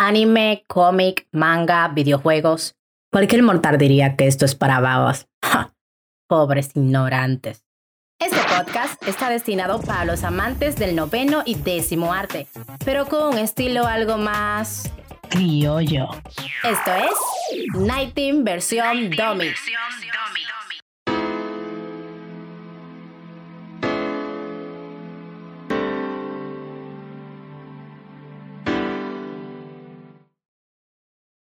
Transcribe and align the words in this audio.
anime, 0.00 0.64
cómic, 0.66 1.28
manga, 1.30 1.86
videojuegos. 1.88 2.74
Cualquier 3.12 3.42
mortal 3.42 3.76
diría 3.76 4.16
que 4.16 4.26
esto 4.26 4.46
es 4.46 4.54
para 4.54 4.80
babas. 4.80 5.28
Pobres 6.26 6.70
ignorantes. 6.74 7.64
Este 8.18 8.38
podcast 8.54 9.02
está 9.06 9.28
destinado 9.28 9.80
para 9.80 10.06
los 10.06 10.24
amantes 10.24 10.76
del 10.76 10.96
noveno 10.96 11.42
y 11.44 11.54
décimo 11.54 12.12
arte, 12.12 12.46
pero 12.84 13.06
con 13.06 13.34
un 13.34 13.38
estilo 13.38 13.86
algo 13.86 14.16
más 14.16 14.90
criollo. 15.28 16.08
Esto 16.64 16.94
es 16.94 17.74
Night 17.74 18.14
Team 18.14 18.44
versión 18.44 19.10
Dummy. 19.10 19.52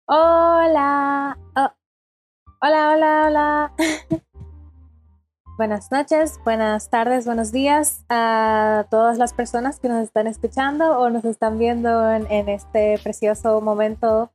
Hola. 0.07 1.35
Oh. 1.55 1.69
Hola, 2.61 2.93
hola, 2.93 3.25
hola. 3.25 3.73
Buenas 5.57 5.91
noches, 5.91 6.39
buenas 6.43 6.91
tardes, 6.91 7.25
buenos 7.25 7.51
días 7.51 8.05
a 8.09 8.85
todas 8.91 9.17
las 9.17 9.33
personas 9.33 9.79
que 9.79 9.87
nos 9.87 10.03
están 10.03 10.27
escuchando 10.27 10.99
o 10.99 11.09
nos 11.09 11.25
están 11.25 11.57
viendo 11.57 12.11
en, 12.11 12.49
este 12.49 12.99
precioso 13.01 13.61
momento. 13.61 14.31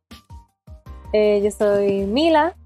Eh, 1.12 1.40
yo 1.44 1.50
soy 1.52 2.06
Mila, 2.06 2.56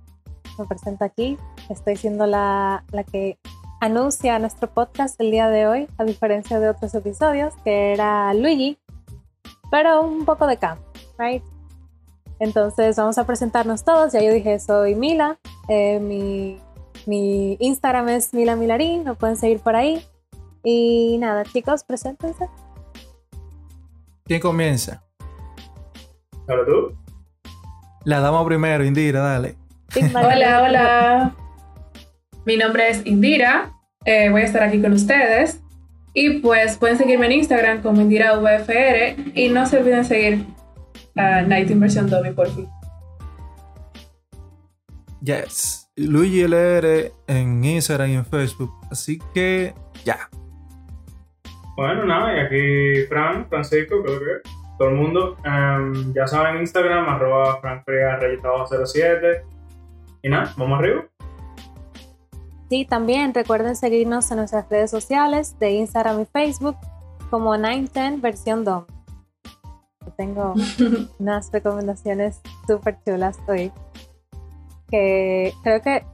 me 0.59 0.65
presento 0.65 1.05
aquí. 1.05 1.37
Estoy 1.69 1.97
siendo 1.97 2.27
la, 2.27 2.85
la 2.91 3.05
que 3.05 3.39
anuncia 3.81 4.39
nuestro 4.39 4.73
podcast 4.73 5.21
el 5.21 5.31
día 5.31 5.51
de 5.51 5.67
hoy, 5.67 5.89
a 5.99 6.05
diferencia 6.05 6.59
de 6.59 6.71
otros 6.71 6.95
episodios, 6.95 7.53
que 7.65 7.93
era 7.93 8.33
Luigi, 8.33 8.79
pero 9.71 10.01
un 10.01 10.25
poco 10.25 10.47
de 10.47 10.57
cambio, 10.57 10.87
right? 11.19 11.43
Entonces 12.39 12.97
vamos 12.97 13.19
a 13.19 13.27
presentarnos 13.27 13.85
todos. 13.85 14.13
Ya 14.13 14.23
yo 14.23 14.33
dije, 14.33 14.59
soy 14.59 14.95
Mila. 14.95 15.39
Eh, 15.69 16.01
mi, 16.01 16.59
mi, 17.07 17.57
Instagram 17.61 18.09
es 18.09 18.35
Mila 18.35 18.57
Milarín. 18.57 19.05
Me 19.05 19.15
pueden 19.15 19.37
seguir 19.37 19.61
por 19.61 19.77
ahí. 19.77 20.05
Y 20.63 21.19
nada, 21.19 21.45
chicos, 21.45 21.85
preséntense. 21.85 22.49
¿Quién 24.25 24.41
comienza? 24.41 25.05
¿Ahora 26.49 26.65
tú? 26.65 26.97
La 28.05 28.21
dama 28.21 28.45
primero, 28.45 28.85
Indira, 28.85 29.21
dale. 29.21 29.57
hola, 30.15 30.63
hola. 30.63 31.35
Mi 32.45 32.57
nombre 32.57 32.91
es 32.91 33.07
Indira. 33.07 33.73
Eh, 34.05 34.29
voy 34.31 34.43
a 34.43 34.45
estar 34.45 34.63
aquí 34.63 34.81
con 34.81 34.93
ustedes. 34.93 35.61
Y 36.13 36.39
pues 36.39 36.79
pueden 36.79 36.97
seguirme 36.97 37.27
en 37.27 37.33
Instagram 37.33 37.83
como 37.83 38.01
IndiraVFR. 38.01 39.33
Y 39.35 39.49
no 39.49 39.67
se 39.67 39.79
olviden 39.79 40.05
seguir 40.05 40.47
a 41.17 41.43
Night 41.43 41.71
Inversion 41.71 42.09
Dummy 42.09 42.33
por 42.33 42.49
fin. 42.49 42.69
Yes. 45.23 45.91
Luigi 45.97 46.43
LR 46.43 47.13
en 47.29 47.65
Instagram 47.65 48.11
y 48.11 48.15
en 48.15 48.27
Facebook. 48.27 48.73
Así 48.91 49.19
que 49.33 49.73
ya. 50.05 50.29
Bueno, 51.77 52.05
nada, 52.05 52.37
y 52.37 52.41
aquí 52.41 53.07
Fran, 53.09 53.49
Francisco, 53.49 54.03
creo 54.03 54.19
que 54.19 54.51
todo 54.79 54.91
el 54.91 54.97
mundo. 54.97 55.37
Um, 55.45 56.13
ya 56.15 56.27
saben, 56.27 56.61
Instagram, 56.61 57.09
arroba 57.09 57.61
franfriga07. 57.63 59.43
Y 60.23 60.29
nada, 60.29 60.53
vamos 60.57 60.79
arriba. 60.79 61.07
Sí, 62.69 62.85
también 62.85 63.35
recuerden 63.35 63.77
seguirnos 63.77 64.31
en 64.31 64.39
nuestras 64.39 64.69
redes 64.69 64.91
sociales 64.91 65.59
de 65.59 65.73
Instagram 65.73 66.23
y 66.23 66.27
Facebook 66.27 66.77
como 67.31 67.57
910 67.57 68.21
versión 68.21 68.65
DOM 68.65 68.85
tengo 70.13 70.55
unas 71.19 71.51
recomendaciones 71.53 72.41
súper 72.67 72.99
chulas 73.05 73.39
hoy. 73.49 73.73
Que 74.89 75.53
creo 75.63 75.83
que 75.83 76.05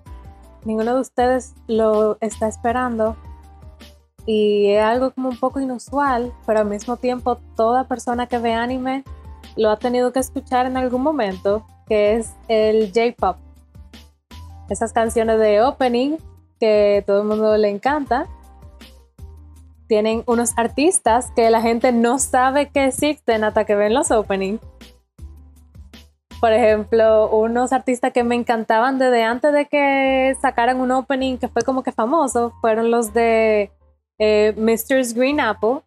ninguno 0.65 0.95
de 0.95 1.01
ustedes 1.01 1.55
lo 1.67 2.19
está 2.21 2.49
esperando. 2.49 3.17
Y 4.27 4.71
es 4.71 4.83
algo 4.83 5.13
como 5.13 5.31
un 5.31 5.39
poco 5.39 5.61
inusual, 5.61 6.33
pero 6.47 6.61
al 6.61 6.67
mismo 6.67 6.97
tiempo 6.97 7.39
toda 7.57 7.89
persona 7.89 8.27
que 8.27 8.39
ve 8.39 8.53
anime 8.53 9.03
lo 9.57 9.71
ha 9.71 9.79
tenido 9.79 10.13
que 10.13 10.21
escuchar 10.21 10.67
en 10.67 10.77
algún 10.77 11.03
momento, 11.03 11.67
que 11.89 12.17
es 12.17 12.35
el 12.49 12.93
J-Pop. 12.95 13.37
Esas 14.69 14.93
canciones 14.93 15.39
de 15.41 15.63
opening 15.63 16.19
que 16.61 17.03
todo 17.07 17.23
el 17.23 17.29
mundo 17.29 17.57
le 17.57 17.71
encanta 17.71 18.29
tienen 19.91 20.23
unos 20.27 20.53
artistas 20.57 21.33
que 21.35 21.51
la 21.51 21.61
gente 21.61 21.91
no 21.91 22.21
sabe 22.21 22.71
que 22.71 22.85
existen 22.85 23.43
hasta 23.43 23.65
que 23.65 23.75
ven 23.75 23.93
los 23.93 24.13
openings. 24.13 24.61
Por 26.41 26.53
ejemplo, 26.53 27.29
unos 27.29 27.73
artistas 27.73 28.13
que 28.13 28.23
me 28.23 28.37
encantaban 28.37 29.01
desde 29.01 29.25
antes 29.25 29.53
de 29.53 29.67
que 29.67 30.37
sacaran 30.41 30.81
un 30.81 30.93
opening 30.93 31.39
que 31.39 31.49
fue 31.49 31.63
como 31.63 31.83
que 31.83 31.91
famoso, 31.91 32.53
fueron 32.61 32.93
los 32.93 33.13
de 33.13 33.73
eh, 34.21 34.55
Mr. 34.57 35.13
Green 35.13 35.41
Apple, 35.41 35.81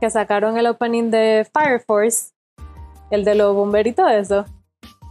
que 0.00 0.08
sacaron 0.08 0.56
el 0.56 0.68
opening 0.68 1.10
de 1.10 1.44
Fire 1.52 1.80
Force, 1.80 2.30
el 3.10 3.24
de 3.24 3.34
los 3.34 3.56
bomberitos, 3.56 4.08
eso. 4.08 4.44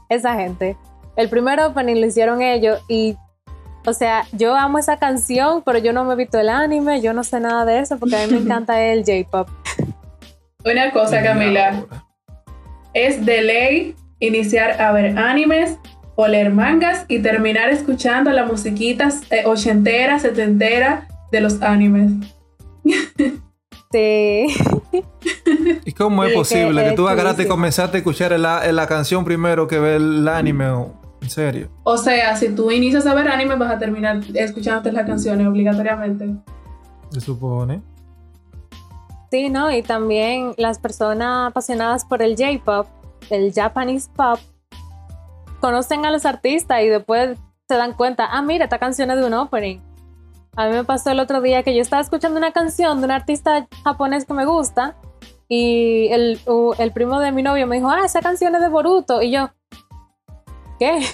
Esa 0.07 0.35
gente. 0.35 0.77
El 1.17 1.27
primer 1.27 1.59
opening 1.59 1.99
lo 1.99 2.07
hicieron 2.07 2.41
ellos 2.41 2.81
y 2.87 3.17
o 3.85 3.93
sea, 3.93 4.25
yo 4.31 4.55
amo 4.55 4.77
esa 4.77 4.97
canción, 4.97 5.63
pero 5.65 5.79
yo 5.79 5.93
no 5.93 6.03
me 6.03 6.13
he 6.13 6.17
visto 6.17 6.39
el 6.39 6.49
anime, 6.49 7.01
yo 7.01 7.13
no 7.13 7.23
sé 7.23 7.39
nada 7.39 7.65
de 7.65 7.79
eso 7.79 7.97
porque 7.97 8.15
a 8.15 8.27
mí 8.27 8.33
me 8.33 8.39
encanta 8.39 8.81
el 8.81 9.03
J-pop. 9.03 9.49
Una 10.65 10.91
cosa, 10.91 11.23
Camila. 11.23 11.85
Es 12.93 13.25
de 13.25 13.41
ley 13.41 13.95
iniciar 14.19 14.81
a 14.81 14.91
ver 14.91 15.17
animes 15.17 15.77
o 16.15 16.27
leer 16.27 16.51
mangas 16.51 17.05
y 17.07 17.19
terminar 17.19 17.69
escuchando 17.69 18.31
la 18.31 18.45
musiquita 18.45 19.09
eh, 19.31 19.43
ochentera, 19.45 20.19
setentera 20.19 21.07
de 21.31 21.41
los 21.41 21.61
animes. 21.61 22.11
Sí. 23.93 24.47
¿Y 25.85 25.91
cómo 25.91 26.23
es 26.23 26.33
posible 26.33 26.81
que, 26.81 26.91
tú 26.93 27.09
agarraste 27.09 27.43
y 27.43 27.47
comenzaste 27.47 27.97
a 27.97 27.99
escuchar 27.99 28.31
la, 28.39 28.71
la, 28.71 28.87
canción 28.87 29.25
primero 29.25 29.67
que 29.67 29.79
ver 29.79 29.97
el 29.97 30.25
anime? 30.29 30.69
¿En 31.21 31.29
serio? 31.29 31.69
O 31.83 31.97
sea, 31.97 32.35
si 32.35 32.53
tú 32.55 32.71
inicias 32.71 33.05
a 33.05 33.13
ver 33.13 33.27
anime, 33.27 33.55
vas 33.55 33.71
a 33.71 33.79
terminar 33.79 34.21
escuchándote 34.33 34.91
las 34.91 35.05
canciones 35.05 35.47
obligatoriamente. 35.47 36.35
Se 37.09 37.21
supone. 37.21 37.81
Sí, 39.29 39.49
¿no? 39.49 39.71
Y 39.71 39.83
también 39.83 40.53
las 40.57 40.79
personas 40.79 41.51
apasionadas 41.51 42.03
por 42.05 42.21
el 42.21 42.35
J-pop, 42.35 42.87
el 43.29 43.53
Japanese 43.53 44.09
pop, 44.13 44.39
conocen 45.61 46.05
a 46.05 46.11
los 46.11 46.25
artistas 46.25 46.81
y 46.81 46.87
después 46.87 47.37
se 47.69 47.75
dan 47.77 47.93
cuenta, 47.93 48.27
ah, 48.29 48.41
mira, 48.41 48.65
esta 48.65 48.79
canción 48.79 49.11
es 49.11 49.17
de 49.17 49.25
un 49.25 49.33
opening. 49.33 49.79
A 50.57 50.67
mí 50.67 50.73
me 50.73 50.83
pasó 50.83 51.11
el 51.11 51.19
otro 51.19 51.39
día 51.39 51.63
que 51.63 51.73
yo 51.73 51.81
estaba 51.81 52.01
escuchando 52.01 52.37
una 52.37 52.51
canción 52.51 52.99
de 52.99 53.05
un 53.05 53.11
artista 53.11 53.67
japonés 53.85 54.25
que 54.25 54.33
me 54.33 54.45
gusta 54.45 54.97
y 55.47 56.07
el, 56.11 56.39
el 56.77 56.91
primo 56.91 57.19
de 57.19 57.31
mi 57.31 57.41
novio 57.43 57.67
me 57.67 57.77
dijo, 57.77 57.89
ah, 57.89 58.01
esa 58.03 58.21
canción 58.21 58.53
es 58.55 58.61
de 58.61 58.67
Boruto. 58.67 59.21
Y 59.21 59.31
yo, 59.31 59.51
qué? 60.81 60.99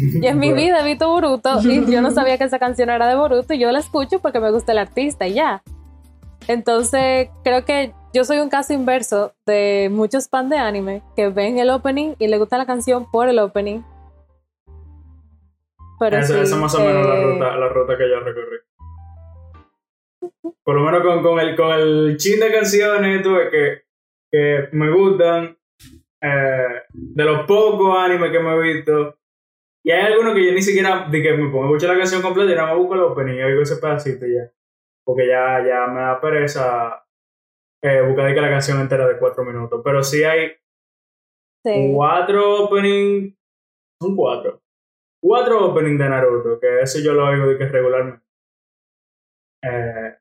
Y 0.00 0.24
en 0.28 0.38
mi 0.38 0.52
vida 0.52 0.80
he 0.80 0.84
visto 0.84 1.08
Boruto 1.08 1.60
y 1.60 1.90
yo 1.90 2.00
no 2.00 2.12
sabía 2.12 2.38
que 2.38 2.44
esa 2.44 2.60
canción 2.60 2.88
era 2.88 3.08
de 3.08 3.16
Boruto 3.16 3.52
y 3.52 3.58
yo 3.58 3.72
la 3.72 3.80
escucho 3.80 4.20
porque 4.20 4.38
me 4.38 4.52
gusta 4.52 4.70
el 4.70 4.78
artista 4.78 5.26
y 5.26 5.34
ya. 5.34 5.60
Entonces 6.46 7.30
creo 7.42 7.64
que 7.64 7.92
yo 8.14 8.22
soy 8.22 8.38
un 8.38 8.48
caso 8.48 8.72
inverso 8.72 9.34
de 9.44 9.88
muchos 9.90 10.28
fans 10.28 10.50
de 10.50 10.56
anime 10.56 11.02
que 11.16 11.30
ven 11.30 11.58
el 11.58 11.68
opening 11.70 12.14
y 12.20 12.28
le 12.28 12.38
gusta 12.38 12.58
la 12.58 12.64
canción 12.64 13.10
por 13.10 13.28
el 13.28 13.40
opening. 13.40 13.80
Pero 15.98 16.16
esa 16.16 16.42
es 16.42 16.54
más 16.54 16.72
o 16.76 16.78
menos 16.78 17.04
la, 17.04 17.20
ruta, 17.20 17.56
la 17.56 17.68
ruta 17.68 17.98
que 17.98 18.08
yo 18.08 18.20
recorrí. 18.20 18.58
Por 20.62 20.76
lo 20.76 20.82
menos 20.82 21.02
con, 21.02 21.24
con 21.24 21.40
el, 21.40 21.56
con 21.56 21.72
el 21.72 22.16
chin 22.18 22.38
de 22.38 22.52
canciones 22.52 23.20
tuve 23.24 23.50
que, 23.50 23.82
que 24.30 24.68
me 24.70 24.92
gustan 24.92 25.57
eh, 26.20 26.82
de 26.92 27.24
los 27.24 27.46
pocos 27.46 27.96
animes 27.98 28.30
que 28.30 28.40
me 28.40 28.54
he 28.54 28.74
visto. 28.74 29.18
Y 29.84 29.90
hay 29.90 30.12
algunos 30.12 30.34
que 30.34 30.46
yo 30.46 30.52
ni 30.52 30.62
siquiera 30.62 31.08
de 31.08 31.22
que 31.22 31.32
me 31.32 31.50
pongo 31.50 31.64
a 31.64 31.66
escuchar 31.68 31.90
la 31.90 31.98
canción 31.98 32.22
completa 32.22 32.52
y 32.52 32.54
nada 32.54 32.68
más 32.68 32.78
busco 32.78 32.94
el 32.94 33.00
opening 33.00 33.34
y 33.34 33.42
oigo 33.42 33.62
ese 33.62 33.76
pedacito 33.76 34.26
ya. 34.26 34.50
Porque 35.04 35.26
ya, 35.26 35.64
ya 35.66 35.86
me 35.86 36.00
da 36.00 36.20
pereza 36.20 37.06
eh, 37.82 38.02
buscar 38.02 38.30
la 38.30 38.50
canción 38.50 38.80
entera 38.80 39.06
de 39.06 39.18
cuatro 39.18 39.44
minutos. 39.44 39.80
Pero 39.84 40.02
sí 40.02 40.24
hay 40.24 40.52
cuatro 41.94 42.64
openings. 42.64 43.34
Son 44.00 44.16
cuatro. 44.16 44.60
Cuatro 45.20 45.66
openings 45.66 45.98
de 45.98 46.08
Naruto, 46.08 46.60
que 46.60 46.80
eso 46.80 47.00
yo 47.00 47.14
lo 47.14 47.26
oigo 47.26 47.46
de 47.46 47.58
que 47.58 47.68
regularmente. 47.68 48.24
Eh, 49.62 50.16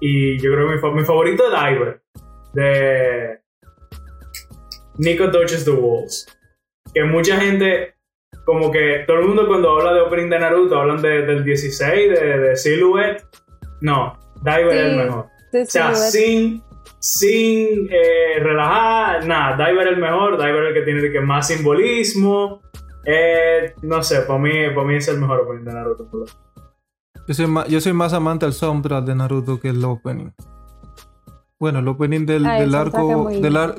y 0.00 0.38
yo 0.38 0.52
creo 0.52 0.68
que 0.68 0.86
mi, 0.86 0.94
mi 0.94 1.04
favorito 1.04 1.44
es 1.44 1.50
Diver. 1.50 2.02
De 2.54 3.42
Nico 4.98 5.30
Touches 5.30 5.64
the 5.64 5.70
Walls. 5.70 6.26
Que 6.92 7.04
mucha 7.04 7.38
gente, 7.40 7.94
como 8.44 8.70
que 8.70 9.04
todo 9.06 9.18
el 9.20 9.26
mundo 9.26 9.46
cuando 9.46 9.76
habla 9.78 9.92
de 9.94 10.00
opening 10.00 10.30
de 10.30 10.38
Naruto, 10.38 10.78
hablan 10.78 11.00
de, 11.02 11.22
del 11.26 11.44
16, 11.44 12.10
de, 12.10 12.38
de 12.38 12.56
Silhouette. 12.56 13.24
No, 13.80 14.18
Diver 14.42 14.68
es 14.76 14.84
el 14.92 14.96
mejor. 14.96 15.26
O 15.26 15.64
sea, 15.66 15.94
sin, 15.94 16.62
sin 16.98 17.88
eh, 17.90 18.38
relajar, 18.40 19.24
nada, 19.26 19.66
Diver 19.68 19.86
es 19.88 19.94
el 19.94 20.00
mejor, 20.00 20.36
Diver 20.36 20.62
es 20.64 20.68
el 20.68 20.74
que 20.74 20.82
tiene 20.82 21.10
que 21.12 21.20
más 21.20 21.46
simbolismo. 21.48 22.60
Eh, 23.04 23.74
no 23.82 24.02
sé, 24.02 24.22
para 24.22 24.38
mí, 24.38 24.50
para 24.74 24.86
mí 24.86 24.96
es 24.96 25.08
el 25.08 25.18
mejor 25.20 25.40
opening 25.40 25.64
de 25.64 25.72
Naruto. 25.72 26.08
Yo 27.26 27.34
soy, 27.34 27.46
más, 27.46 27.68
yo 27.68 27.80
soy 27.80 27.92
más 27.92 28.12
amante 28.14 28.46
al 28.46 28.52
soundtrack 28.54 29.04
de 29.04 29.14
Naruto 29.14 29.60
que 29.60 29.68
el 29.68 29.84
opening. 29.84 30.30
Bueno, 31.60 31.80
el 31.80 31.88
opening 31.88 32.24
del, 32.24 32.46
Ah, 32.46 32.58
el 32.58 32.66
del 32.70 32.74
arco. 32.74 32.98
muy 33.24 33.40
Del 33.40 33.56
ar- 33.56 33.74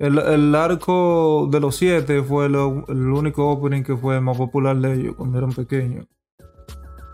el, 0.00 0.18
el 0.18 0.54
arco 0.54 1.46
de 1.50 1.60
los 1.60 1.76
siete 1.76 2.22
fue 2.22 2.48
lo- 2.48 2.84
el 2.88 3.08
único 3.10 3.48
opening 3.48 3.82
que 3.84 3.96
fue 3.96 4.20
más 4.20 4.36
popular 4.36 4.76
de 4.76 4.94
ellos 4.94 5.14
cuando 5.16 5.38
eran 5.38 5.52
pequeños. 5.52 6.06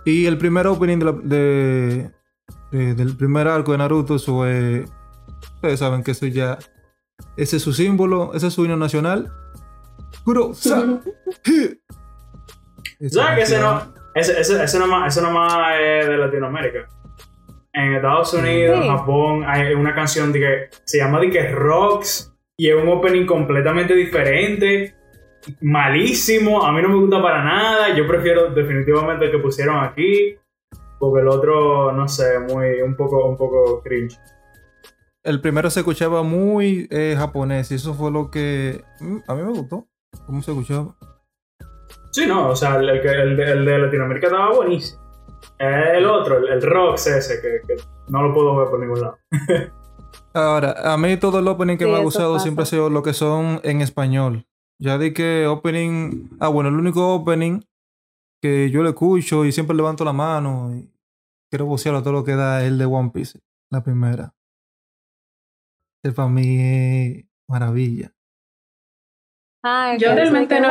Y 0.05 0.27
el 0.27 0.39
primer 0.39 0.67
opening 0.69 0.99
de 0.99 1.05
la- 1.05 1.13
de- 1.13 2.11
de- 2.71 2.95
del 2.95 3.17
primer 3.17 3.49
arco 3.49 3.73
de 3.73 3.79
Naruto, 3.79 4.15
eso 4.17 4.47
es. 4.47 4.89
Ustedes 5.57 5.79
saben 5.81 6.03
que 6.03 6.13
eso 6.13 6.27
ya. 6.27 6.59
Ese 7.37 7.57
es 7.57 7.63
su 7.63 7.73
símbolo, 7.73 8.33
ese 8.35 8.47
es 8.47 8.55
su 8.55 8.65
himno 8.65 8.77
nacional. 8.77 9.33
Kuro, 10.25 10.55
sa, 10.55 10.81
¿Sabes 13.11 13.37
que 13.37 13.43
ese 13.43 13.59
no, 13.61 13.83
ese, 14.15 14.41
ese, 14.41 14.63
ese 14.63 14.79
nomás, 14.79 15.15
ese 15.17 15.25
nomás 15.27 15.75
es 15.81 16.07
de 16.09 16.17
Latinoamérica? 16.17 16.87
En 17.73 17.95
Estados 17.95 18.33
Unidos, 18.33 18.81
Sí. 18.83 18.89
Japón, 18.89 19.45
hay 19.47 19.75
una 19.75 19.95
canción 19.95 20.33
de 20.33 20.39
que 20.41 20.69
se 20.85 20.99
llama 20.99 21.21
de 21.21 21.31
que 21.31 21.51
Rocks 21.51 22.33
y 22.59 22.71
es 22.71 22.75
un 22.83 22.89
opening 22.89 23.27
completamente 23.27 23.95
diferente, 23.95 24.95
malísimo, 25.61 26.65
a 26.65 26.73
mí 26.73 26.83
no 26.83 26.89
me 26.89 26.97
gusta 26.97 27.21
para 27.23 27.43
nada, 27.45 27.95
yo 27.95 28.07
prefiero 28.07 28.51
definitivamente 28.51 29.27
el 29.27 29.31
que 29.31 29.39
pusieron 29.39 29.77
aquí, 29.85 30.37
porque 30.99 31.21
el 31.21 31.29
otro, 31.29 31.93
no 31.93 32.09
sé, 32.09 32.39
muy, 32.41 32.81
un 32.83 32.97
poco, 32.97 33.27
un 33.29 33.37
poco 33.37 33.83
cringe. 33.83 34.19
El 35.23 35.41
primero 35.41 35.69
se 35.71 35.81
escuchaba 35.81 36.23
muy 36.23 36.87
eh, 36.91 37.15
japonés 37.19 37.71
y 37.73 37.75
eso 37.75 37.95
fue 37.95 38.11
lo 38.13 38.31
que 38.31 38.83
mm, 39.01 39.19
a 39.29 39.35
mí 39.35 39.43
me 39.43 39.51
gustó. 39.51 39.87
¿Cómo 40.25 40.41
se 40.41 40.53
escuchaba? 40.53 40.95
Sí, 42.13 42.27
no, 42.27 42.51
o 42.51 42.57
sea, 42.57 42.77
el, 42.77 42.89
el 42.89 43.03
que- 43.03 43.09
el 43.09 43.37
de, 43.37 43.43
el 43.53 43.65
de 43.65 43.79
Latinoamérica 43.79 44.29
estaba 44.29 44.55
buenísimo. 44.55 45.03
El 45.59 46.07
otro, 46.07 46.39
el, 46.39 46.49
el 46.49 46.63
Rocks 46.63 47.09
ese, 47.09 47.41
que, 47.43 47.61
que 47.67 47.83
no 48.09 48.23
lo 48.23 48.33
puedo 48.33 48.57
ver 48.57 48.69
por 48.71 48.81
ningún 48.81 49.01
lado. 49.01 49.19
Ahora, 50.37 50.93
a 50.93 50.97
mí 50.99 51.17
todo 51.17 51.39
el 51.39 51.49
opening 51.49 51.77
que 51.79 51.85
Sí, 51.85 51.91
me 51.91 51.97
ha 51.97 52.01
gustado 52.03 52.39
siempre 52.39 52.63
ha 52.65 52.67
sido 52.67 52.91
lo 52.91 53.03
que 53.03 53.13
son 53.15 53.61
en 53.65 53.81
español. 53.81 54.47
Ya 54.79 54.99
di 54.99 55.13
que 55.15 55.47
opening. 55.47 56.29
Ah, 56.41 56.49
bueno, 56.49 56.69
el 56.69 56.75
único 56.77 57.15
opening 57.15 57.63
que 58.43 58.71
yo 58.71 58.83
le 58.83 58.91
escucho 58.91 59.45
y 59.47 59.53
siempre 59.53 59.75
levanto 59.75 60.05
la 60.05 60.13
mano 60.13 60.77
y 60.77 60.93
quiero 61.51 61.65
vocearlo 61.67 62.01
a 62.01 62.03
todo 62.03 62.13
lo 62.13 62.25
que 62.25 62.37
da 62.37 62.63
el 62.65 62.77
de 62.77 62.85
One 62.85 63.11
Piece, 63.15 63.41
la 63.71 63.83
primera. 63.83 64.35
Ese 66.05 66.13
para 66.15 66.29
mí 66.29 66.59
es 66.61 67.25
maravilla. 67.49 68.13
Ah, 69.65 69.97
Yo 69.99 70.15
realmente 70.15 70.61
no- 70.61 70.69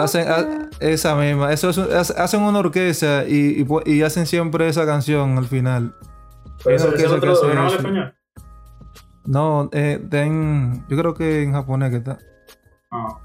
hacen, 0.00 0.26
ha- 0.26 0.68
esa 0.80 1.14
misma, 1.14 1.52
eso 1.52 1.70
es 1.70 2.10
hacen 2.10 2.42
una 2.42 2.58
orquesta 2.58 3.24
y, 3.28 3.60
y, 3.60 3.64
pu- 3.64 3.86
y 3.86 4.02
hacen 4.02 4.26
siempre 4.26 4.66
esa 4.68 4.84
canción 4.86 5.38
al 5.38 5.44
final. 5.46 5.94
Orquesta 6.64 6.96
que 6.96 7.06
otro 7.06 7.30
al 7.60 7.66
eso. 7.66 7.76
español. 7.76 8.14
No, 9.26 9.68
eh, 9.72 10.00
ten- 10.10 10.84
yo 10.88 10.96
creo 10.98 11.14
que 11.14 11.42
en 11.42 11.52
japonés 11.52 11.90
que 11.90 11.96
está. 11.96 12.18
Ah. 12.90 13.18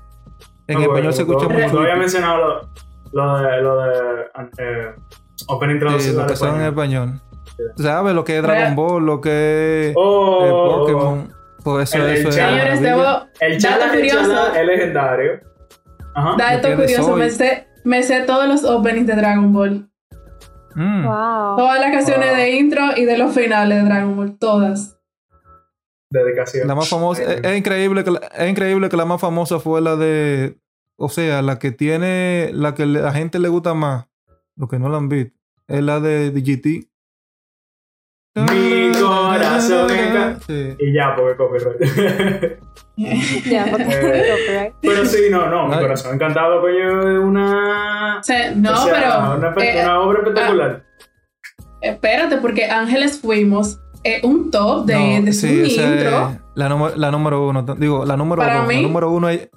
En 0.68 0.76
No, 0.76 0.82
español 0.84 1.14
se 1.14 1.22
escucha 1.24 1.48
tú 1.48 1.54
habías 1.54 1.72
creepy. 1.72 2.00
mencionado 2.00 2.38
lo, 3.12 3.24
lo 3.24 3.38
de, 3.40 3.62
lo 3.62 3.82
de 3.82 4.22
eh, 4.60 4.96
Opening 5.48 5.76
Sí, 5.76 5.80
traducido 5.80 6.22
lo 6.22 6.28
que 6.28 6.36
son 6.36 6.56
en 6.56 6.62
español. 6.68 7.10
español. 7.10 7.22
¿Sabes? 7.78 8.14
Lo 8.14 8.24
que 8.24 8.38
es 8.38 8.44
Dragon. 8.44 8.76
Ball, 8.76 9.06
lo 9.06 9.20
que 9.22 9.90
es 9.90 9.94
Oh, 9.98 10.46
eh, 10.46 10.50
oh, 10.52 10.64
oh. 10.64 10.80
Pokémon. 10.80 11.34
Pues 11.64 11.90
eso, 11.94 11.98
El- 12.04 12.10
el 12.12 12.18
eso 12.18 12.30
es 12.30 12.36
chat- 12.38 12.50
Señores, 12.50 12.82
maravilla. 12.82 12.90
debo. 13.20 13.28
El 13.42 13.52
el 13.54 13.60
chala 13.60 13.86
es 14.60 14.66
legendario. 14.68 15.32
Ajá. 16.16 16.36
Dato 16.38 16.68
es 16.70 16.76
curioso, 16.80 17.16
me 17.18 17.30
sé, 17.30 17.68
me 17.84 18.04
sé 18.04 18.22
todos 18.22 18.48
los 18.48 18.64
openings 18.64 19.08
de 19.08 19.16
Dragon 19.16 19.52
Ball. 19.52 19.89
Mm. 20.76 21.04
Wow. 21.06 21.58
Todas 21.58 21.80
las 21.80 21.92
canciones 21.92 22.30
Wow. 22.30 22.38
de 22.38 22.52
intro 22.58 22.82
y 22.98 23.06
de 23.06 23.18
los 23.18 23.34
finales 23.34 23.82
de 23.84 23.90
Dragon 23.90 24.16
Ball, 24.16 24.38
todas. 24.38 24.98
Dedicación. 26.12 26.68
La 26.68 26.74
más 26.76 26.90
famosa, 26.90 27.22
es, 27.22 27.42
es 27.44 27.58
increíble 27.58 28.04
que 28.04 28.12
la, 28.12 28.20
es 28.20 28.50
increíble 28.50 28.90
que 28.90 28.98
la 28.98 29.06
más 29.06 29.22
famosa 29.22 29.60
fue 29.60 29.80
la 29.82 29.96
de, 29.96 30.58
o 30.98 31.08
sea, 31.10 31.42
la 31.44 31.60
que 31.60 31.72
tiene, 31.72 32.50
la 32.54 32.74
que 32.74 32.86
la 32.88 33.12
gente 33.12 33.38
le 33.38 33.48
gusta 33.48 33.74
más, 33.76 34.08
lo 34.56 34.68
que 34.68 34.80
no 34.80 34.90
la 34.90 34.98
han 34.98 35.08
visto, 35.08 35.38
es 35.68 35.84
la 35.84 36.00
de 36.00 36.32
DGT. 36.32 36.89
Mi 38.36 38.92
corazón 39.00 39.90
en 39.92 40.40
Sí. 40.42 40.76
Y 40.80 40.94
ya, 40.94 41.16
porque 41.16 41.36
copyright. 41.38 42.60
Ya, 43.46 43.66
porque 43.72 43.86
Eh, 43.90 44.24
copyright. 44.30 44.74
Pero 44.82 45.06
sí, 45.06 45.20
no, 45.32 45.48
no, 45.50 45.68
mi 45.68 45.78
corazón 45.80 46.16
encantado, 46.16 46.60
coño, 46.62 47.02
es 47.12 47.20
una. 47.20 48.18
O 48.20 48.24
sea, 48.24 48.52
no, 48.56 48.74
o 48.74 48.78
sea, 48.86 48.94
pero. 48.94 49.38
Una, 49.38 49.64
eh, 49.64 49.84
una 49.84 50.00
obra 50.02 50.20
espectacular. 50.20 50.84
espérate, 51.82 52.38
porque 52.38 52.66
Ángeles 52.66 53.20
Fuimos 53.22 53.80
eh, 54.04 54.20
un 54.24 54.52
top 54.52 54.86
de, 54.86 55.20
No, 55.20 55.26
de 55.26 55.34
su 55.34 55.48
sí, 55.48 55.62
esa 55.62 55.82
intro. 55.94 56.30
es 56.30 56.38
la, 56.56 56.70
número- 56.70 56.96
la 56.98 57.12
número 57.12 57.48
uno. 57.48 57.62
Digo, 57.78 58.06
la 58.06 58.18
número 58.18 58.42
Para 58.42 58.60
dos. 58.60 58.68
mí- 58.68 58.76
La 58.76 58.82
número 58.82 59.10
uno 59.12 59.30
es. 59.30 59.50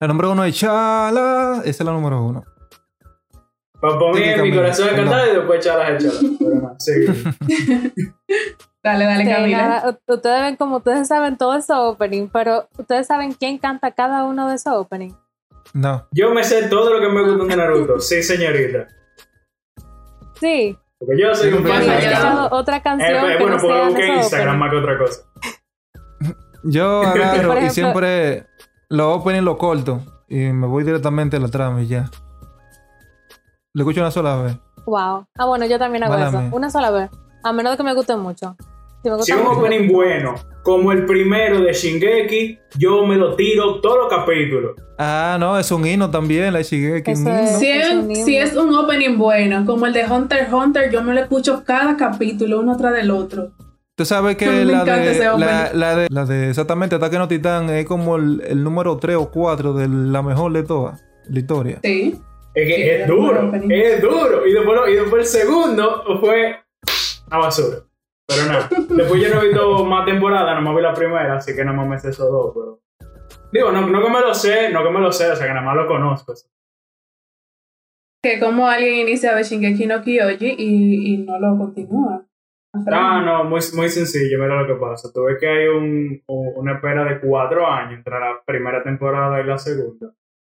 La 0.00 0.08
número 0.08 0.30
uno 0.32 0.44
es 0.44 0.56
Chala. 0.56 1.62
Esa 1.64 1.82
es 1.82 1.84
la 1.86 1.92
número 1.92 2.22
uno. 2.22 2.44
Mí, 4.14 4.42
mi 4.50 4.54
corazón 4.56 4.88
encantado 4.88 5.22
perdón. 5.24 5.28
y 5.30 5.38
después. 5.38 6.38
Pero 6.38 6.54
no, 6.60 6.76
sí. 6.78 6.92
Dale, 8.82 9.04
dale, 9.06 9.24
Sí, 9.24 9.30
Camila. 9.30 9.98
ustedes 10.08 10.40
ven 10.42 10.56
como 10.56 10.76
ustedes 10.76 11.08
saben 11.08 11.38
todo 11.38 11.54
ese 11.56 11.72
opening, 11.72 12.28
pero 12.28 12.68
ustedes 12.78 13.06
saben 13.06 13.32
quién 13.32 13.56
canta 13.58 13.92
cada 13.92 14.24
uno 14.24 14.46
de 14.48 14.56
esos 14.56 14.74
openings. 14.74 15.16
No. 15.72 16.06
Yo 16.12 16.30
me 16.34 16.44
sé 16.44 16.68
todo 16.68 16.92
lo 16.92 17.00
que 17.00 17.08
me 17.08 17.22
gusta 17.22 17.44
de 17.46 17.56
Naruto. 17.56 17.98
Sí, 18.00 18.22
señorita. 18.22 18.86
Sí, 20.38 20.76
Porque 20.98 21.20
yo 21.20 21.34
soy 21.34 21.52
un 21.54 21.64
fan 21.66 21.78
¿han 21.82 22.00
ya, 22.00 22.08
de 22.08 22.10
Naruto. 22.10 22.56
otra 22.56 22.76
Eh, 22.76 22.82
canción 22.82 23.20
pues, 23.20 23.36
que 23.36 23.42
bueno, 23.42 23.56
no 23.56 23.62
porque 23.62 23.84
busqué 23.86 24.06
Instagram 24.16 24.48
opening? 24.48 24.60
más 24.60 24.70
que 24.70 24.76
otra 24.76 24.98
cosa. 24.98 25.20
Yo 26.64 27.00
agarro 27.02 27.54
y 27.54 27.56
ejemplo- 27.56 27.70
siempre 27.70 28.46
los 28.90 29.06
openings 29.18 29.44
lo 29.44 29.56
corto. 29.58 30.00
Y 30.28 30.36
me 30.52 30.66
voy 30.66 30.84
directamente 30.84 31.36
a 31.36 31.40
la 31.40 31.48
trama 31.48 31.82
y 31.82 31.86
ya. 31.86 32.10
Lo 33.74 33.82
escucho 33.82 34.00
una 34.00 34.10
sola 34.12 34.36
vez. 34.40 34.56
Wow. 34.86 35.26
Ah, 35.36 35.46
bueno, 35.46 35.66
yo 35.66 35.78
también 35.78 36.04
hago 36.04 36.14
eso. 36.16 36.40
Una 36.52 36.70
sola 36.70 36.90
vez. 36.90 37.10
A 37.42 37.52
menos 37.52 37.72
de 37.72 37.76
que 37.76 37.82
me 37.82 37.92
guste 37.92 38.14
mucho. 38.16 38.56
Si 39.02 39.10
me 39.10 39.16
Si 39.22 39.32
gusta 39.32 39.36
un 39.36 39.42
mucho, 39.42 39.58
opening 39.58 39.92
bueno, 39.92 40.34
como 40.62 40.92
el 40.92 41.04
primero 41.04 41.60
de 41.60 41.72
Shingeki, 41.72 42.58
yo 42.78 43.04
me 43.04 43.16
lo 43.16 43.34
tiro 43.34 43.80
todos 43.80 43.98
los 43.98 44.08
capítulos. 44.08 44.76
Ah, 44.96 45.36
no, 45.40 45.58
es 45.58 45.70
un 45.72 45.84
hino 45.86 46.08
también, 46.10 46.52
la 46.52 46.60
un 46.60 46.64
hino. 46.70 46.94
es. 47.30 47.58
Si 47.58 47.68
Es 47.68 47.86
es, 47.88 47.92
un 47.92 48.10
himno. 48.10 48.24
si 48.24 48.36
es 48.38 48.56
un 48.56 48.74
opening 48.74 49.18
bueno, 49.18 49.66
como 49.66 49.86
el 49.86 49.92
de 49.92 50.04
Hunter 50.06 50.42
x 50.42 50.52
Hunter, 50.52 50.90
yo 50.92 51.02
me 51.02 51.12
lo 51.12 51.20
escucho 51.20 51.64
cada 51.64 51.96
capítulo, 51.96 52.60
uno 52.60 52.76
tras 52.76 52.94
del 52.94 53.10
otro. 53.10 53.50
Tú 53.96 54.04
sabes 54.04 54.36
que 54.36 54.46
Me 54.64 54.64
la 54.64 54.84
de, 54.84 55.18
la, 55.36 55.70
la 55.74 55.96
de 55.96 56.08
la 56.10 56.24
de 56.24 56.50
exactamente 56.50 56.94
Ataque 56.96 57.18
no 57.18 57.26
Titán 57.28 57.68
es 57.70 57.84
como 57.86 58.16
el, 58.16 58.40
el 58.46 58.62
número 58.62 58.96
3 58.96 59.16
o 59.16 59.30
4 59.30 59.74
de 59.74 59.88
la 59.88 60.22
mejor 60.22 60.52
de 60.52 60.62
todas 60.62 61.04
la 61.28 61.38
historia. 61.40 61.80
Sí. 61.82 62.20
Es 62.54 62.68
que 62.68 62.74
Sí, 62.76 62.82
es 62.90 63.06
duro, 63.08 63.52
es 63.54 64.00
duro. 64.02 64.46
Y 64.46 64.52
después, 64.52 64.80
y 64.88 64.94
después 64.94 65.34
el 65.34 65.40
segundo 65.40 66.04
fue 66.20 66.56
a 67.30 67.38
basura. 67.38 67.78
Pero 68.26 68.46
nada. 68.46 68.68
Después 68.88 69.20
yo 69.22 69.34
no 69.34 69.42
he 69.42 69.48
visto 69.48 69.84
más 69.84 70.06
temporadas, 70.06 70.54
nomás 70.54 70.74
vi 70.76 70.80
la 70.82 70.94
primera, 70.94 71.36
así 71.36 71.54
que 71.54 71.62
nada 71.64 71.76
más 71.76 71.86
me 71.86 71.98
sé 71.98 72.08
esos 72.10 72.30
dos. 72.30 72.54
Pero... 72.54 72.80
Digo, 73.52 73.70
no, 73.70 73.86
no 73.86 74.02
que 74.02 74.10
me 74.10 74.20
lo 74.20 74.32
sé, 74.34 74.70
no 74.70 74.82
que 74.82 74.90
me 74.90 75.00
lo 75.00 75.12
sé, 75.12 75.30
o 75.30 75.36
sea 75.36 75.46
que 75.46 75.52
nada 75.52 75.64
más 75.66 75.76
lo 75.76 75.86
conozco. 75.86 76.32
Que 78.22 78.40
como 78.40 78.66
alguien 78.66 78.96
inicia 79.06 79.32
a 79.32 79.34
ver 79.34 79.44
Shingeki 79.44 79.86
no 79.86 80.02
Kyoji 80.02 80.54
y, 80.56 81.14
y 81.14 81.18
no 81.18 81.38
lo 81.38 81.58
continúa. 81.58 82.24
Ah, 82.90 83.22
no, 83.24 83.44
muy, 83.44 83.60
muy 83.76 83.88
sencillo, 83.90 84.38
mira 84.40 84.62
lo 84.62 84.66
que 84.66 84.80
pasa. 84.80 85.10
Tú 85.12 85.24
ves 85.24 85.36
que 85.38 85.46
hay 85.46 85.68
un, 85.68 86.22
un- 86.26 86.52
una 86.56 86.74
espera 86.76 87.04
de 87.04 87.20
cuatro 87.20 87.66
años 87.70 87.98
entre 87.98 88.18
la 88.18 88.42
primera 88.44 88.82
temporada 88.82 89.40
y 89.40 89.44
la 89.44 89.58
segunda. 89.58 90.12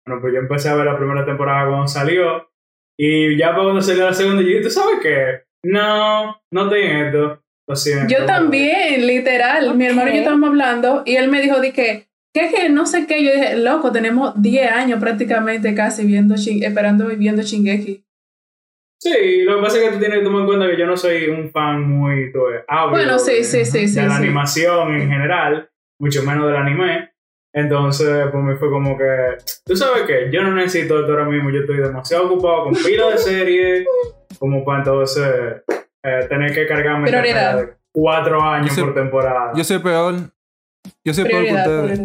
Bueno, 0.06 0.22
pues 0.22 0.34
yo 0.34 0.40
empecé 0.40 0.70
a 0.70 0.76
ver 0.76 0.86
la 0.86 0.98
primera 0.98 1.26
temporada 1.26 1.68
cuando 1.68 1.88
salió. 1.88 2.50
Y 2.98 3.38
ya 3.38 3.52
para 3.52 3.64
cuando 3.64 3.82
salió 3.82 4.06
la 4.06 4.14
segunda, 4.14 4.42
yo 4.42 4.48
dije, 4.48 4.62
¿tú 4.62 4.70
sabes 4.70 5.00
qué? 5.02 5.44
No, 5.66 6.40
no 6.52 6.64
estoy 6.64 6.82
en 6.84 6.98
esto. 7.08 7.42
Lo 7.68 7.76
siento. 7.76 8.14
Yo 8.14 8.26
también, 8.26 9.06
literal. 9.08 9.76
Mi 9.76 9.86
hermano 9.88 10.10
y 10.10 10.14
yo 10.14 10.20
estábamos 10.20 10.50
hablando 10.50 11.02
y 11.06 11.16
él 11.16 11.30
me 11.30 11.42
dijo 11.42 11.60
de 11.60 11.74
que, 11.74 12.08
¿qué 12.34 12.46
es 12.46 12.54
que 12.54 12.70
no 12.70 12.86
sé 12.86 13.08
qué? 13.08 13.24
Yo 13.24 13.32
dije, 13.32 13.58
loco, 13.58 13.92
tenemos 13.92 14.40
10 14.40 14.72
años 14.72 15.00
prácticamente 15.00 15.74
casi 15.74 16.06
viendo 16.06 16.36
esperando 16.36 17.12
y 17.12 17.16
viendo 17.16 17.42
Shingeki. 17.42 18.06
Sí, 19.02 19.42
lo 19.44 19.58
que 19.58 19.62
pasa 19.64 19.78
es 19.78 19.84
que 19.84 19.92
tú 19.94 20.00
tienes 20.00 20.20
que 20.20 20.24
tomar 20.24 20.42
en 20.42 20.48
cuenta 20.48 20.68
que 20.68 20.78
yo 20.78 20.86
no 20.88 20.96
soy 20.96 21.28
un 21.28 21.50
fan 21.52 21.82
muy 21.90 22.32
ávido 22.68 22.90
Bueno, 22.92 23.20
sí, 23.20 23.34
de- 23.34 23.44
sí, 23.44 23.66
sí, 23.66 23.88
sí. 23.88 23.96
de 24.00 24.08
la 24.08 24.18
sí. 24.18 24.24
animación 24.24 24.96
en 24.96 25.10
general, 25.10 25.70
mucho 26.00 26.24
menos 26.24 26.48
del 26.48 26.56
anime. 26.56 27.12
Entonces, 27.58 28.28
pues 28.34 28.44
me 28.44 28.58
fue 28.58 28.70
como 28.70 28.98
que, 28.98 29.38
tú 29.64 29.78
sabes 29.78 30.04
que 30.04 30.30
yo 30.30 30.44
no 30.44 30.54
necesito 30.54 31.00
esto 31.00 31.14
ahora 31.14 31.24
mismo, 31.24 31.50
yo 31.50 31.62
estoy 31.62 31.78
demasiado 31.78 32.26
ocupado 32.26 32.66
con 32.66 32.74
pila 32.74 33.12
de 33.12 33.18
series, 33.18 33.88
como 34.38 34.66
para 34.66 34.80
entonces 34.80 35.64
eh, 36.04 36.26
tener 36.28 36.54
que 36.54 36.68
cargarme 36.68 37.10
de 37.10 37.78
cuatro 37.94 38.42
años 38.42 38.78
por 38.78 38.94
temporada. 38.94 39.54
Yo 39.56 39.64
soy 39.64 39.80
peor. 39.80 40.16
Yo 41.06 41.14
soy 41.14 41.24
peor 41.24 41.46
que 41.46 41.54
ustedes. 41.54 42.00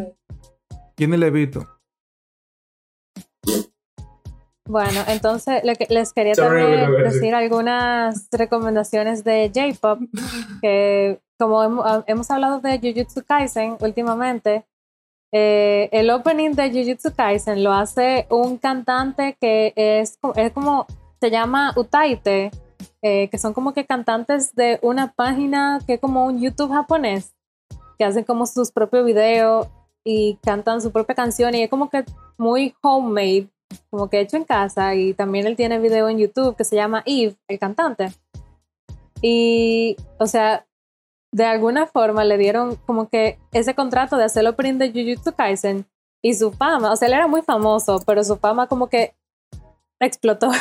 ni 0.99 1.17
le 1.17 1.27
evito. 1.27 1.67
Bueno, 4.69 5.01
entonces 5.09 5.65
les 5.65 6.13
quería 6.13 6.35
también 6.35 6.71
lo 6.71 6.77
que 6.77 6.93
voy 6.93 7.01
a 7.01 7.05
decir. 7.07 7.13
decir 7.23 7.35
algunas 7.35 8.29
recomendaciones 8.31 9.25
de 9.25 9.51
J-Pop, 9.53 9.99
que 10.63 11.19
como 11.41 11.65
hemos, 11.65 11.85
ah, 11.85 12.05
hemos 12.07 12.31
hablado 12.31 12.61
de 12.61 12.79
Jujutsu 12.79 13.25
Kaisen 13.25 13.77
últimamente, 13.81 14.65
eh, 15.33 15.89
el 15.93 16.11
opening 16.11 16.53
de 16.53 16.71
Jujutsu 16.71 17.15
Kaisen 17.15 17.63
lo 17.63 17.73
hace 17.73 18.27
un 18.31 18.59
cantante 18.59 19.37
que 19.41 19.73
es, 19.77 20.19
es 20.37 20.53
como, 20.53 20.87
se 21.21 21.31
llama 21.31 21.73
Utaite, 21.77 22.51
eh, 23.03 23.29
que 23.29 23.39
son 23.39 23.53
como 23.53 23.73
que 23.73 23.87
cantantes 23.87 24.55
de 24.55 24.79
una 24.83 25.13
página 25.13 25.81
que 25.87 25.95
es 25.95 26.01
como 26.01 26.27
un 26.27 26.41
YouTube 26.41 26.73
japonés, 26.73 27.35
que 27.99 28.05
hacen 28.05 28.25
como 28.25 28.47
sus 28.47 28.71
propios 28.73 29.05
videos 29.05 29.69
y 30.05 30.39
cantan 30.43 30.81
su 30.81 30.91
propia 30.91 31.15
canción 31.15 31.55
y 31.55 31.63
es 31.63 31.71
como 31.71 31.91
que 31.91 32.05
muy 32.39 32.75
homemade 32.83 33.49
como 33.91 34.09
que 34.09 34.21
hecho 34.21 34.37
en 34.37 34.45
casa 34.45 34.95
y 34.95 35.15
también 35.15 35.47
él 35.47 35.57
tiene 35.57 35.79
video 35.79 36.09
en 36.09 36.19
YouTube 36.19 36.57
que 36.57 36.65
se 36.65 36.77
llama 36.77 37.03
Eve, 37.07 37.37
el 37.49 37.59
cantante. 37.59 38.13
Y, 39.23 39.97
o 40.19 40.27
sea, 40.27 40.67
de 41.33 41.45
alguna 41.45 41.87
forma 41.87 42.25
le 42.25 42.39
dieron 42.39 42.77
como 42.87 43.09
que 43.09 43.39
ese 43.53 43.75
contrato 43.75 44.17
de 44.17 44.25
hacer 44.25 44.41
el 44.41 44.49
opening 44.49 44.79
de 44.79 44.91
Jujutsu 44.91 45.33
Kaisen 45.33 45.87
y 46.23 46.35
su 46.35 46.53
fama, 46.53 46.93
o 46.93 46.97
sea, 46.97 47.09
él 47.09 47.15
era 47.15 47.29
muy 47.29 47.43
famoso, 47.43 48.03
pero 48.07 48.23
su 48.25 48.37
fama 48.37 48.67
como 48.67 48.89
que 48.89 49.15
explotó. 50.01 50.51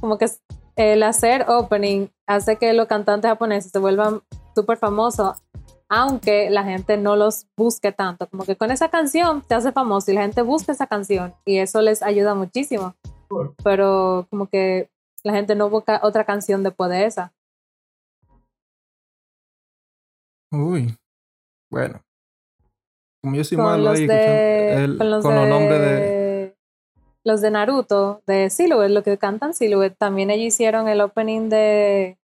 Como 0.00 0.18
que 0.18 0.26
el 0.74 1.04
hacer 1.04 1.48
opening 1.48 2.08
hace 2.26 2.56
que 2.56 2.72
los 2.72 2.88
cantantes 2.88 3.30
japoneses 3.30 3.70
se 3.70 3.78
vuelvan 3.78 4.20
súper 4.52 4.76
famosos, 4.76 5.40
aunque 5.88 6.50
la 6.50 6.64
gente 6.64 6.96
no 6.96 7.14
los 7.14 7.46
busque 7.56 7.92
tanto. 7.92 8.28
Como 8.28 8.44
que 8.44 8.56
con 8.56 8.72
esa 8.72 8.88
canción 8.88 9.42
te 9.42 9.54
hace 9.54 9.70
famoso 9.70 10.10
y 10.10 10.14
la 10.14 10.22
gente 10.22 10.42
busca 10.42 10.72
esa 10.72 10.88
canción 10.88 11.34
y 11.44 11.58
eso 11.58 11.80
les 11.82 12.02
ayuda 12.02 12.34
muchísimo. 12.34 12.96
Pero 13.62 14.26
como 14.28 14.48
que 14.48 14.90
la 15.22 15.32
gente 15.34 15.54
no 15.54 15.70
busca 15.70 16.00
otra 16.02 16.24
canción 16.24 16.64
después 16.64 16.90
de 16.90 17.06
esa. 17.06 17.32
Uy. 20.52 20.94
Bueno. 21.70 22.00
Como 23.22 23.36
yo 23.36 23.44
soy 23.44 23.56
Con 23.56 23.66
malo 23.66 23.84
los, 23.84 23.98
ahí 23.98 24.06
de, 24.06 24.14
escuchando 24.14 24.92
el- 24.92 24.98
con 24.98 25.10
los 25.10 25.22
con 25.24 25.34
de, 25.34 25.40
los 25.40 25.48
nombres 25.48 25.80
de. 25.80 26.56
los 27.24 27.40
de 27.40 27.50
Naruto, 27.50 28.22
de 28.26 28.50
Silhouette, 28.50 28.90
lo 28.90 29.02
que 29.02 29.16
cantan 29.18 29.54
Silhouette, 29.54 29.96
también 29.96 30.30
ellos 30.30 30.46
hicieron 30.46 30.88
el 30.88 31.00
opening 31.00 31.48
de, 31.48 32.18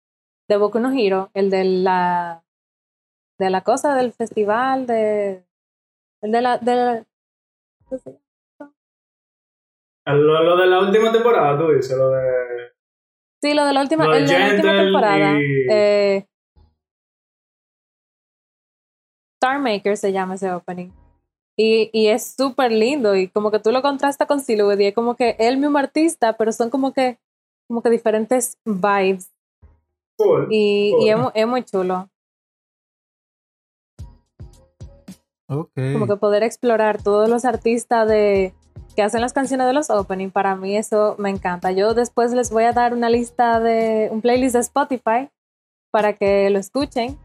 de 0.48 0.56
Boku 0.56 0.80
no 0.80 0.90
Hero, 0.92 1.30
el 1.34 1.50
de 1.50 1.64
la 1.64 2.42
de 3.38 3.50
la 3.50 3.60
cosa 3.62 3.94
del 3.94 4.12
festival 4.12 4.86
de 4.86 5.44
el 6.22 6.32
de 6.32 6.42
la, 6.42 6.58
de 6.58 6.74
la- 6.74 7.04
Lo, 10.06 10.42
lo 10.42 10.56
de 10.56 10.66
la 10.66 10.80
última 10.80 11.12
temporada, 11.12 11.56
tú 11.58 11.70
dices, 11.70 11.96
lo 11.96 12.10
de. 12.10 12.72
sí, 13.42 13.54
lo 13.54 13.64
de 13.66 13.72
la 13.72 13.80
última, 13.82 14.04
Lo 14.06 14.12
de 14.12 14.18
el 14.18 14.26
de 14.26 14.38
la 14.38 14.46
última 14.50 14.76
temporada. 14.76 15.38
y- 15.38 15.66
Eh, 15.70 16.26
Star 19.40 19.60
Maker 19.60 19.96
se 19.96 20.12
llama 20.12 20.34
ese 20.34 20.52
opening. 20.52 20.90
Y, 21.56 21.90
y 21.92 22.08
es 22.08 22.34
súper 22.36 22.70
lindo 22.72 23.14
y 23.16 23.28
como 23.28 23.50
que 23.50 23.58
tú 23.58 23.70
lo 23.72 23.82
contrastas 23.82 24.26
con 24.28 24.40
Silhouette 24.40 24.80
y 24.80 24.86
es 24.86 24.94
como 24.94 25.14
que 25.16 25.36
el 25.38 25.56
mismo 25.58 25.78
artista, 25.78 26.36
pero 26.36 26.52
son 26.52 26.70
como 26.70 26.92
que 26.92 27.18
como 27.68 27.82
que 27.82 27.90
diferentes 27.90 28.56
vibes 28.64 29.30
Cool. 30.16 30.48
y, 30.50 30.90
Cool. 30.92 31.02
y 31.02 31.10
es, 31.10 31.18
mu- 31.18 31.30
es 31.34 31.46
muy 31.46 31.64
chulo. 31.64 32.08
Ok. 35.48 35.70
Como 35.92 36.06
que 36.06 36.16
poder 36.16 36.42
explorar 36.42 37.02
todos 37.02 37.28
los 37.28 37.44
artistas 37.44 38.06
de 38.08 38.52
que 38.96 39.02
hacen 39.02 39.20
las 39.20 39.32
canciones 39.32 39.66
de 39.68 39.72
los 39.72 39.90
opening, 39.90 40.30
para 40.30 40.56
mí 40.56 40.76
eso 40.76 41.14
me 41.18 41.30
encanta. 41.30 41.70
Yo 41.72 41.94
después 41.94 42.32
les 42.32 42.50
voy 42.50 42.64
a 42.64 42.72
dar 42.72 42.92
una 42.92 43.08
lista 43.08 43.60
de 43.60 44.08
un 44.10 44.20
playlist 44.20 44.54
de 44.54 44.60
Spotify 44.60 45.30
para 45.92 46.14
que 46.14 46.50
lo 46.50 46.58
escuchen. 46.58 47.16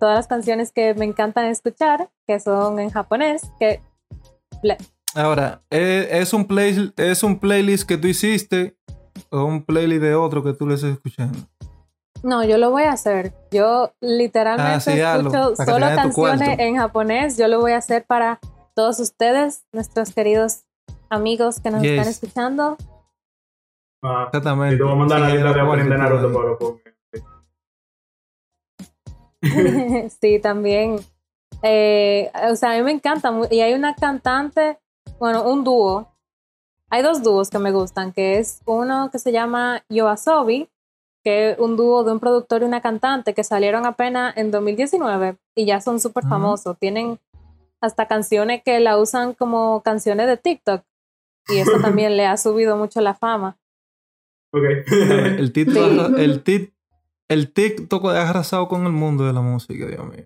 Todas 0.00 0.16
las 0.16 0.26
canciones 0.26 0.72
que 0.72 0.94
me 0.94 1.04
encantan 1.04 1.46
escuchar, 1.46 2.10
que 2.26 2.38
son 2.40 2.78
en 2.78 2.90
japonés, 2.90 3.42
que 3.58 3.80
Ahora, 5.14 5.62
¿es, 5.70 6.08
es 6.10 6.32
un 6.32 6.46
play, 6.46 6.92
¿es 6.96 7.22
un 7.22 7.38
playlist 7.38 7.86
que 7.88 7.96
tú 7.98 8.08
hiciste 8.08 8.76
o 9.30 9.44
un 9.44 9.62
playlist 9.64 10.02
de 10.02 10.14
otro 10.14 10.42
que 10.42 10.52
tú 10.54 10.66
le 10.66 10.74
estás 10.74 10.90
escuchando? 10.92 11.38
no, 12.22 12.42
yo 12.42 12.56
lo 12.56 12.70
voy 12.70 12.84
a 12.84 12.92
hacer. 12.92 13.34
Yo 13.50 13.92
literalmente 14.00 14.72
Ah, 14.72 14.80
sí, 14.80 14.92
escucho 14.92 15.54
solo 15.56 15.86
canciones 15.94 16.58
en 16.58 16.76
japonés. 16.78 17.36
Yo 17.36 17.48
lo 17.48 17.60
voy 17.60 17.72
a 17.72 17.76
hacer 17.76 18.06
para 18.06 18.40
todos 18.74 18.98
ustedes, 18.98 19.64
nuestros 19.72 20.14
queridos 20.14 20.64
amigos 21.10 21.60
que 21.60 21.70
nos 21.70 21.82
Yes. 21.82 21.90
están 21.92 22.08
escuchando. 22.08 22.76
Ah, 24.02 24.24
Exactamente. 24.28 24.74
y 24.74 24.78
te 24.78 24.84
voy 24.84 24.92
a 24.92 24.96
mandar 24.96 25.20
la 25.20 25.30
Sí, 25.30 25.36
lo 25.36 25.50
opening 25.68 25.90
de 25.90 25.98
Naruto 25.98 26.32
para. 26.32 26.83
sí, 30.20 30.38
también. 30.40 30.96
Eh, 31.62 32.30
o 32.50 32.56
sea, 32.56 32.72
a 32.72 32.76
mí 32.76 32.82
me 32.82 32.92
encanta. 32.92 33.32
Y 33.50 33.60
hay 33.60 33.74
una 33.74 33.94
cantante, 33.94 34.78
bueno, 35.18 35.42
un 35.44 35.64
dúo. 35.64 36.08
Hay 36.90 37.02
dos 37.02 37.22
dúos 37.22 37.50
que 37.50 37.58
me 37.58 37.72
gustan, 37.72 38.12
que 38.12 38.38
es 38.38 38.60
uno 38.66 39.10
que 39.10 39.18
se 39.18 39.32
llama 39.32 39.82
Yoasobi, 39.88 40.68
que 41.24 41.50
es 41.52 41.58
un 41.58 41.76
dúo 41.76 42.04
de 42.04 42.12
un 42.12 42.20
productor 42.20 42.62
y 42.62 42.66
una 42.66 42.80
cantante 42.82 43.34
que 43.34 43.42
salieron 43.42 43.86
apenas 43.86 44.36
en 44.36 44.50
2019 44.50 45.36
y 45.56 45.64
ya 45.66 45.80
son 45.80 45.98
súper 46.00 46.24
Ujú. 46.24 46.30
famosos. 46.30 46.78
Tienen 46.78 47.18
hasta 47.80 48.06
canciones 48.06 48.62
que 48.62 48.78
la 48.80 48.98
usan 48.98 49.32
como 49.34 49.82
canciones 49.82 50.26
de 50.26 50.36
TikTok. 50.36 50.82
Y 51.48 51.58
eso 51.58 51.72
también 51.82 52.16
le 52.16 52.26
ha 52.26 52.36
subido 52.36 52.76
mucho 52.76 53.00
la 53.00 53.14
fama. 53.14 53.56
Ok. 54.52 54.62
El 54.86 55.52
Sí. 55.52 55.64
arra- 55.66 56.22
el, 56.22 56.44
tik- 56.44 56.73
el 57.34 57.52
TikTok 57.52 58.06
ha 58.06 58.30
arrasado 58.30 58.68
con 58.68 58.86
el 58.86 58.92
mundo 58.92 59.24
de 59.24 59.32
la 59.32 59.42
música, 59.42 59.86
Dios 59.86 60.06
mío. 60.06 60.24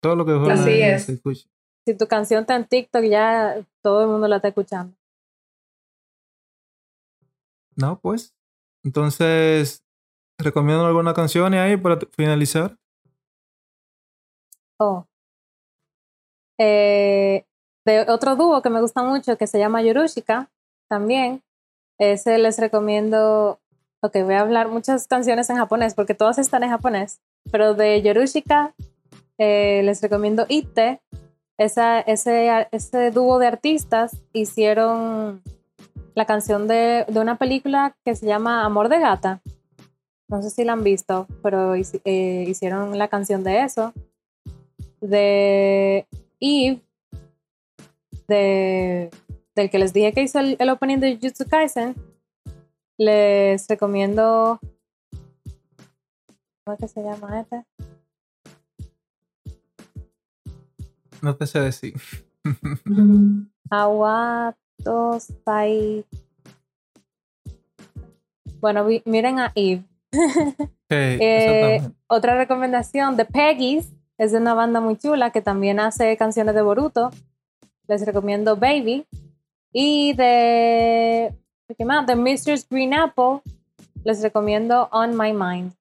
Todo 0.00 0.14
lo 0.14 0.24
que 0.24 0.32
juega 0.32 0.54
Así 0.54 0.80
es. 0.80 1.04
se 1.06 1.12
escucha. 1.14 1.48
Si 1.86 1.96
tu 1.96 2.06
canción 2.06 2.42
está 2.42 2.54
en 2.54 2.66
TikTok, 2.66 3.02
ya 3.04 3.56
todo 3.82 4.02
el 4.02 4.08
mundo 4.08 4.28
la 4.28 4.36
está 4.36 4.48
escuchando. 4.48 4.94
No, 7.74 7.98
pues. 7.98 8.34
Entonces, 8.84 9.82
¿recomiendo 10.38 10.86
alguna 10.86 11.14
canción 11.14 11.54
ahí 11.54 11.76
para 11.76 11.98
finalizar? 12.12 12.76
Oh. 14.78 15.06
Eh, 16.60 17.44
de 17.86 18.00
otro 18.08 18.36
dúo 18.36 18.62
que 18.62 18.70
me 18.70 18.80
gusta 18.80 19.02
mucho 19.02 19.38
que 19.38 19.46
se 19.46 19.58
llama 19.58 19.82
Yorushika 19.82 20.50
también. 20.88 21.42
Ese 21.98 22.38
les 22.38 22.58
recomiendo. 22.58 23.58
Ok, 24.00 24.16
voy 24.22 24.34
a 24.34 24.40
hablar 24.40 24.68
muchas 24.68 25.06
canciones 25.08 25.50
en 25.50 25.56
japonés 25.56 25.94
porque 25.94 26.14
todas 26.14 26.38
están 26.38 26.62
en 26.62 26.70
japonés. 26.70 27.20
Pero 27.50 27.74
de 27.74 28.00
Yorushika 28.02 28.74
eh, 29.38 29.82
les 29.84 30.00
recomiendo 30.00 30.46
Ite. 30.48 31.00
Esa, 31.58 32.00
ese, 32.00 32.68
ese 32.70 33.10
dúo 33.10 33.40
de 33.40 33.48
artistas 33.48 34.16
hicieron 34.32 35.42
la 36.14 36.24
canción 36.24 36.68
de, 36.68 37.04
de 37.08 37.20
una 37.20 37.36
película 37.36 37.96
que 38.04 38.14
se 38.14 38.26
llama 38.26 38.64
Amor 38.64 38.88
de 38.88 39.00
Gata. 39.00 39.40
No 40.28 40.42
sé 40.42 40.50
si 40.50 40.62
la 40.62 40.74
han 40.74 40.84
visto, 40.84 41.26
pero 41.42 41.74
eh, 41.74 42.44
hicieron 42.46 42.96
la 42.96 43.08
canción 43.08 43.42
de 43.42 43.64
eso 43.64 43.92
de 45.00 46.06
Eve, 46.40 46.80
de, 48.26 49.10
del 49.54 49.70
que 49.70 49.78
les 49.78 49.92
dije 49.92 50.12
que 50.12 50.22
hizo 50.22 50.38
el, 50.38 50.56
el 50.58 50.70
opening 50.70 50.98
de 50.98 51.16
Jujutsu 51.16 51.46
Kaisen, 51.46 51.94
les 52.98 53.66
recomiendo. 53.68 54.60
¿Cómo 56.64 56.74
es 56.74 56.80
que 56.80 56.88
se 56.88 57.02
llama 57.02 57.40
este? 57.40 57.64
No 61.22 61.34
te 61.36 61.46
sé 61.46 61.60
decir. 61.60 61.94
Awato 63.70 65.18
Sai. 65.44 66.04
Bueno, 68.60 68.84
vi- 68.86 69.02
miren 69.04 69.38
a 69.38 69.52
Eve. 69.54 69.84
Ok, 70.12 70.70
Eh, 70.90 71.80
otra 72.06 72.34
recomendación 72.36 73.16
de 73.16 73.26
Peggy's 73.26 73.92
es 74.16 74.32
de 74.32 74.38
una 74.38 74.54
banda 74.54 74.80
muy 74.80 74.96
chula 74.96 75.30
que 75.32 75.42
también 75.42 75.80
hace 75.80 76.16
canciones 76.16 76.54
de 76.54 76.62
Boruto. 76.62 77.10
Les 77.86 78.04
recomiendo 78.06 78.56
Baby. 78.56 79.06
Y 79.72 80.14
de. 80.14 81.34
¿Qué 81.76 81.84
más? 81.84 82.06
De 82.06 82.16
Mrs. 82.16 82.66
Green 82.70 82.94
Apple. 82.94 83.40
Les 84.02 84.22
recomiendo 84.22 84.88
On 84.90 85.16
My 85.16 85.34
Mind. 85.34 85.72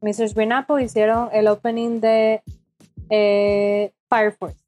Mrs. 0.00 0.34
Green 0.34 0.52
Apple 0.52 0.82
hicieron 0.82 1.28
el 1.32 1.46
opening 1.48 2.00
de 2.00 2.42
eh, 3.10 3.92
Fire 4.08 4.32
Force. 4.32 4.64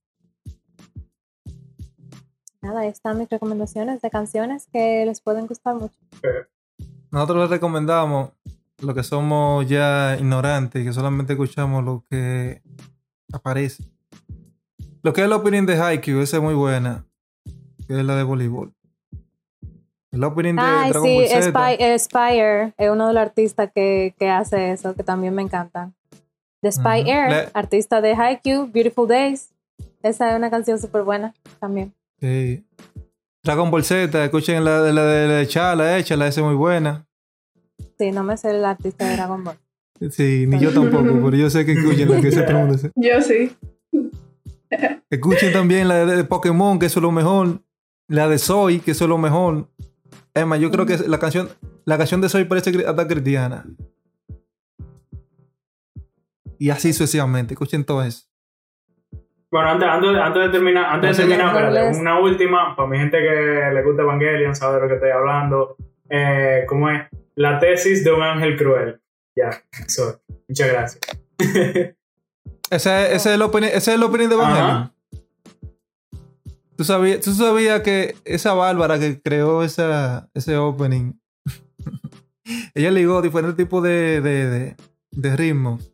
Nada, 2.60 2.80
ahí 2.80 2.88
están 2.88 3.18
mis 3.18 3.30
recomendaciones 3.30 4.02
de 4.02 4.10
canciones 4.10 4.66
que 4.70 5.06
les 5.06 5.22
pueden 5.22 5.46
gustar 5.46 5.74
mucho. 5.74 5.96
Nosotros 7.10 7.42
les 7.42 7.50
recomendamos 7.50 8.30
lo 8.82 8.94
que 8.94 9.02
somos 9.02 9.66
ya 9.66 10.16
ignorantes, 10.18 10.84
que 10.84 10.92
solamente 10.92 11.32
escuchamos 11.32 11.82
lo 11.82 12.04
que 12.10 12.60
aparece. 13.32 13.84
Lo 15.02 15.14
que 15.14 15.22
es 15.22 15.28
la 15.28 15.36
opinión 15.36 15.64
de 15.64 15.80
Haikyuu, 15.80 16.20
esa 16.20 16.36
es 16.36 16.42
muy 16.42 16.54
buena, 16.54 17.06
es 17.88 18.04
la 18.04 18.16
de 18.16 18.22
voleibol. 18.22 18.74
El 20.10 20.24
opening 20.24 20.54
de 20.56 20.62
Ay, 20.62 20.90
Dragon 20.90 21.08
sí, 21.08 21.14
Ball 21.16 21.26
Z. 21.28 21.42
Spy- 21.52 21.76
eh, 21.78 21.98
Spire 21.98 22.72
es 22.78 22.90
uno 22.90 23.08
de 23.08 23.14
los 23.14 23.20
artistas 23.22 23.70
que, 23.74 24.14
que 24.18 24.30
hace 24.30 24.72
eso, 24.72 24.94
que 24.94 25.02
también 25.02 25.34
me 25.34 25.42
encanta. 25.42 25.90
The 26.62 26.72
Spy 26.72 27.02
Ujú. 27.02 27.10
Air, 27.10 27.30
Le- 27.30 27.48
artista 27.54 28.00
de 28.00 28.14
Haikyuu, 28.14 28.66
Beautiful 28.72 29.06
Days. 29.06 29.50
Esa 30.02 30.30
es 30.30 30.36
una 30.36 30.50
canción 30.50 30.78
súper 30.78 31.02
buena 31.02 31.34
también. 31.60 31.92
Sí. 32.20 32.64
Dragon 33.42 33.70
Ball 33.70 33.84
Z, 33.84 34.24
escuchen 34.24 34.64
la, 34.64 34.80
la 34.92 35.04
de 35.04 35.28
la 35.28 35.34
de 35.34 35.46
Chala, 35.46 35.98
échala, 35.98 36.26
esa 36.26 36.40
es 36.40 36.46
muy 36.46 36.54
buena. 36.56 37.06
Sí, 37.98 38.10
no 38.10 38.22
me 38.24 38.36
sé 38.36 38.50
el 38.50 38.64
artista 38.64 39.06
de 39.06 39.14
Dragon 39.16 39.44
Ball. 39.44 39.56
Sí, 40.10 40.46
ni 40.46 40.58
yo 40.58 40.72
tampoco, 40.72 41.02
pero 41.24 41.36
yo 41.36 41.50
sé 41.50 41.66
que 41.66 41.72
escuchen 41.72 42.08
la 42.10 42.20
que 42.20 42.30
se 42.32 42.42
pronuncia. 42.44 42.90
Yo 42.96 43.20
sí. 43.20 43.50
Escuchen 45.10 45.52
también 45.52 45.88
la 45.88 46.04
de, 46.06 46.16
de 46.16 46.24
Pokémon, 46.24 46.78
que 46.78 46.86
eso 46.86 47.00
es 47.00 47.02
lo 47.02 47.10
mejor. 47.12 47.60
La 48.06 48.28
de 48.28 48.38
Soy, 48.38 48.80
que 48.80 48.92
eso 48.92 49.04
es 49.04 49.08
lo 49.08 49.18
mejor. 49.18 49.68
Emma, 50.40 50.56
yo 50.56 50.70
creo 50.70 50.86
que 50.86 50.96
la 51.06 51.18
canción, 51.18 51.48
la 51.84 51.98
canción 51.98 52.20
de 52.20 52.28
Soy 52.28 52.44
parece 52.44 52.70
hasta 52.86 53.06
cristiana. 53.06 53.64
Y 56.58 56.70
así 56.70 56.92
sucesivamente. 56.92 57.54
Escuchen 57.54 57.84
todo 57.84 58.02
eso. 58.02 58.26
Bueno, 59.50 59.70
antes, 59.70 59.88
antes, 59.88 60.10
antes 60.16 60.42
de 60.42 60.48
terminar, 60.50 60.84
antes 60.86 61.02
de 61.02 61.08
No 61.08 61.14
sé, 61.14 61.36
terminar, 61.36 61.64
espérate, 61.64 61.98
una 61.98 62.20
última, 62.20 62.76
para 62.76 62.88
mi 62.88 62.98
gente 62.98 63.18
que 63.18 63.70
le 63.72 63.82
gusta 63.82 64.02
Evangelion, 64.02 64.54
sabe 64.54 64.74
de 64.74 64.80
lo 64.82 64.88
que 64.88 64.94
estoy 64.94 65.10
hablando. 65.10 65.76
Eh, 66.10 66.64
¿Cómo 66.68 66.90
es? 66.90 67.02
La 67.36 67.58
tesis 67.58 68.04
de 68.04 68.12
un 68.12 68.22
ángel 68.22 68.56
cruel. 68.56 69.00
Ya, 69.34 69.50
eso. 69.86 70.20
Muchas 70.48 70.68
gracias. 70.68 71.00
Ese, 72.70 73.14
ese 73.14 73.14
es 73.14 73.26
el 73.26 73.40
opening, 73.40 73.68
ese 73.68 73.78
es 73.78 73.88
el 73.88 74.02
opening 74.02 74.28
de 74.28 74.34
Evangelion. 74.34 74.70
Ajá. 74.70 74.92
¿Tú 76.78 76.84
sabías, 76.84 77.18
tú 77.20 77.32
sabías 77.32 77.80
que 77.80 78.14
esa 78.24 78.54
Bárbara 78.54 79.00
que 79.00 79.20
creó 79.20 79.64
esa, 79.64 80.30
ese 80.32 80.56
opening, 80.56 81.14
ella 82.74 82.92
ligó 82.92 83.20
diferentes 83.20 83.56
tipos 83.56 83.82
de, 83.82 84.20
de, 84.20 84.48
de- 84.48 84.76
de 85.10 85.36
ritmos. 85.36 85.90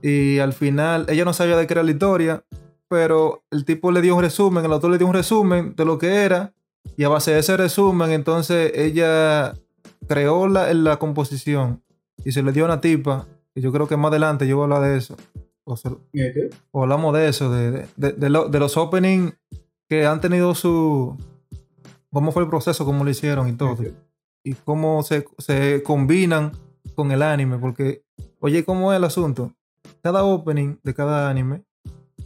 Y 0.00 0.38
al 0.38 0.54
final, 0.54 1.04
ella 1.10 1.26
no 1.26 1.34
sabía 1.34 1.58
de 1.58 1.66
qué 1.66 1.74
era 1.74 1.82
la 1.82 1.90
historia, 1.90 2.44
pero 2.88 3.44
el 3.50 3.66
tipo 3.66 3.92
le 3.92 4.00
dio 4.00 4.16
un 4.16 4.22
resumen, 4.22 4.64
el 4.64 4.72
autor 4.72 4.90
le 4.90 4.96
dio 4.96 5.06
un 5.06 5.12
resumen 5.12 5.74
de 5.76 5.84
lo 5.84 5.98
que 5.98 6.24
era. 6.24 6.54
Y 6.96 7.04
a 7.04 7.10
base 7.10 7.32
de 7.32 7.40
ese 7.40 7.54
resumen, 7.58 8.10
entonces 8.10 8.72
ella 8.74 9.54
creó 10.08 10.48
la, 10.48 10.72
la 10.72 10.98
composición 10.98 11.82
y 12.24 12.32
se 12.32 12.42
le 12.42 12.52
dio 12.52 12.64
a 12.64 12.68
una 12.68 12.80
tipa. 12.80 13.26
Y 13.54 13.60
yo 13.60 13.70
creo 13.70 13.86
que 13.86 13.98
más 13.98 14.10
adelante 14.10 14.46
yo 14.48 14.56
voy 14.56 14.62
a 14.62 14.76
hablar 14.76 14.90
de 14.90 14.96
eso. 14.98 15.14
O 15.64 15.76
se- 15.76 15.90
o 16.70 16.82
hablamos 16.84 17.14
de 17.14 17.28
eso, 17.28 17.50
de, 17.50 17.70
de, 17.70 17.86
de- 17.96 18.12
de 18.12 18.30
lo- 18.30 18.48
de 18.48 18.58
los 18.58 18.76
openings 18.78 19.34
que 19.94 20.06
han 20.06 20.20
tenido 20.20 20.54
su. 20.54 21.16
cómo 22.10 22.32
fue 22.32 22.42
el 22.42 22.48
proceso, 22.48 22.84
cómo 22.84 23.04
lo 23.04 23.10
hicieron 23.10 23.48
y 23.48 23.52
todo. 23.52 23.76
Y 24.42 24.54
cómo 24.54 25.02
se, 25.02 25.24
se 25.38 25.82
combinan 25.82 26.52
con 26.94 27.12
el 27.12 27.22
anime. 27.22 27.58
Porque, 27.58 28.04
oye, 28.40 28.64
¿cómo 28.64 28.92
es 28.92 28.96
el 28.96 29.04
asunto? 29.04 29.54
Cada 30.02 30.24
opening 30.24 30.76
de 30.82 30.94
cada 30.94 31.30
anime 31.30 31.64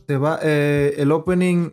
te 0.06 0.16
va. 0.16 0.38
eh, 0.42 0.94
el 0.98 1.12
opening, 1.12 1.70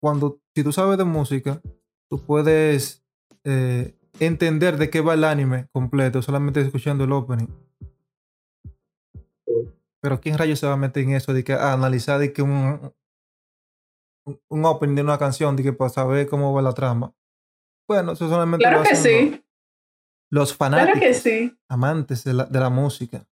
cuando. 0.00 0.40
Si 0.54 0.64
tú 0.64 0.72
sabes 0.72 0.98
de 0.98 1.04
música, 1.04 1.60
tú 2.08 2.18
puedes 2.18 3.04
eh, 3.44 3.94
entender 4.18 4.76
de 4.76 4.90
qué 4.90 5.00
va 5.00 5.14
el 5.14 5.22
anime 5.24 5.68
completo, 5.72 6.22
solamente 6.22 6.60
escuchando 6.60 7.04
el 7.04 7.12
opening. 7.12 7.46
Pero 10.02 10.20
¿quién 10.20 10.36
rayos 10.36 10.58
se 10.58 10.66
va 10.66 10.72
a 10.72 10.76
meter 10.76 11.04
en 11.04 11.12
eso 11.12 11.32
de 11.32 11.44
que 11.44 11.52
a 11.52 11.72
analizar 11.72 12.18
de 12.18 12.32
que 12.32 12.42
un, 12.42 12.92
un- 14.48 14.64
opening 14.64 14.96
de 14.96 15.02
una 15.02 15.18
canción 15.18 15.56
de 15.56 15.62
que 15.62 15.72
para 15.72 15.90
saber 15.90 16.28
cómo 16.28 16.52
va 16.52 16.62
la 16.62 16.72
trama? 16.74 17.12
Bueno, 17.88 18.12
eso 18.12 18.28
solamente 18.28 18.64
Claro 18.64 18.78
lo 18.78 18.82
que 18.84 18.90
hacen 18.90 19.02
sí. 19.02 19.30
los, 19.30 19.40
los 20.50 20.56
Claro 20.56 20.74
fanáticos, 20.76 21.00
que 21.00 21.14
sí. 21.14 21.58
amantes 21.68 22.24
de 22.24 22.34
la, 22.34 22.44
de 22.44 22.60
la 22.60 22.70
música. 22.70 23.26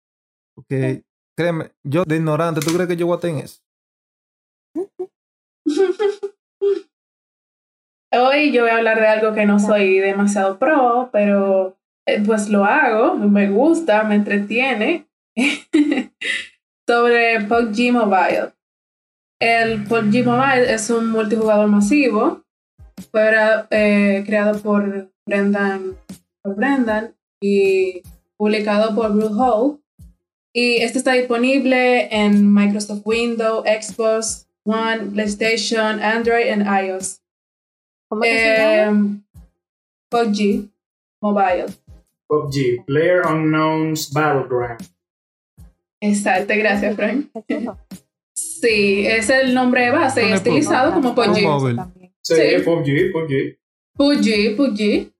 Porque, 0.55 1.03
créeme, 1.37 1.71
yo 1.83 2.03
de 2.05 2.15
ignorante, 2.15 2.61
¿tú 2.61 2.73
crees 2.73 2.87
que 2.87 2.95
yo 2.97 3.05
voy 3.07 3.17
a 3.17 3.19
tener 3.19 3.45
eso? 3.45 3.61
Hoy 8.13 8.51
yo 8.53 8.61
voy 8.61 8.71
a 8.71 8.77
hablar 8.77 8.99
de 8.99 9.07
algo 9.07 9.33
que 9.33 9.45
no 9.45 9.59
soy 9.59 9.99
demasiado 9.99 10.57
pro, 10.57 11.09
pero 11.11 11.77
eh, 12.07 12.23
pues 12.25 12.47
lo 12.49 12.63
hago, 12.63 13.15
me 13.15 13.49
gusta, 13.49 14.03
me 14.03 14.15
entretiene. 14.15 15.07
Sobre 16.87 17.41
PUBG 17.41 17.91
Mobile. 17.91 18.53
El 19.39 19.83
PUBG 19.83 20.25
Mobile 20.25 20.73
es 20.73 20.89
un 20.89 21.11
multijugador 21.11 21.67
masivo. 21.67 22.43
Fue 23.11 23.31
eh, 23.69 24.23
creado 24.25 24.59
por 24.61 25.11
Brendan, 25.27 25.95
por 26.41 26.55
Brendan 26.55 27.15
y 27.39 28.01
publicado 28.35 28.95
por 28.95 29.13
Bluehole. 29.13 29.77
Y 30.53 30.77
este 30.77 30.97
está 30.97 31.13
disponible 31.13 32.07
en 32.11 32.51
Microsoft 32.51 33.01
Windows, 33.05 33.63
Xbox 33.65 34.47
One, 34.65 35.11
PlayStation, 35.13 36.01
Android 36.01 36.45
y 36.47 36.87
iOS. 36.87 37.21
¿Cómo 38.09 38.23
que 38.23 38.39
se 38.39 38.57
llama? 38.57 39.13
Eh, 39.13 39.43
PUBG 40.09 40.69
Mobile. 41.21 41.65
PUBG, 42.27 42.85
Player 42.87 43.21
Unknown's 43.27 44.11
Battleground. 44.11 44.81
Exacto, 46.01 46.53
gracias, 46.57 46.95
Frank. 46.95 47.29
Sí, 48.61 49.05
es 49.05 49.29
el 49.29 49.53
nombre 49.53 49.91
base, 49.91 50.33
estilizado 50.33 50.93
como. 50.93 51.13
También. 51.13 52.13
Sí. 52.21 52.35
PUBG, 52.63 53.11
PUBG. 53.11 53.57
PUBG, 53.95 54.55
PUBG. 54.55 55.13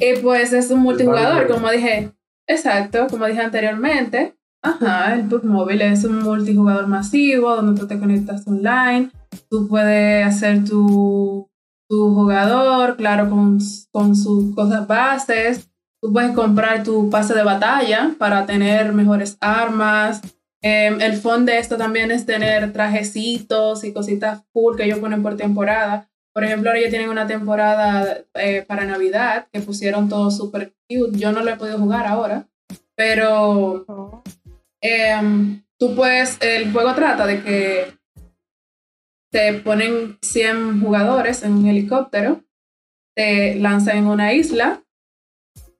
Y 0.00 0.22
pues 0.22 0.52
es 0.52 0.70
un 0.70 0.80
multijugador, 0.80 1.48
como 1.48 1.70
dije. 1.70 2.12
Exacto, 2.46 3.06
como 3.08 3.26
dije 3.26 3.40
anteriormente. 3.40 4.34
Ajá, 4.62 5.14
el 5.14 5.28
PUBG 5.28 5.44
Móvil 5.44 5.82
es 5.82 6.04
un 6.04 6.22
multijugador 6.22 6.86
masivo 6.86 7.54
donde 7.54 7.78
tú 7.80 7.86
te 7.86 7.98
conectas 7.98 8.46
online. 8.46 9.10
Tú 9.50 9.68
puedes 9.68 10.26
hacer 10.26 10.64
tu, 10.64 11.48
tu 11.88 12.14
jugador, 12.14 12.96
claro, 12.96 13.28
con, 13.28 13.58
con 13.92 14.16
sus 14.16 14.54
cosas 14.54 14.86
bases. 14.86 15.68
Tú 16.00 16.12
puedes 16.12 16.32
comprar 16.34 16.82
tu 16.84 17.10
pase 17.10 17.34
de 17.34 17.42
batalla 17.42 18.14
para 18.18 18.46
tener 18.46 18.92
mejores 18.92 19.36
armas. 19.40 20.22
Em, 20.60 21.00
el 21.00 21.16
fondo 21.16 21.52
de 21.52 21.58
esto 21.58 21.76
también 21.76 22.10
es 22.10 22.26
tener 22.26 22.72
trajecitos 22.72 23.84
y 23.84 23.92
cositas 23.92 24.42
cool 24.52 24.76
que 24.76 24.84
ellos 24.84 24.98
ponen 24.98 25.22
por 25.22 25.36
temporada. 25.36 26.10
Por 26.34 26.44
ejemplo, 26.44 26.70
ahora 26.70 26.82
ya 26.82 26.90
tienen 26.90 27.10
una 27.10 27.26
temporada 27.26 28.24
eh, 28.34 28.62
para 28.62 28.84
Navidad 28.84 29.48
que 29.52 29.60
pusieron 29.60 30.08
todo 30.08 30.30
súper 30.30 30.74
cute. 30.88 31.18
Yo 31.18 31.32
no 31.32 31.42
lo 31.42 31.50
he 31.50 31.56
podido 31.56 31.78
jugar 31.78 32.06
ahora, 32.06 32.48
pero 32.96 34.24
em, 34.80 35.62
tú 35.78 35.94
puedes, 35.94 36.38
el 36.40 36.72
juego 36.72 36.94
trata 36.94 37.26
de 37.26 37.42
que 37.42 37.98
te 39.30 39.52
ponen 39.54 40.18
100 40.22 40.80
jugadores 40.80 41.42
en 41.42 41.52
un 41.52 41.66
helicóptero, 41.66 42.44
te 43.14 43.56
lanzan 43.56 43.98
en 43.98 44.06
una 44.06 44.32
isla 44.32 44.82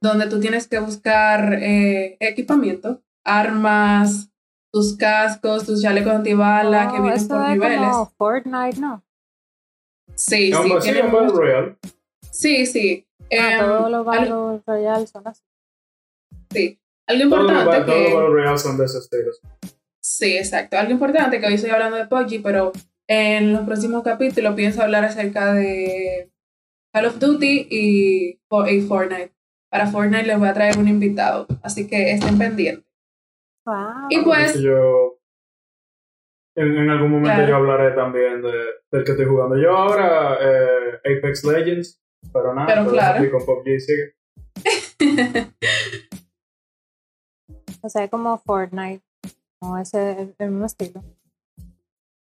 donde 0.00 0.28
tú 0.28 0.38
tienes 0.38 0.68
que 0.68 0.78
buscar 0.78 1.54
eh, 1.54 2.16
equipamiento, 2.20 3.02
armas, 3.24 4.30
tus 4.78 4.96
cascos, 4.96 5.64
tus 5.66 5.82
chalecos 5.82 6.12
antibalas 6.12 6.92
que 6.92 6.98
Oh, 6.98 7.02
vienen 7.02 7.18
eso 7.20 7.28
por 7.28 7.42
es 7.44 7.48
niveles. 7.50 7.78
como 7.90 8.10
Fortnite, 8.16 8.80
¿no? 8.80 9.02
Sí, 10.14 10.52
sí, 10.52 10.52
sí, 10.52 10.72
tiene 10.82 11.02
un 11.02 11.12
Battle 11.12 11.26
mucho- 11.26 11.36
Royale. 11.40 11.76
Sí, 12.30 12.66
sí. 12.66 13.06
Ah, 13.38 13.52
Em, 13.52 13.58
todos 13.60 13.90
los 13.90 14.00
al- 14.00 14.18
Battle 14.30 14.62
Royale 14.66 15.06
son 15.06 15.26
así. 15.28 15.42
sí. 16.50 16.78
Algo 17.06 17.30
Todos 17.30 17.42
los 17.44 17.50
importante 17.52 17.80
todos 17.86 17.98
los 17.98 18.08
que... 18.08 18.14
Battle 18.14 18.28
Royale 18.34 18.58
son 18.58 18.76
de 18.78 18.84
esos 18.84 19.04
estilos. 19.04 19.40
Sí, 20.00 20.36
exacto. 20.36 20.78
Algo 20.78 20.92
importante 20.92 21.40
que 21.40 21.46
hoy 21.46 21.54
estoy 21.54 21.70
hablando 21.70 21.96
de 21.96 22.06
PUBG, 22.06 22.42
pero 22.42 22.72
en 23.08 23.52
los 23.54 23.64
próximos 23.66 24.02
capítulos 24.02 24.54
pienso 24.54 24.82
hablar 24.82 25.04
acerca 25.04 25.52
de 25.54 26.30
Call 26.92 27.06
of 27.06 27.18
Duty 27.18 27.66
y, 27.70 28.40
y 28.70 28.80
Fortnite. 28.82 29.32
Para 29.70 29.86
Fortnite 29.86 30.24
les 30.26 30.38
voy 30.38 30.48
a 30.48 30.54
traer 30.54 30.78
un 30.78 30.88
invitado, 30.88 31.46
así 31.62 31.86
que 31.86 32.12
estén 32.12 32.38
pendientes. 32.38 32.84
Wow. 33.68 34.07
Y 34.11 34.22
pues, 34.24 34.61
yo 34.61 35.18
en, 36.57 36.76
en 36.76 36.90
algún 36.90 37.11
momento 37.11 37.35
Claro. 37.37 37.48
yo 37.48 37.57
hablaré 37.57 37.94
también 37.94 38.40
de, 38.42 38.52
del 38.90 39.04
que 39.04 39.11
estoy 39.12 39.26
jugando. 39.26 39.57
Yo 39.57 39.76
ahora 39.76 40.38
eh, 40.40 41.00
Apex 41.18 41.44
Legends, 41.44 42.02
pero 42.33 42.54
nada, 42.54 42.66
Pero 42.66 42.90
claro. 42.90 43.31
con 43.31 43.44
PUBG 43.44 43.81
sigue. 43.81 44.14
O 47.81 47.88
sea, 47.88 48.04
es 48.04 48.11
como 48.11 48.37
Fortnite. 48.38 49.02
Como 49.61 49.78
ese, 49.78 50.12
el, 50.20 50.35
el 50.38 50.50
mismo 50.50 50.66
estilo. 50.66 51.02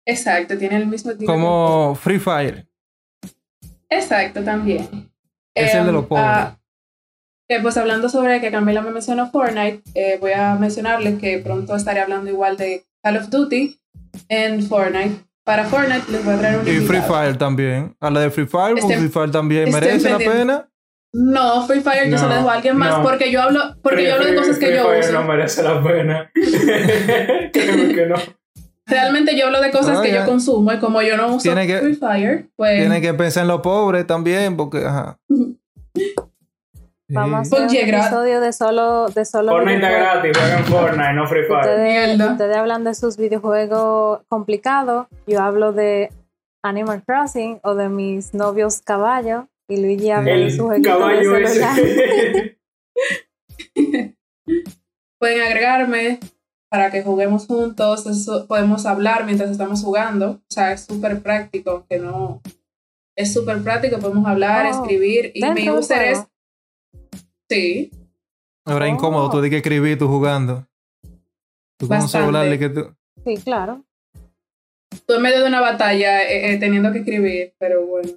exacto, 0.05 0.57
tiene 0.59 0.77
el 0.77 0.87
mismo 0.87 1.13
tipo. 1.17 1.31
Como 1.33 1.95
Free 1.95 2.19
Fire. 2.19 2.67
Exacto, 3.89 4.43
también. 4.43 5.11
Es 5.55 5.75
el 5.75 5.85
de 5.85 5.89
Em, 5.91 5.95
los 5.95 6.07
pobres. 6.07 6.25
ah, 6.27 6.59
Eh, 7.49 7.59
pues 7.61 7.77
hablando 7.77 8.09
sobre 8.09 8.41
que 8.41 8.51
Camila 8.51 8.81
me 8.83 8.91
mencionó 8.91 9.31
Fortnite, 9.31 9.83
eh, 9.95 10.17
voy 10.21 10.33
a 10.33 10.55
mencionarles 10.55 11.19
que 11.21 11.39
pronto 11.39 11.77
estaré 11.77 12.01
hablando 12.01 12.31
igual 12.31 12.57
de 12.57 12.85
Call 13.03 13.19
of 13.19 13.29
Duty 13.29 13.79
en 14.29 14.63
Fortnite. 14.67 15.17
Para 15.45 15.65
Fortnite 15.67 16.11
les 16.11 16.25
voy 16.25 16.35
a 16.35 16.39
traer 16.39 16.57
un 16.59 16.63
Y 16.63 16.71
Free 16.71 16.79
invitado. 16.99 17.15
Fire 17.15 17.37
también. 17.37 17.95
A 18.01 18.11
la 18.11 18.21
de 18.21 18.31
Free 18.31 18.47
Fire, 18.47 18.79
Free 18.81 19.09
Fire 19.09 19.31
también 19.31 19.71
merece 19.71 20.09
la 20.09 20.19
pena. 20.19 20.69
No, 21.13 21.67
Free 21.67 21.81
Fire 21.81 22.09
yo 22.11 22.17
se 22.17 22.25
lo 22.25 22.31
No, 22.31 22.35
dejo 22.37 22.51
a 22.51 22.55
alguien 22.55 22.77
más 22.79 22.97
no. 22.99 23.03
porque 23.05 23.31
yo 23.31 23.43
hablo, 23.43 23.61
porque 23.83 23.99
Free- 23.99 24.07
yo 24.09 24.15
hablo 24.15 24.25
de 24.25 24.31
Free- 24.33 24.41
cosas 24.41 24.59
que 24.59 24.67
Free 24.67 24.77
yo 24.77 24.85
Fire 24.89 25.01
uso. 25.01 25.13
no 25.13 25.23
merece 25.25 25.63
la 25.63 25.83
pena. 25.83 26.31
Que 27.53 28.07
no. 28.09 28.17
Realmente 28.87 29.37
yo 29.39 29.47
hablo 29.47 29.61
de 29.61 29.71
cosas 29.71 29.99
Ah, 29.99 30.03
que 30.03 30.13
ya. 30.13 30.21
yo 30.21 30.27
consumo 30.31 30.73
y 30.73 30.79
como 30.79 31.01
yo 31.03 31.17
no 31.17 31.29
uso 31.29 31.43
Tiene 31.43 31.67
que- 31.67 31.79
Free 31.79 31.95
Fire, 31.95 32.49
pues 32.57 32.79
Tienen 32.81 33.01
que 33.03 33.15
pensar 33.15 33.43
en 33.43 33.49
los 33.49 33.61
pobres 33.61 34.07
también, 34.07 34.57
porque, 34.57 34.79
ajá. 34.85 35.19
Vamos 37.15 37.53
a 37.53 37.57
hacer 37.57 37.69
un 37.69 37.75
episodio 37.77 38.41
de 38.41 38.53
solo, 38.53 39.09
de 39.09 39.25
solo 39.25 39.53
Fortnite 39.53 39.77
está 39.77 39.89
videojuegos. 39.89 40.23
gratis, 40.23 40.39
jueguen 40.39 40.65
Fortnite, 40.67 41.13
no 41.15 41.27
Free 41.27 41.45
Fire. 41.45 41.59
Ustedes, 41.61 42.21
ustedes 42.31 42.57
hablan 42.57 42.85
de 42.85 42.95
sus 42.95 43.17
videojuegos 43.17 44.21
complicados, 44.29 45.07
yo 45.27 45.41
hablo 45.41 45.73
de 45.73 46.11
Animal 46.63 47.03
Crossing 47.07 47.61
o 47.63 47.75
de 47.75 47.89
mis 47.89 48.35
novios 48.35 48.83
caballos 48.83 49.45
y 49.69 49.81
Luigi 49.81 50.11
habla 50.11 50.35
de 50.35 50.51
su 50.51 50.65
jueguito 50.65 50.91
caballo 50.91 51.33
de 51.33 51.47
celular. 51.47 51.77
pueden 55.19 55.43
agregarme 55.43 56.19
para 56.71 56.91
que 56.91 57.03
juguemos 57.03 57.47
juntos, 57.47 58.07
eso- 58.07 58.47
podemos 58.49 58.85
hablar 58.87 59.25
mientras 59.25 59.51
estamos 59.51 59.83
jugando, 59.83 60.31
o 60.31 60.41
sea, 60.51 60.73
es 60.73 60.85
súper 60.85 61.21
práctico, 61.23 61.87
que 61.89 61.99
no... 61.99 62.43
Es 63.17 63.33
súper 63.33 63.63
práctico, 63.63 63.99
podemos 64.01 64.27
hablar, 64.27 64.67
Oh, 64.67 64.71
escribir 64.83 65.31
y 65.35 65.41
dentro 65.41 65.73
mi 65.75 65.79
Sí, 67.49 67.91
Ahora 68.67 68.87
es 68.87 68.93
Oh. 68.93 68.95
incómodo 68.95 69.31
tú 69.31 69.41
de 69.41 69.51
que 69.51 69.59
escribir, 69.59 69.99
tú 69.99 70.09
jugando. 70.09 70.67
Tú 71.79 71.87
con 71.89 72.01
un 72.01 72.09
celular 72.09 72.59
que 72.59 72.69
tú. 72.71 72.95
Sí, 73.25 73.37
claro. 73.43 73.85
tú 75.07 75.15
en 75.15 75.23
medio 75.23 75.41
de 75.41 75.49
una 75.49 75.61
batalla 75.61 76.23
eh, 76.23 76.53
eh, 76.53 76.59
teniendo 76.59 76.93
que 76.93 76.99
escribir, 76.99 77.55
pero 77.59 77.85
bueno. 77.87 78.11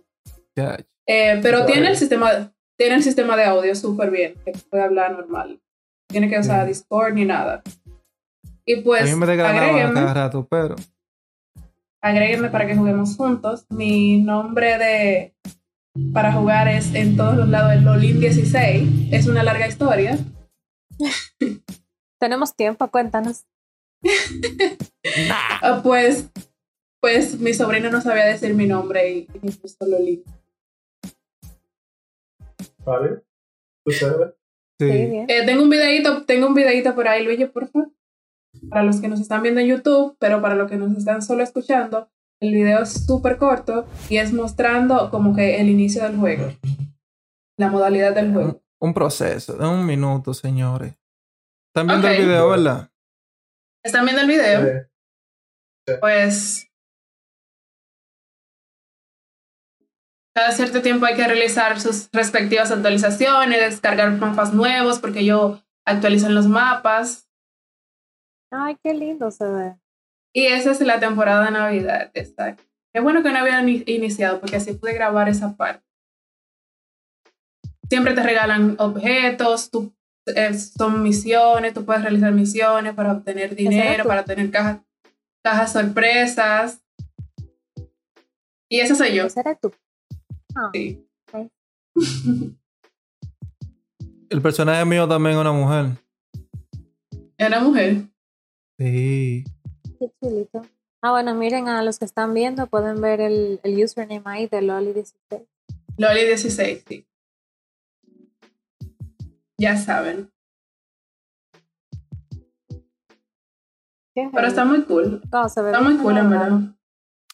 Ya. 0.55 0.77
Eh, 1.05 1.39
pero 1.41 1.65
tiene 1.65 1.89
el 1.89 1.97
sistema 1.97 2.53
tiene 2.77 2.95
el 2.95 3.03
sistema 3.03 3.35
de 3.35 3.45
audio 3.45 3.73
súper 3.75 4.11
bien, 4.11 4.35
que 4.45 4.51
puede 4.69 4.83
hablar 4.83 5.11
normal. 5.11 5.53
No 5.53 5.59
Tiene 6.07 6.29
que 6.29 6.39
usar. 6.39 6.67
Discord 6.67 7.13
ni 7.13 7.25
nada. 7.25 7.63
Y 8.65 8.81
pues 8.81 9.01
a 9.01 9.05
mí 9.05 9.15
me 9.15 9.41
a 9.41 9.49
agréguenme, 9.49 9.93
cada 9.93 10.13
rato, 10.13 10.47
pero. 10.49 10.75
agréguenme 12.01 12.49
para 12.49 12.67
que 12.67 12.75
juguemos 12.75 13.15
juntos. 13.15 13.65
Mi 13.69 14.19
nombre 14.19 14.77
de 14.77 15.35
para 16.13 16.33
jugar 16.33 16.67
es 16.67 16.93
en 16.93 17.15
todos 17.15 17.35
los 17.35 17.47
lados 17.49 17.73
el 17.73 17.83
Lolin 17.83 18.19
16. 18.19 19.09
Es 19.11 19.27
una 19.27 19.43
larga 19.43 19.67
historia. 19.67 20.17
Tenemos 22.19 22.55
tiempo, 22.55 22.89
cuéntanos. 22.89 23.45
Ah, 25.31 25.81
pues 25.83 26.29
pues 26.99 27.39
mi 27.39 27.53
sobrino 27.53 27.89
no 27.89 28.01
sabía 28.01 28.25
decir 28.25 28.53
mi 28.53 28.67
nombre 28.67 29.11
y, 29.11 29.27
y 29.33 29.39
me 29.41 29.51
puso 29.51 29.77
Lolin. 29.85 30.23
¿Vale? 32.83 33.21
¿Sucede? 33.85 34.33
Sí. 34.79 34.91
Sí, 34.91 35.05
bien. 35.07 35.25
Eh, 35.27 35.45
tengo 35.45 35.63
un 35.63 35.69
videito, 35.69 36.25
tengo 36.25 36.47
un 36.47 36.53
videito 36.53 36.93
por 36.95 37.07
ahí, 37.07 37.23
Luigi, 37.23 37.45
por 37.45 37.67
favor. 37.69 37.91
Para 38.69 38.83
los 38.83 38.99
que 38.99 39.07
nos 39.07 39.19
están 39.19 39.41
viendo 39.41 39.61
en 39.61 39.67
YouTube, 39.67 40.15
pero 40.19 40.41
para 40.41 40.55
los 40.55 40.69
que 40.69 40.77
nos 40.77 40.97
están 40.97 41.21
solo 41.21 41.43
escuchando, 41.43 42.09
el 42.39 42.53
video 42.53 42.83
es 42.83 43.05
súper 43.05 43.37
corto 43.37 43.87
y 44.09 44.17
es 44.17 44.31
mostrando 44.33 45.09
como 45.09 45.35
que 45.35 45.59
el 45.59 45.69
inicio 45.69 46.03
del 46.03 46.17
juego. 46.17 46.53
La 47.57 47.69
modalidad 47.69 48.13
del 48.13 48.33
juego. 48.33 48.61
Un 48.79 48.93
proceso 48.93 49.53
de 49.53 49.67
un 49.67 49.85
minuto, 49.85 50.33
señores. 50.33 50.95
Están 51.69 51.87
viendo 51.87 52.07
el 52.07 52.25
video, 52.25 52.49
¿verdad? 52.49 52.91
¿Están 53.83 54.05
viendo 54.05 54.21
el 54.21 54.27
video? 54.27 54.87
Sí. 55.87 55.93
Pues 55.99 56.67
cada 60.35 60.51
cierto 60.51 60.83
tiempo 60.83 61.07
hay 61.07 61.15
que 61.15 61.25
realizar 61.25 61.81
sus 61.81 62.09
respectivas 62.11 62.69
actualizaciones, 62.69 63.59
descargar 63.59 64.11
mapas 64.11 64.53
nuevos, 64.53 64.99
porque 64.99 65.25
yo 65.25 65.63
actualizo 65.83 66.29
los 66.29 66.47
mapas. 66.47 67.27
Ay, 68.51 68.77
qué 68.83 68.93
lindo 68.93 69.31
se 69.31 69.47
ve. 69.47 69.79
Y 70.37 70.45
esa 70.45 70.69
es 70.71 70.81
la 70.81 70.99
temporada 70.99 71.45
de 71.45 71.51
Navidad. 71.51 72.11
Exacto. 72.13 72.61
Qué 72.93 72.99
bueno 73.01 73.23
que 73.23 73.31
no 73.31 73.39
había 73.39 73.59
ni- 73.63 73.81
iniciado, 73.87 74.39
porque 74.39 74.57
así 74.57 74.73
pude 74.73 74.93
grabar 74.93 75.27
esa 75.29 75.55
parte. 75.57 75.83
Siempre 77.89 78.13
te 78.13 78.21
regalan 78.21 78.75
objetos, 78.77 79.71
tú, 79.71 79.95
eh, 80.27 80.53
son 80.53 81.01
misiones, 81.01 81.73
tú 81.73 81.83
puedes 81.85 82.03
realizar 82.03 82.31
misiones 82.33 82.93
para 82.93 83.13
obtener 83.13 83.55
dinero, 83.55 84.03
para 84.05 84.25
tener 84.25 84.51
cajas, 84.51 84.81
cajas 85.43 85.73
sorpresas. 85.73 86.83
Y 88.69 88.79
esa 88.81 88.93
soy 88.93 89.15
yo. 89.15 89.23
Eres 89.23 89.59
tú. 89.59 89.71
Ah, 90.55 90.69
Sí. 90.73 91.03
El 94.29 94.41
personaje 94.41 94.83
mío 94.85 95.07
también 95.07 95.35
es 95.35 95.41
una 95.41 95.53
mujer. 95.53 95.85
Era 97.37 97.59
mujer. 97.61 98.01
Sí. 98.77 99.43
Qué 99.97 100.11
chulito. 100.21 100.61
Ah, 101.01 101.11
bueno, 101.11 101.35
miren 101.35 101.67
a 101.67 101.83
los 101.83 101.99
que 101.99 102.05
están 102.05 102.33
viendo, 102.33 102.67
pueden 102.67 102.99
ver 103.01 103.21
el, 103.21 103.59
el 103.63 103.83
username 103.83 104.21
ahí 104.25 104.47
de 104.47 104.61
Loli16. 104.61 105.45
Loli 105.97 106.25
16, 106.25 106.83
sí. 106.87 107.05
Ya 109.57 109.75
saben. 109.77 110.29
Pero 114.33 114.47
está 114.47 114.65
muy 114.65 114.81
cool. 114.83 115.21
No, 115.31 115.47
se 115.49 115.61
ve 115.61 115.69
Está 115.69 115.79
bien 115.81 115.93
muy 115.93 116.01
cool, 116.03 116.17
en 116.17 116.29
verdad. 116.29 116.59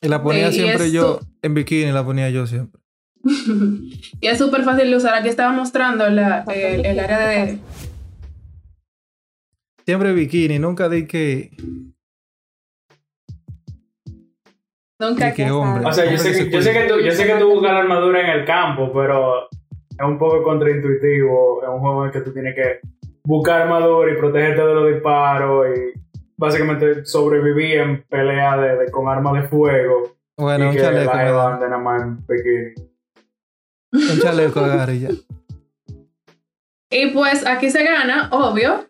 Y 0.02 0.08
la 0.10 0.22
ponía 0.22 0.50
Sí, 0.52 0.60
siempre 0.60 0.92
yo, 0.92 1.20
su- 1.20 1.28
en 1.42 1.54
bikini 1.54 1.92
la 1.94 2.04
ponía 2.04 2.30
yo 2.30 2.46
siempre. 2.46 2.82
y 3.24 4.28
es 4.28 4.38
súper 4.38 4.64
fácil 4.64 4.90
de 4.92 4.98
usar. 4.98 5.14
Aquí 5.16 5.30
estaba 5.30 5.54
mostrando 5.54 6.10
la- 6.10 6.44
el, 6.54 6.86
el 6.86 7.00
área 7.00 7.20
de... 7.20 7.60
Siempre 9.86 10.14
bikini, 10.14 10.60
nunca 10.60 10.90
di 10.90 11.08
que, 11.08 11.52
Nunca 15.10 15.34
hombre. 15.54 15.86
O 15.86 15.92
sea, 15.94 16.10
yo 16.12 16.18
sé, 16.18 16.32
que, 16.32 16.50
yo, 16.52 16.62
sé 16.62 16.74
que 16.74 16.84
tú, 16.86 17.00
yo 17.00 17.12
sé 17.12 17.26
que 17.26 17.36
tú 17.36 17.50
buscas 17.50 17.72
la 17.74 17.80
armadura 17.80 18.22
en 18.22 18.40
el 18.40 18.46
campo, 18.46 18.92
pero 18.94 19.50
es 19.50 20.06
un 20.06 20.18
poco 20.18 20.42
contraintuitivo. 20.44 21.62
Es 21.64 21.70
un 21.70 21.80
juego 21.80 22.02
en 22.04 22.08
el 22.08 22.14
que 22.14 22.22
tú 22.22 22.34
tienes 22.34 22.56
que 22.56 22.80
buscar 23.24 23.62
armadura 23.64 24.12
y 24.12 24.18
protegerte 24.18 24.62
de 24.66 24.74
los 24.74 24.94
disparos 24.94 25.68
y 25.76 26.00
básicamente 26.38 27.06
sobrevivir 27.06 27.78
en 27.80 28.04
pelea 28.04 28.58
de, 28.58 28.78
de- 28.78 28.92
con 28.92 29.08
armas 29.08 29.42
de 29.42 29.48
fuego. 29.48 30.16
Bueno, 30.38 30.66
y 30.66 30.68
un 30.70 30.74
que 30.74 30.82
chaleco. 30.82 31.12
la 31.14 31.24
me 31.24 31.32
da. 31.32 31.60
nada 31.60 31.78
más 31.78 32.02
en 32.04 32.18
bikini. 32.28 32.74
Un 34.14 34.20
chaleco 34.20 34.60
agarre 34.62 34.96
y 34.96 35.00
ya. 35.02 35.10
Y 36.90 37.08
pues 37.12 37.46
aquí 37.46 37.70
se 37.70 37.84
gana, 37.84 38.30
obvio. 38.32 38.86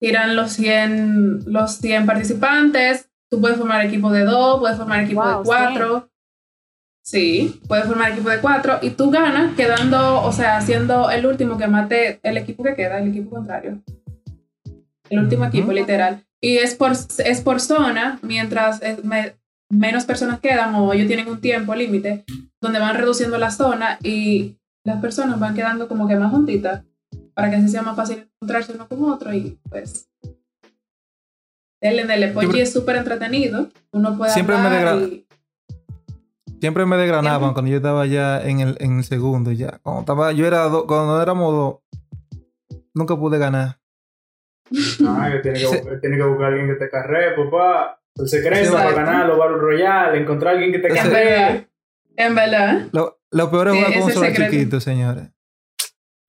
Tiran 0.00 0.34
los 0.34 0.52
100, 0.52 1.40
los 1.46 1.76
100 1.76 2.06
participantes. 2.06 3.09
Tú 3.30 3.40
puedes 3.40 3.56
formar 3.58 3.84
equipo 3.86 4.10
de 4.10 4.24
dos, 4.24 4.58
puedes 4.60 4.76
formar 4.76 5.00
equipo 5.04 5.22
Wow, 5.22 5.38
de 5.38 5.44
cuatro. 5.44 6.10
Sí, 7.02 7.60
puedes 7.66 7.86
formar 7.86 8.12
equipo 8.12 8.28
de 8.28 8.40
cuatro. 8.40 8.78
Y 8.82 8.90
tú 8.90 9.10
ganas 9.10 9.54
quedando, 9.56 10.22
o 10.22 10.32
sea, 10.32 10.60
siendo 10.60 11.10
el 11.10 11.24
último 11.26 11.56
que 11.56 11.66
mate 11.66 12.20
el 12.22 12.36
equipo 12.36 12.62
que 12.62 12.74
queda, 12.74 12.98
el 12.98 13.08
equipo 13.08 13.30
contrario. 13.30 13.80
El 15.08 15.18
último 15.20 15.44
equipo, 15.44 15.72
literal. 15.72 16.24
Y 16.40 16.56
es 16.58 16.74
por, 16.74 16.92
es 16.92 17.40
por 17.40 17.60
zona, 17.60 18.18
mientras 18.22 18.80
me- 19.02 19.34
menos 19.70 20.04
personas 20.04 20.40
quedan 20.40 20.74
o 20.74 20.92
ellos 20.92 21.06
tienen 21.06 21.28
un 21.28 21.40
tiempo 21.40 21.74
límite, 21.74 22.24
donde 22.60 22.78
van 22.78 22.96
reduciendo 22.96 23.38
la 23.38 23.50
zona 23.50 23.98
y 24.02 24.56
las 24.84 25.00
personas 25.00 25.38
van 25.38 25.54
quedando 25.54 25.86
como 25.88 26.08
que 26.08 26.16
más 26.16 26.30
juntitas 26.32 26.82
para 27.34 27.50
que 27.50 27.56
así 27.56 27.68
sea 27.68 27.82
más 27.82 27.94
fácil 27.96 28.28
encontrarse 28.34 28.72
uno 28.72 28.88
con 28.88 29.04
otro 29.10 29.32
y 29.32 29.58
pues 29.68 30.09
denle, 31.80 32.04
denle. 32.06 32.28
PUBG 32.28 32.40
Siempre- 32.40 32.62
es 32.62 32.72
súper 32.72 32.96
entretenido, 32.96 33.68
uno 33.92 34.16
puede 34.16 34.32
Siempre 34.32 34.56
me 34.56 34.62
hablar 34.66 34.96
degra- 34.98 35.08
y- 35.08 35.26
Siempre 36.60 36.84
me 36.84 36.96
desgranaban 36.98 37.38
Siempre. 37.40 37.54
cuando 37.54 37.70
yo 37.70 37.76
estaba 37.78 38.04
ya 38.06 38.42
en 38.42 38.60
el, 38.60 38.76
en 38.80 38.98
el 38.98 39.04
segundo 39.04 39.50
ya. 39.50 39.78
Cuando 39.82 40.00
estaba, 40.00 40.32
yo 40.32 40.46
era 40.46 40.64
do- 40.64 40.86
cuando 40.86 41.20
éramos 41.22 41.54
dos, 41.54 42.80
nunca 42.92 43.16
pude 43.16 43.38
ganar. 43.38 43.78
Ah, 45.06 45.30
que 45.32 45.38
tiene, 45.40 45.58
que, 45.58 45.66
Sí. 45.66 45.76
bu- 45.78 46.00
tiene 46.00 46.16
que 46.16 46.22
buscar 46.22 46.44
a 46.44 46.48
alguien 46.48 46.66
que 46.68 46.74
te 46.74 46.90
carree, 46.90 47.34
papá. 47.34 47.98
El 48.16 48.28
secreto 48.28 48.72
para 48.72 48.92
ganar 48.92 49.26
los 49.26 49.38
Battle 49.38 49.56
Royale, 49.56 50.20
encontrar 50.20 50.52
a 50.54 50.58
alguien 50.58 50.72
que 50.72 50.78
te 50.80 50.88
en 50.88 50.94
carree. 50.94 51.12
verdad, 51.24 51.64
en 52.16 52.34
verdad, 52.34 52.86
Lo, 52.92 53.18
lo 53.30 53.50
peor 53.50 53.68
es 53.68 53.72
Sí, 53.74 53.78
jugar 53.80 53.94
con 53.94 54.02
un 54.02 54.12
solo 54.12 54.26
chiquito, 54.34 54.80
señores. 54.80 55.28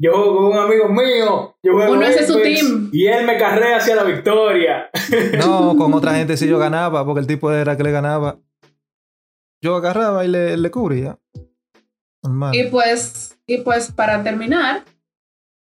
Yo 0.01 0.13
juego 0.13 0.35
con 0.35 0.45
un 0.45 0.57
amigo 0.57 0.89
mío. 0.89 1.55
Yo 1.61 1.73
juego 1.73 1.93
Uno 1.93 2.05
hace 2.05 2.25
su 2.25 2.39
Apex, 2.39 2.59
team. 2.59 2.89
Y 2.91 3.07
él 3.07 3.25
me 3.25 3.37
carrea 3.37 3.77
hacia 3.77 3.95
la 3.95 4.03
victoria. 4.03 4.89
No, 5.37 5.75
con 5.77 5.93
otra 5.93 6.15
gente 6.15 6.37
sí 6.37 6.47
yo 6.47 6.57
ganaba, 6.57 7.05
porque 7.05 7.19
el 7.19 7.27
tipo 7.27 7.51
era 7.51 7.77
que 7.77 7.83
le 7.83 7.91
ganaba. 7.91 8.39
Yo 9.61 9.75
agarraba 9.75 10.25
y 10.25 10.27
le, 10.27 10.57
le 10.57 10.71
cubría. 10.71 11.19
Normal. 12.23 12.55
Y 12.55 12.63
pues, 12.63 13.37
y 13.45 13.59
pues 13.59 13.91
para 13.91 14.23
terminar, 14.23 14.83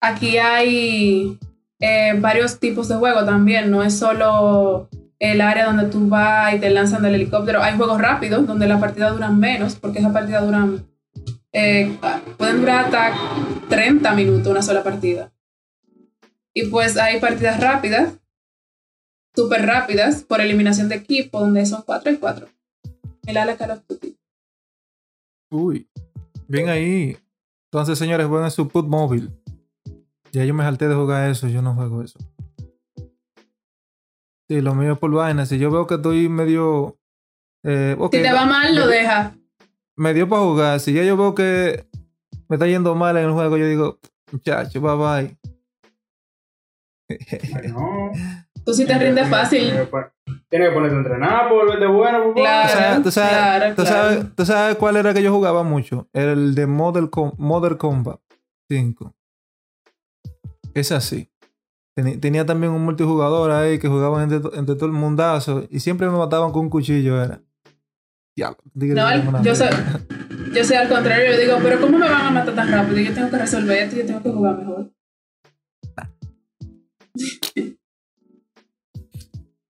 aquí 0.02 0.38
hay 0.38 1.38
eh, 1.80 2.14
varios 2.18 2.60
tipos 2.60 2.88
de 2.88 2.96
juego 2.96 3.26
también, 3.26 3.70
no 3.70 3.84
es 3.84 4.00
solo 4.00 4.88
el 5.20 5.42
área 5.42 5.66
donde 5.66 5.88
tú 5.88 6.08
vas 6.08 6.54
y 6.54 6.60
te 6.60 6.70
lanzan 6.70 7.04
del 7.04 7.16
helicóptero. 7.16 7.62
Hay 7.62 7.76
juegos 7.76 8.00
rápidos 8.00 8.48
donde 8.48 8.68
la 8.68 8.80
partida 8.80 9.10
duran 9.10 9.38
menos, 9.38 9.76
porque 9.76 10.00
esa 10.00 10.14
partida 10.14 10.40
duran, 10.42 10.86
eh, 11.54 11.98
pueden 12.38 12.62
durar 12.62 12.86
hasta 12.86 13.14
30 13.70 14.14
minutos 14.16 14.48
una 14.48 14.62
sola 14.62 14.84
partida. 14.84 15.32
Y 16.54 16.68
pues 16.68 16.98
hay 16.98 17.20
partidas 17.20 17.60
rápidas, 17.60 18.14
súper 19.36 19.66
rápidas, 19.66 20.24
por 20.24 20.42
eliminación 20.42 20.90
de 20.90 20.96
equipo, 20.96 21.40
donde 21.40 21.66
son 21.66 21.84
4 21.84 22.12
y 22.12 22.18
4. 22.18 22.48
El 23.26 23.38
ala 23.38 23.56
Call 23.56 23.72
of 23.72 23.82
Duty. 23.88 24.18
Uy, 25.52 25.88
bien 26.48 26.70
ahí. 26.70 27.18
Entonces, 27.72 27.98
señores, 27.98 28.28
jueguen 28.28 28.52
su 28.52 28.68
put 28.68 28.88
móvil. 28.88 29.32
Ya 30.32 30.46
yo 30.46 30.54
me 30.54 30.64
salté 30.64 30.88
de 30.88 30.96
jugar 30.96 31.30
eso, 31.30 31.48
yo 31.48 31.62
no 31.62 31.74
juego 31.76 32.02
eso. 32.04 32.20
Sí, 34.50 34.62
lo 34.62 34.76
mío 34.76 34.94
es 34.94 35.00
por 35.00 35.12
vaina. 35.12 35.46
Si 35.46 35.58
yo 35.58 35.72
veo 35.72 35.88
que 35.88 35.96
estoy 35.96 36.28
medio. 36.30 36.98
Eh, 37.64 37.96
Si 38.12 38.22
te 38.22 38.34
va 38.34 38.46
mal, 38.46 38.76
lo 38.76 38.88
deja. 38.88 39.36
Me 39.96 40.14
dio 40.14 40.28
para 40.28 40.42
jugar. 40.42 40.80
Si 40.80 40.94
ya 40.94 41.04
yo 41.04 41.16
veo 41.18 41.36
que 41.36 41.86
me 42.50 42.56
está 42.56 42.68
yendo 42.68 42.96
mal 42.96 43.16
en 43.18 43.26
el 43.26 43.32
juego, 43.32 43.58
yo 43.58 43.66
digo, 43.68 44.00
muchacho, 44.32 44.82
bye 44.82 44.96
bye. 44.96 45.38
Ay, 47.10 47.72
no. 47.72 48.12
Tú 48.66 48.74
sí 48.74 48.86
te 48.86 48.98
rindes 48.98 49.28
fácil. 49.30 49.72
Tienes 50.50 50.70
que 50.70 50.74
ponerte 50.74 50.96
a 50.96 51.00
entrenar 51.00 51.50
por 51.50 51.60
volverte 51.66 51.86
bueno. 51.86 52.20
papá. 52.20 52.34
¿Tú 52.34 52.34
Claro. 52.42 52.70
sabes, 52.70 53.04
tú 53.04 53.12
sabes- 53.12 53.30
claro, 53.34 53.76
tú 53.76 53.84
claro. 53.84 53.90
sabes- 54.10 54.36
tú 54.36 54.46
sabes 54.46 54.76
cuál 54.78 54.96
era 54.98 55.14
que 55.14 55.22
yo 55.22 55.32
jugaba 55.34 55.64
mucho? 55.64 56.08
El 56.14 56.56
de 56.56 56.66
Model, 56.66 57.10
Com- 57.10 57.34
Modern 57.38 57.78
Combat 57.78 58.20
5. 58.70 59.14
Es 60.74 60.92
así. 60.92 61.30
Tenía 62.20 62.46
también 62.46 62.72
un 62.72 62.84
multijugador 62.84 63.52
ahí 63.52 63.78
que 63.78 63.88
jugaban 63.88 64.32
entre, 64.32 64.58
entre 64.58 64.76
todo 64.76 64.86
el 64.88 64.94
mundazo 64.94 65.64
y 65.70 65.80
siempre 65.82 66.10
me 66.10 66.18
mataban 66.18 66.52
con 66.52 66.62
un 66.64 66.70
cuchillo. 66.70 67.22
Era. 67.22 67.42
Diablo, 68.36 68.58
No, 68.74 69.44
yo 69.44 69.56
soy, 69.56 69.68
yo 70.56 70.64
soy 70.64 70.76
al 70.78 70.90
contrario, 70.90 71.32
yo 71.34 71.40
digo, 71.40 71.58
pero 71.62 71.80
¿cómo 71.80 72.00
me 72.00 72.10
van 72.10 72.26
a 72.28 72.32
matar 72.32 72.56
tan 72.56 72.72
rápido? 72.72 72.98
Yo 73.00 73.14
tengo 73.14 73.30
que 73.30 73.38
resolver 73.38 73.78
esto 73.84 73.96
y 73.96 74.00
yo 74.00 74.06
tengo 74.08 74.24
que 74.24 74.32
jugar 74.32 74.58
mejor. 74.58 74.92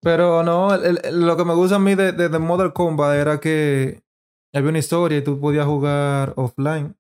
Pero 0.02 0.44
no, 0.44 0.74
el- 0.76 1.00
el- 1.04 1.26
lo 1.26 1.38
que 1.38 1.46
me 1.46 1.54
gusta 1.54 1.78
a 1.78 1.80
mí 1.80 1.96
de, 1.96 2.12
de, 2.12 2.30
de 2.30 2.40
Modern 2.40 2.72
Combat 2.72 3.16
era 3.16 3.40
que 3.40 4.02
había 4.54 4.70
una 4.70 4.80
historia 4.80 5.18
y 5.18 5.24
tú 5.24 5.40
podías 5.40 5.66
jugar 5.66 6.34
offline. 6.36 6.96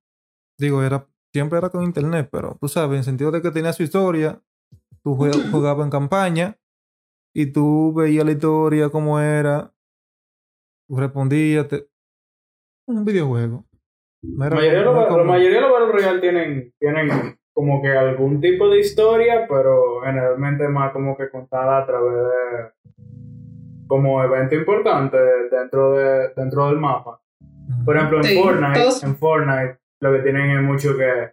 Digo, 0.58 0.82
era 0.84 1.08
siempre 1.34 1.58
era 1.58 1.70
con 1.70 1.84
internet, 1.84 2.30
pero 2.32 2.58
tú 2.62 2.68
sabes, 2.68 2.98
en 3.00 3.04
sentido 3.04 3.32
de 3.32 3.42
que 3.42 3.52
tenía 3.52 3.74
su 3.74 3.84
historia, 3.84 4.42
tú 5.04 5.16
jugabas 5.52 5.84
en 5.86 5.90
campaña 5.92 6.58
y 7.34 7.48
tú 7.48 7.94
veías 7.94 8.24
la 8.26 8.32
historia 8.34 8.90
como 8.90 9.20
era, 9.20 9.73
tú 10.94 11.00
respondías, 11.00 11.68
te- 11.68 11.88
un 12.88 13.04
videojuego. 13.06 13.66
No 14.22 14.46
La 14.50 14.56
mayoría 14.56 14.80
de 14.80 14.86
como- 14.86 15.00
los, 15.00 15.10
no 15.10 15.16
como- 15.16 15.18
la 15.26 15.32
mayoría 15.32 15.56
de 15.58 15.62
los 15.62 15.72
Battle 15.72 15.92
Royale 15.92 16.20
tienen, 16.22 16.74
tienen 16.80 17.10
como 17.54 17.82
que 17.82 17.90
algún 17.90 18.40
tipo 18.42 18.70
de 18.70 18.80
historia, 18.80 19.46
pero 19.50 20.02
generalmente 20.04 20.68
más 20.68 20.92
como 20.92 21.18
que 21.18 21.30
contada 21.30 21.80
a 21.80 21.86
través 21.86 22.14
de 22.16 22.94
como 23.88 24.24
evento 24.24 24.56
importante 24.56 25.18
dentro 25.52 25.92
de 25.94 26.30
dentro 26.36 26.68
del 26.68 26.78
mapa. 26.80 27.20
Por 27.86 27.96
ejemplo, 27.96 28.18
en 28.20 28.24
Sí, 28.24 28.42
Fortnite, 28.42 28.80
todos- 28.80 29.04
en 29.04 29.16
Fortnite 29.18 29.80
lo 30.02 30.14
que 30.14 30.20
tienen 30.20 30.52
es 30.58 30.62
mucho 30.62 30.98
que 30.98 31.32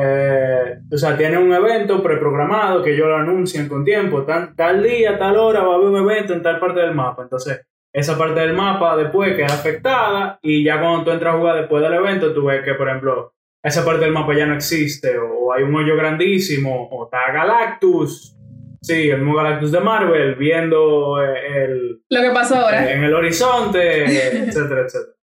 eh, 0.00 0.78
o 0.92 0.96
sea, 0.96 1.16
tienen 1.16 1.38
un 1.42 1.52
evento 1.52 2.00
preprogramado 2.02 2.82
que 2.84 2.94
ellos 2.94 3.08
lo 3.08 3.16
anuncian 3.16 3.68
con 3.68 3.84
tiempo, 3.84 4.22
tan, 4.24 4.54
tal 4.54 4.82
día, 4.82 5.18
tal 5.18 5.36
hora 5.36 5.62
va 5.64 5.72
a 5.72 5.76
haber 5.76 5.88
un 5.88 5.96
evento 5.96 6.34
en 6.34 6.42
tal 6.42 6.60
parte 6.60 6.80
del 6.80 6.94
mapa. 6.94 7.22
Entonces, 7.24 7.66
esa 7.98 8.16
parte 8.16 8.40
del 8.40 8.52
mapa 8.54 8.96
después 8.96 9.34
queda 9.34 9.46
afectada 9.46 10.38
y 10.42 10.62
ya 10.64 10.80
cuando 10.80 11.04
tú 11.04 11.10
entras 11.10 11.34
a 11.34 11.38
jugar 11.38 11.56
después 11.56 11.82
del 11.82 11.94
evento, 11.94 12.32
tú 12.32 12.44
ves 12.44 12.62
que, 12.64 12.74
por 12.74 12.88
ejemplo, 12.88 13.32
esa 13.62 13.84
parte 13.84 14.04
del 14.04 14.12
mapa 14.12 14.34
ya 14.36 14.46
no 14.46 14.54
existe 14.54 15.18
o, 15.18 15.52
hay 15.52 15.62
un 15.64 15.74
hoyo 15.74 15.96
grandísimo 15.96 16.88
o 16.90 17.04
está 17.06 17.32
Galactus. 17.32 18.34
Sí, 18.80 19.10
el 19.10 19.18
mismo 19.18 19.34
Galactus 19.34 19.72
de 19.72 19.80
Marvel 19.80 20.36
viendo 20.36 21.20
eh, 21.22 21.64
el, 21.64 22.00
Lo 22.08 22.20
que 22.22 22.30
pasó 22.30 22.54
ahora. 22.56 22.88
eh, 22.88 22.94
en 22.94 23.04
el 23.04 23.14
horizonte, 23.14 24.04
etcétera, 24.04 24.82
etcétera. 24.82 25.12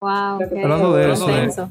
Wow, 0.00 0.10
Hablando 0.10 0.48
qué 0.54 0.62
Hablando 0.62 0.94
de 0.96 1.12
eso, 1.12 1.30
intenso. 1.30 1.70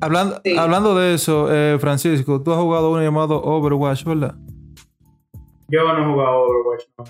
Hablando, 0.00 0.40
Sí. 0.44 0.56
hablando 0.56 0.94
de 0.98 1.14
eso, 1.14 1.48
eh, 1.52 1.76
Francisco, 1.78 2.42
tú 2.42 2.52
has 2.52 2.58
jugado 2.58 2.90
uno 2.90 3.02
llamado 3.02 3.40
Overwatch, 3.40 4.02
¿verdad? 4.04 4.34
Yo 5.68 5.82
no 5.92 5.98
he 6.02 6.12
jugado 6.12 6.40
Overwatch, 6.42 6.84
no. 6.98 7.04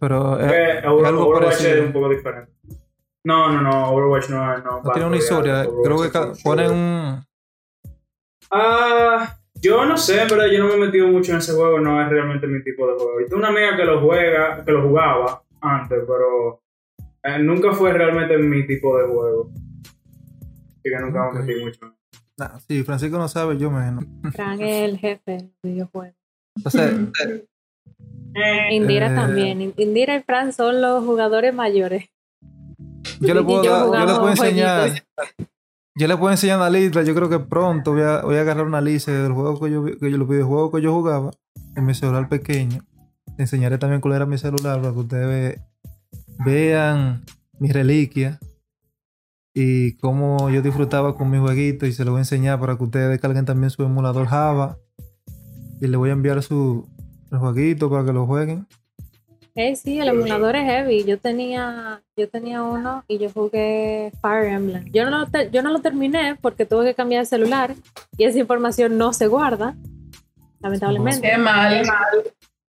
Pero 0.00 0.38
eh, 0.40 0.80
Eh, 0.82 0.86
Over- 0.88 1.06
algo 1.06 1.26
Overwatch 1.28 1.44
parecido. 1.56 1.74
es 1.74 1.86
un 1.86 1.92
poco 1.92 2.08
diferente. 2.10 2.52
No, 3.24 3.50
no, 3.52 3.60
no, 3.62 3.90
Overwatch 3.90 4.28
no 4.30 4.54
es. 4.56 4.64
No, 4.64 4.82
no 4.82 4.90
tiene 4.92 5.08
una 5.08 5.16
historia. 5.16 5.66
Creo 5.84 6.00
que 6.02 6.10
ponen 6.42 6.70
un. 6.70 7.24
Ah, 8.50 9.36
yo 9.54 9.84
no 9.84 9.96
sé, 9.96 10.22
en 10.22 10.28
verdad, 10.28 10.46
yo 10.46 10.58
no 10.60 10.68
me 10.68 10.74
he 10.74 10.86
metido 10.86 11.06
mucho 11.08 11.32
en 11.32 11.38
ese 11.38 11.52
juego, 11.52 11.78
no 11.80 12.00
es 12.02 12.08
realmente 12.08 12.46
mi 12.46 12.62
tipo 12.62 12.86
de 12.86 12.94
juego. 12.94 13.20
Y 13.20 13.24
tengo 13.26 13.38
una 13.38 13.48
amiga 13.48 13.76
que 13.76 13.84
lo 13.84 14.00
juega, 14.00 14.64
que 14.64 14.72
lo 14.72 14.82
jugaba 14.88 15.42
antes, 15.60 15.98
pero 16.06 16.62
eh, 17.22 17.38
nunca 17.40 17.72
fue 17.72 17.92
realmente 17.92 18.36
mi 18.38 18.66
tipo 18.66 18.96
de 18.98 19.06
juego. 19.06 19.50
Así 20.78 20.82
que 20.90 20.98
nunca 20.98 21.28
Ok. 21.28 21.34
me 21.34 21.40
metí 21.42 21.60
mucho. 21.62 21.94
Nah, 22.38 22.58
sí, 22.66 22.82
Francisco 22.84 23.18
no 23.18 23.28
sabe, 23.28 23.58
yo 23.58 23.70
menos. 23.70 24.04
Fran 24.32 24.60
es 24.62 24.82
el 24.90 24.98
jefe 24.98 25.30
del 25.32 25.52
videojuego. 25.62 26.14
Entonces, 26.56 26.92
Indira 28.70 29.12
Eh. 29.12 29.14
también. 29.14 29.72
Indira 29.76 30.16
y 30.16 30.22
Fran 30.22 30.52
son 30.52 30.80
los 30.80 31.04
jugadores 31.04 31.54
mayores. 31.54 32.06
yo 33.20 33.34
le 33.34 33.42
puedo, 33.44 33.62
yo 33.64 33.90
dar- 33.90 34.00
yo 34.00 34.06
le 34.14 34.18
puedo 34.18 34.30
enseñar. 34.30 34.80
jueguitos. 34.80 35.06
Yo 35.96 36.06
le 36.08 36.16
puedo 36.16 36.30
enseñar 36.32 36.56
una 36.58 36.70
lista. 36.70 37.02
Yo 37.02 37.14
creo 37.14 37.28
que 37.28 37.40
pronto 37.40 37.92
voy 37.92 38.02
a, 38.02 38.22
voy 38.22 38.36
a 38.36 38.40
agarrar 38.42 38.64
una 38.66 38.80
lista 38.80 39.10
del 39.12 39.32
juego 39.32 39.60
que 39.60 39.70
yo, 39.70 39.82
vi- 39.82 39.96
que 39.98 40.10
yo 40.10 40.16
los 40.16 40.28
videojuegos 40.28 40.72
que 40.74 40.82
yo 40.82 40.92
jugaba 40.92 41.30
en 41.76 41.84
mi 41.84 41.94
celular 41.94 42.28
pequeño. 42.28 42.84
Le 43.36 43.44
enseñaré 43.44 43.76
también 43.78 44.00
cuál 44.00 44.14
era 44.14 44.26
mi 44.26 44.38
celular 44.38 44.80
para 44.80 44.92
que 44.92 44.98
ustedes 44.98 45.26
ve- 45.26 45.60
vean 46.44 47.24
mis 47.58 47.72
reliquias 47.72 48.38
y 49.52 49.96
cómo 49.98 50.48
yo 50.48 50.62
disfrutaba 50.62 51.16
con 51.16 51.28
mi 51.30 51.38
jueguito 51.38 51.84
y 51.86 51.92
se 51.92 52.04
lo 52.04 52.12
voy 52.12 52.18
a 52.18 52.22
enseñar 52.22 52.60
para 52.60 52.76
que 52.76 52.84
ustedes 52.84 53.08
descarguen 53.10 53.44
también 53.44 53.70
su 53.70 53.82
emulador 53.82 54.26
Java 54.28 54.78
y 55.80 55.86
le 55.88 55.96
voy 55.96 56.10
a 56.10 56.12
enviar 56.12 56.42
su 56.42 56.88
el 57.30 57.38
jueguito 57.38 57.88
para 57.90 58.04
que 58.04 58.12
lo 58.12 58.26
jueguen. 58.26 58.66
Eh, 59.56 59.74
sí, 59.76 59.98
el 59.98 60.08
emulador 60.08 60.54
es 60.56 60.64
heavy. 60.64 61.04
Yo 61.04 61.18
tenía, 61.18 62.02
yo 62.16 62.28
tenía 62.28 62.62
uno 62.62 63.04
y 63.08 63.18
yo 63.18 63.30
jugué 63.30 64.12
Fire 64.22 64.44
Emblem. 64.52 64.84
Yo 64.92 65.08
no, 65.10 65.18
lo 65.18 65.26
te- 65.26 65.50
yo 65.50 65.62
no 65.62 65.70
lo 65.72 65.80
terminé 65.80 66.36
porque 66.40 66.66
tuve 66.66 66.84
que 66.84 66.94
cambiar 66.94 67.22
el 67.22 67.26
celular 67.26 67.74
y 68.16 68.24
esa 68.24 68.38
información 68.38 68.96
no 68.96 69.12
se 69.12 69.26
guarda, 69.26 69.76
lamentablemente. 70.60 71.28
Qué 71.30 71.36
mal. 71.38 71.82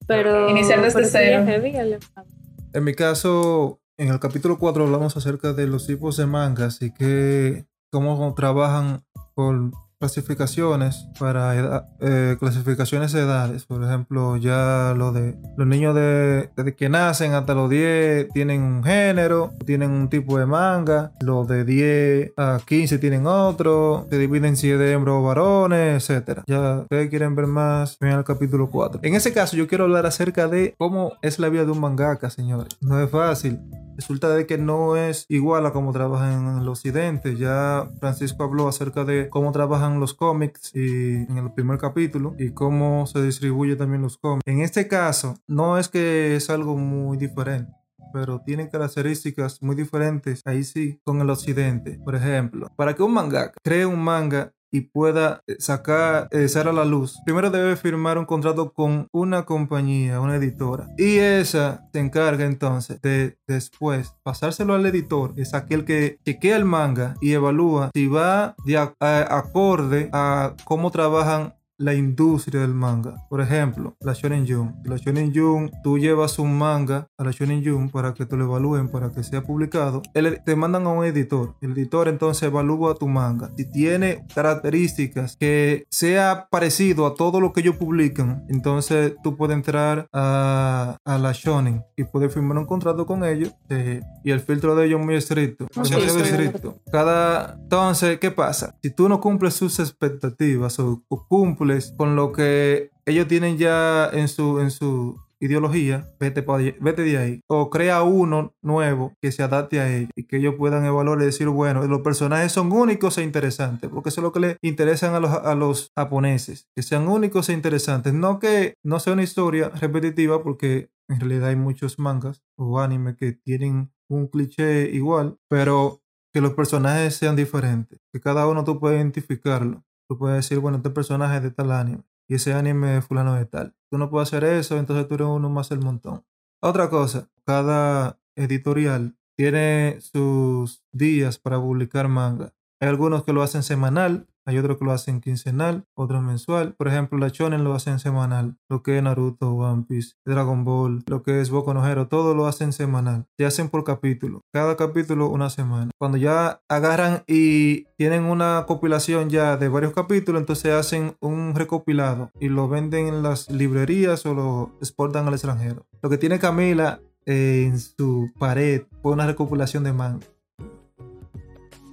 Pero, 0.07 0.49
Iniciar 0.49 0.81
desde 0.81 0.95
pero 0.95 1.05
sí 1.07 1.11
cero. 1.13 1.41
es 1.41 1.47
heavy 1.47 1.69
el 1.69 1.93
emulador. 1.93 2.25
En 2.73 2.83
mi 2.83 2.93
caso, 2.93 3.79
en 3.97 4.09
el 4.09 4.19
capítulo 4.19 4.57
4 4.57 4.83
hablamos 4.85 5.15
acerca 5.15 5.53
de 5.53 5.67
los 5.67 5.85
tipos 5.87 6.17
de 6.17 6.25
mangas 6.25 6.81
y 6.81 6.91
que 6.91 7.65
cómo 7.91 8.33
trabajan 8.33 9.03
por 9.35 9.71
clasificaciones 10.01 11.07
para 11.19 11.55
edad- 11.55 11.85
eh, 11.99 12.35
clasificaciones 12.39 13.11
de 13.13 13.21
edades. 13.21 13.65
Por 13.65 13.83
ejemplo, 13.83 14.37
ya 14.37 14.93
lo 14.97 15.11
de 15.11 15.35
los 15.57 15.67
niños 15.67 15.95
de, 15.95 16.49
desde 16.55 16.75
que 16.75 16.89
nacen 16.89 17.33
hasta 17.33 17.53
los 17.53 17.69
10 17.69 18.29
tienen 18.33 18.61
un 18.63 18.83
género, 18.83 19.51
tienen 19.65 19.91
un 19.91 20.09
tipo 20.09 20.37
de 20.37 20.45
manga. 20.45 21.11
Los 21.21 21.47
de 21.47 21.63
10 21.65 22.31
a 22.37 22.59
15 22.65 22.97
tienen 22.99 23.25
otro. 23.27 24.07
Se 24.09 24.17
dividen 24.17 24.55
si 24.57 24.69
es 24.71 24.79
de 24.79 24.91
hembras 24.91 25.15
o 25.15 25.23
varones, 25.23 26.09
etcétera. 26.09 26.43
Ya 26.47 26.79
ustedes 26.79 27.09
quieren 27.09 27.35
ver 27.35 27.47
más, 27.47 27.97
ven 27.99 28.11
al 28.13 28.23
capítulo 28.23 28.69
4. 28.69 28.99
En 29.03 29.15
ese 29.15 29.33
caso, 29.33 29.55
yo 29.55 29.67
quiero 29.67 29.83
hablar 29.85 30.05
acerca 30.05 30.47
de 30.47 30.73
cómo 30.77 31.13
es 31.21 31.39
la 31.39 31.49
vida 31.49 31.65
de 31.65 31.71
un 31.71 31.79
mangaka, 31.79 32.29
señores. 32.29 32.69
No 32.81 32.99
es 32.99 33.09
fácil. 33.09 33.59
Resulta 34.01 34.29
de 34.29 34.47
que 34.47 34.57
no 34.57 34.97
es 34.97 35.27
igual 35.29 35.63
a 35.67 35.73
cómo 35.73 35.93
trabajan 35.93 36.47
en 36.47 36.61
el 36.63 36.67
occidente. 36.67 37.37
Ya 37.37 37.87
Francisco 37.99 38.43
habló 38.43 38.67
acerca 38.67 39.05
de 39.05 39.29
cómo 39.29 39.51
trabajan 39.51 39.99
los 39.99 40.15
cómics 40.15 40.71
y 40.73 41.17
en 41.17 41.37
el 41.37 41.53
primer 41.53 41.77
capítulo 41.77 42.33
y 42.39 42.49
cómo 42.49 43.05
se 43.05 43.21
distribuye 43.21 43.75
también 43.75 44.01
los 44.01 44.17
cómics. 44.17 44.41
En 44.47 44.61
este 44.61 44.87
caso, 44.87 45.35
no 45.45 45.77
es 45.77 45.87
que 45.87 46.35
es 46.35 46.49
algo 46.49 46.77
muy 46.77 47.17
diferente 47.17 47.71
pero 48.13 48.41
tienen 48.41 48.67
características 48.67 49.61
muy 49.61 49.73
diferentes 49.73 50.41
ahí 50.43 50.65
sí 50.65 50.99
con 51.05 51.21
el 51.21 51.29
occidente. 51.29 51.97
Por 52.03 52.15
ejemplo, 52.15 52.69
para 52.75 52.93
que 52.93 53.03
un 53.03 53.13
mangaka 53.13 53.53
cree 53.63 53.85
un 53.85 54.03
manga 54.03 54.51
y 54.71 54.81
pueda 54.81 55.41
eh, 55.47 55.55
sacar, 55.59 56.27
eh, 56.31 56.47
a 56.55 56.71
la 56.73 56.85
luz, 56.85 57.19
primero 57.25 57.49
debe 57.49 57.75
firmar 57.75 58.17
un 58.17 58.25
contrato 58.25 58.71
con 58.73 59.07
una 59.11 59.45
compañía, 59.45 60.21
una 60.21 60.35
editora. 60.35 60.87
Y 60.97 61.17
esa 61.17 61.87
se 61.91 61.99
encarga 61.99 62.45
entonces 62.45 63.01
de 63.01 63.37
después 63.47 64.13
pasárselo 64.23 64.73
al 64.73 64.85
editor, 64.85 65.33
es 65.37 65.53
aquel 65.53 65.85
que 65.85 66.17
chequea 66.25 66.55
el 66.57 66.65
manga 66.65 67.15
y 67.21 67.33
evalúa 67.33 67.89
si 67.93 68.07
va 68.07 68.55
de 68.65 68.77
a- 68.77 68.93
acorde 69.01 70.09
a 70.13 70.53
cómo 70.65 70.91
trabajan 70.91 71.53
la 71.81 71.93
industria 71.93 72.61
del 72.61 72.73
manga. 72.73 73.15
Por 73.29 73.41
ejemplo, 73.41 73.95
la 73.99 74.13
Shonen 74.13 74.45
Jump. 74.47 74.85
La 74.85 74.97
Shonen 74.97 75.33
Jump, 75.33 75.71
tú 75.83 75.97
llevas 75.97 76.39
un 76.39 76.57
manga 76.57 77.07
a 77.17 77.23
la 77.23 77.31
Shonen 77.31 77.63
Jump 77.65 77.91
para 77.91 78.13
que 78.13 78.25
te 78.25 78.37
lo 78.37 78.45
evalúen, 78.45 78.87
para 78.89 79.11
que 79.11 79.23
sea 79.23 79.41
publicado. 79.43 80.01
El- 80.13 80.41
te 80.43 80.55
mandan 80.55 80.85
a 80.85 80.89
un 80.89 81.03
editor. 81.05 81.55
El 81.61 81.71
editor 81.71 82.07
entonces 82.07 82.43
evalúa 82.43 82.95
tu 82.95 83.07
manga. 83.07 83.51
Si 83.57 83.65
tiene 83.71 84.25
características 84.33 85.35
que 85.37 85.85
sea 85.89 86.47
parecido 86.51 87.05
a 87.05 87.15
todo 87.15 87.39
lo 87.41 87.51
que 87.53 87.61
ellos 87.61 87.75
publican, 87.77 88.45
entonces 88.49 89.13
tú 89.23 89.35
puedes 89.35 89.55
entrar 89.55 90.07
a, 90.13 90.97
a 91.03 91.17
la 91.17 91.31
Shonen 91.31 91.83
y 91.97 92.03
puedes 92.03 92.33
firmar 92.33 92.57
un 92.57 92.65
contrato 92.65 93.05
con 93.05 93.23
ellos. 93.23 93.51
eh, 93.69 94.01
y 94.23 94.31
el 94.31 94.39
filtro 94.39 94.75
de 94.75 94.85
ellos 94.85 94.99
es 94.99 95.05
muy 95.05 95.15
estricto. 95.15 95.67
Sí, 95.83 95.93
sí. 95.95 96.21
estricto. 96.21 96.77
Cada, 96.91 97.55
entonces, 97.61 98.19
¿qué 98.19 98.29
pasa? 98.31 98.75
Si 98.83 98.91
tú 98.91 99.09
no 99.09 99.19
cumples 99.19 99.53
sus 99.55 99.79
expectativas 99.79 100.77
o, 100.79 101.01
o 101.07 101.27
cumples 101.27 101.70
con 101.97 102.15
lo 102.15 102.31
que 102.31 102.91
ellos 103.05 103.27
tienen 103.27 103.57
ya 103.57 104.09
en 104.11 104.27
su, 104.27 104.59
en 104.59 104.71
su 104.71 105.19
ideología, 105.41 106.13
vete, 106.19 106.45
vete 106.79 107.01
de 107.01 107.17
ahí. 107.17 107.41
O 107.47 107.69
crea 107.69 108.03
uno 108.03 108.53
nuevo 108.61 109.13
que 109.21 109.31
se 109.31 109.43
adapte 109.43 109.79
a 109.79 109.91
ellos 109.91 110.11
y 110.15 110.25
que 110.25 110.37
ellos 110.37 110.55
puedan 110.57 110.85
evaluar 110.85 111.19
y 111.21 111.25
decir, 111.25 111.47
bueno, 111.47 111.85
los 111.87 112.01
personajes 112.01 112.51
son 112.51 112.71
únicos 112.71 113.17
e 113.17 113.23
interesantes, 113.23 113.89
porque 113.89 114.09
eso 114.09 114.21
es 114.21 114.23
lo 114.23 114.31
que 114.31 114.39
le 114.39 114.57
interesan 114.61 115.15
a 115.15 115.19
los, 115.19 115.31
a 115.31 115.55
los 115.55 115.91
japoneses, 115.97 116.67
que 116.75 116.83
sean 116.83 117.07
únicos 117.07 117.49
e 117.49 117.53
interesantes. 117.53 118.13
No 118.13 118.39
que 118.39 118.75
no 118.83 118.99
sea 118.99 119.13
una 119.13 119.23
historia 119.23 119.69
repetitiva, 119.69 120.43
porque 120.43 120.89
en 121.09 121.19
realidad 121.19 121.49
hay 121.49 121.55
muchos 121.55 121.97
mangas 121.99 122.43
o 122.55 122.79
anime 122.79 123.15
que 123.15 123.33
tienen 123.33 123.91
un 124.09 124.27
cliché 124.27 124.89
igual, 124.91 125.37
pero 125.49 126.01
que 126.33 126.41
los 126.41 126.53
personajes 126.53 127.15
sean 127.15 127.35
diferentes, 127.35 127.99
que 128.13 128.21
cada 128.21 128.47
uno 128.47 128.63
tú 128.63 128.79
puedes 128.79 128.97
identificarlo. 128.97 129.83
Tú 130.11 130.17
puedes 130.17 130.35
decir, 130.43 130.59
bueno, 130.59 130.75
este 130.75 130.89
personaje 130.89 131.37
es 131.37 131.43
de 131.43 131.51
tal 131.51 131.71
anime 131.71 132.03
y 132.27 132.35
ese 132.35 132.51
anime 132.51 132.97
es 132.97 133.05
fulano 133.05 133.33
de 133.35 133.45
tal. 133.45 133.77
Tú 133.89 133.97
no 133.97 134.09
puedes 134.09 134.27
hacer 134.27 134.43
eso, 134.43 134.77
entonces 134.77 135.07
tú 135.07 135.15
eres 135.15 135.27
uno 135.27 135.49
más 135.49 135.69
del 135.69 135.79
montón. 135.79 136.25
Otra 136.61 136.89
cosa, 136.89 137.29
cada 137.45 138.19
editorial 138.35 139.15
tiene 139.37 140.01
sus 140.01 140.83
días 140.91 141.37
para 141.37 141.61
publicar 141.61 142.09
manga. 142.09 142.53
Hay 142.81 142.89
algunos 142.89 143.23
que 143.23 143.31
lo 143.31 143.41
hacen 143.41 143.63
semanal, 143.63 144.27
hay 144.45 144.57
otros 144.57 144.77
que 144.77 144.85
lo 144.85 144.91
hacen 144.91 145.21
quincenal, 145.21 145.85
otros 145.93 146.23
mensual. 146.23 146.73
Por 146.75 146.87
ejemplo, 146.87 147.17
la 147.17 147.29
Shonen 147.29 147.63
lo 147.63 147.73
hacen 147.73 147.99
semanal. 147.99 148.57
Lo 148.69 148.81
que 148.83 148.97
es 148.97 149.03
Naruto, 149.03 149.53
One 149.53 149.85
Piece, 149.87 150.13
Dragon 150.25 150.63
Ball, 150.63 151.03
lo 151.07 151.23
que 151.23 151.41
es 151.41 151.49
Boku 151.49 151.73
no 151.73 152.07
todo 152.07 152.33
lo 152.33 152.47
hacen 152.47 152.73
semanal. 152.73 153.25
Se 153.37 153.45
hacen 153.45 153.69
por 153.69 153.83
capítulo. 153.83 154.41
Cada 154.51 154.75
capítulo 154.75 155.29
una 155.29 155.49
semana. 155.49 155.91
Cuando 155.97 156.17
ya 156.17 156.61
agarran 156.67 157.23
y 157.27 157.85
tienen 157.97 158.23
una 158.23 158.65
compilación 158.67 159.29
ya 159.29 159.57
de 159.57 159.69
varios 159.69 159.93
capítulos, 159.93 160.41
entonces 160.41 160.73
hacen 160.73 161.15
un 161.19 161.53
recopilado 161.55 162.31
y 162.39 162.49
lo 162.49 162.67
venden 162.67 163.07
en 163.07 163.23
las 163.23 163.49
librerías 163.49 164.25
o 164.25 164.33
lo 164.33 164.71
exportan 164.79 165.27
al 165.27 165.33
extranjero. 165.33 165.85
Lo 166.01 166.09
que 166.09 166.17
tiene 166.17 166.39
Camila 166.39 166.99
eh, 167.25 167.65
en 167.67 167.79
su 167.79 168.31
pared 168.39 168.83
fue 169.01 169.11
una 169.11 169.27
recopilación 169.27 169.83
de 169.83 169.93
manga. 169.93 170.25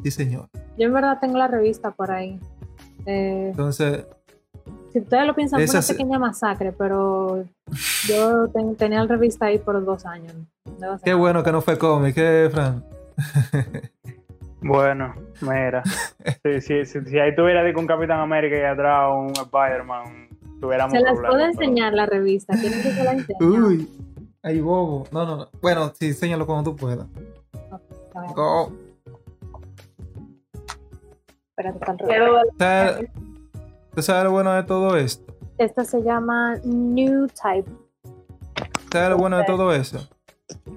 Sí, 0.03 0.11
señor. 0.11 0.49
Yo 0.79 0.87
en 0.87 0.93
verdad 0.93 1.19
tengo 1.21 1.39
la 1.39 1.49
revista 1.49 1.91
por 1.91 2.11
ahí. 2.11 2.39
Eh, 3.07 3.49
Entonces, 3.51 4.07
si 4.93 5.01
ustedes 5.01 5.27
lo 5.27 5.35
piensan, 5.35 5.61
fue 5.67 5.79
una 5.79 5.87
pequeña 5.87 6.19
masacre, 6.19 6.73
pero 6.73 7.45
yo 8.07 8.49
ten- 8.49 8.77
tenía 8.77 9.01
la 9.01 9.07
revista 9.07 9.47
ahí 9.47 9.59
por 9.59 9.85
dos 9.85 10.07
años. 10.07 10.35
Qué 11.05 11.15
bueno 11.15 11.43
que 11.43 11.53
no 11.53 11.61
fue 11.61 11.79
cómic, 11.79 12.15
¿eh, 12.19 12.49
Fran? 12.51 12.85
Bueno, 14.61 15.15
mira. 15.41 15.85
si, 16.43 16.61
si, 16.61 16.85
si, 16.85 17.01
si 17.05 17.19
ahí 17.19 17.35
tuviera 17.35 17.63
un 17.79 17.87
Capitán 17.87 18.19
América 18.21 18.57
y 18.59 18.65
atrás 18.65 19.09
un 19.15 19.31
Spider-Man, 19.31 20.29
tuviéramos 20.61 20.93
Se 20.93 21.01
las 21.01 21.17
puedo 21.17 21.39
enseñar 21.39 21.95
la 21.95 22.07
revista. 22.07 22.55
Quieren 22.59 22.83
que 22.83 22.91
se 22.91 23.05
la 23.05 23.13
enseñe. 23.13 23.37
Uy, 23.41 23.89
ay, 24.43 24.61
bobo. 24.61 25.05
No, 25.13 25.25
no, 25.25 25.37
no. 25.37 25.49
Bueno, 25.63 25.93
sí, 25.99 26.07
enséñalo 26.09 26.45
cuando 26.45 26.73
tú 26.73 26.77
puedas. 26.77 27.07
Go. 28.35 28.73
Espérate, 31.59 31.79
está 31.79 31.93
al 31.93 31.99
revés. 31.99 32.17
Quiero 32.17 32.39
¿Sabes 32.59 33.11
¿Tú 33.95 34.03
sabes 34.03 34.25
lo 34.25 34.31
bueno 34.31 34.53
de 34.55 34.63
todo 34.63 34.97
esto? 34.97 35.35
Esta 35.59 35.85
se 35.85 36.03
llama 36.03 36.57
New 36.65 37.27
Type. 37.29 37.71
¿Sabes 38.93 39.11
lo 39.11 39.17
bueno 39.19 39.39
de 39.39 39.45
todo 39.45 39.73
eso? 39.73 40.09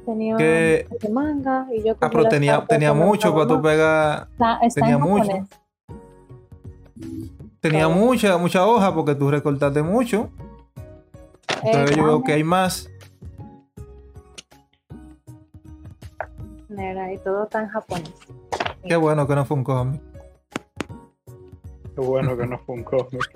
Tenía 0.05 0.35
Que- 0.37 0.87
manga 1.11 1.67
y 1.71 1.83
yo 1.83 1.95
Ah, 2.01 2.09
pero 2.11 2.27
tenía, 2.27 2.93
mucho 2.93 3.33
para 3.33 3.47
tú 3.47 3.55
estaba. 3.55 3.61
pegar. 3.61 4.27
Está, 4.31 4.57
está 4.65 4.81
tenía 4.81 4.95
en 4.95 5.01
mucho. 5.01 5.47
Tenía 7.59 7.87
mucha, 7.87 8.37
mucha 8.37 8.65
hoja 8.65 8.93
porque 8.93 9.13
tú 9.13 9.29
recortaste 9.29 9.83
mucho. 9.83 10.29
Entonces 11.63 11.91
Eh, 11.91 11.95
yo 11.99 12.05
veo 12.05 12.23
que 12.23 12.33
hay 12.33 12.43
más. 12.43 12.89
Mira, 16.69 17.13
y 17.13 17.17
todo 17.19 17.43
está 17.43 17.61
en 17.61 17.67
japonés. 17.69 18.11
Qué 18.87 18.95
bueno 18.95 19.27
que 19.27 19.35
no 19.35 19.45
fue 19.45 19.57
un 19.57 19.63
cómic. 19.63 20.01
Qué 21.95 22.01
bueno 22.01 22.37
que 22.37 22.47
no 22.47 22.57
fue 22.59 22.75
un 22.75 22.83
cómic. 22.83 23.29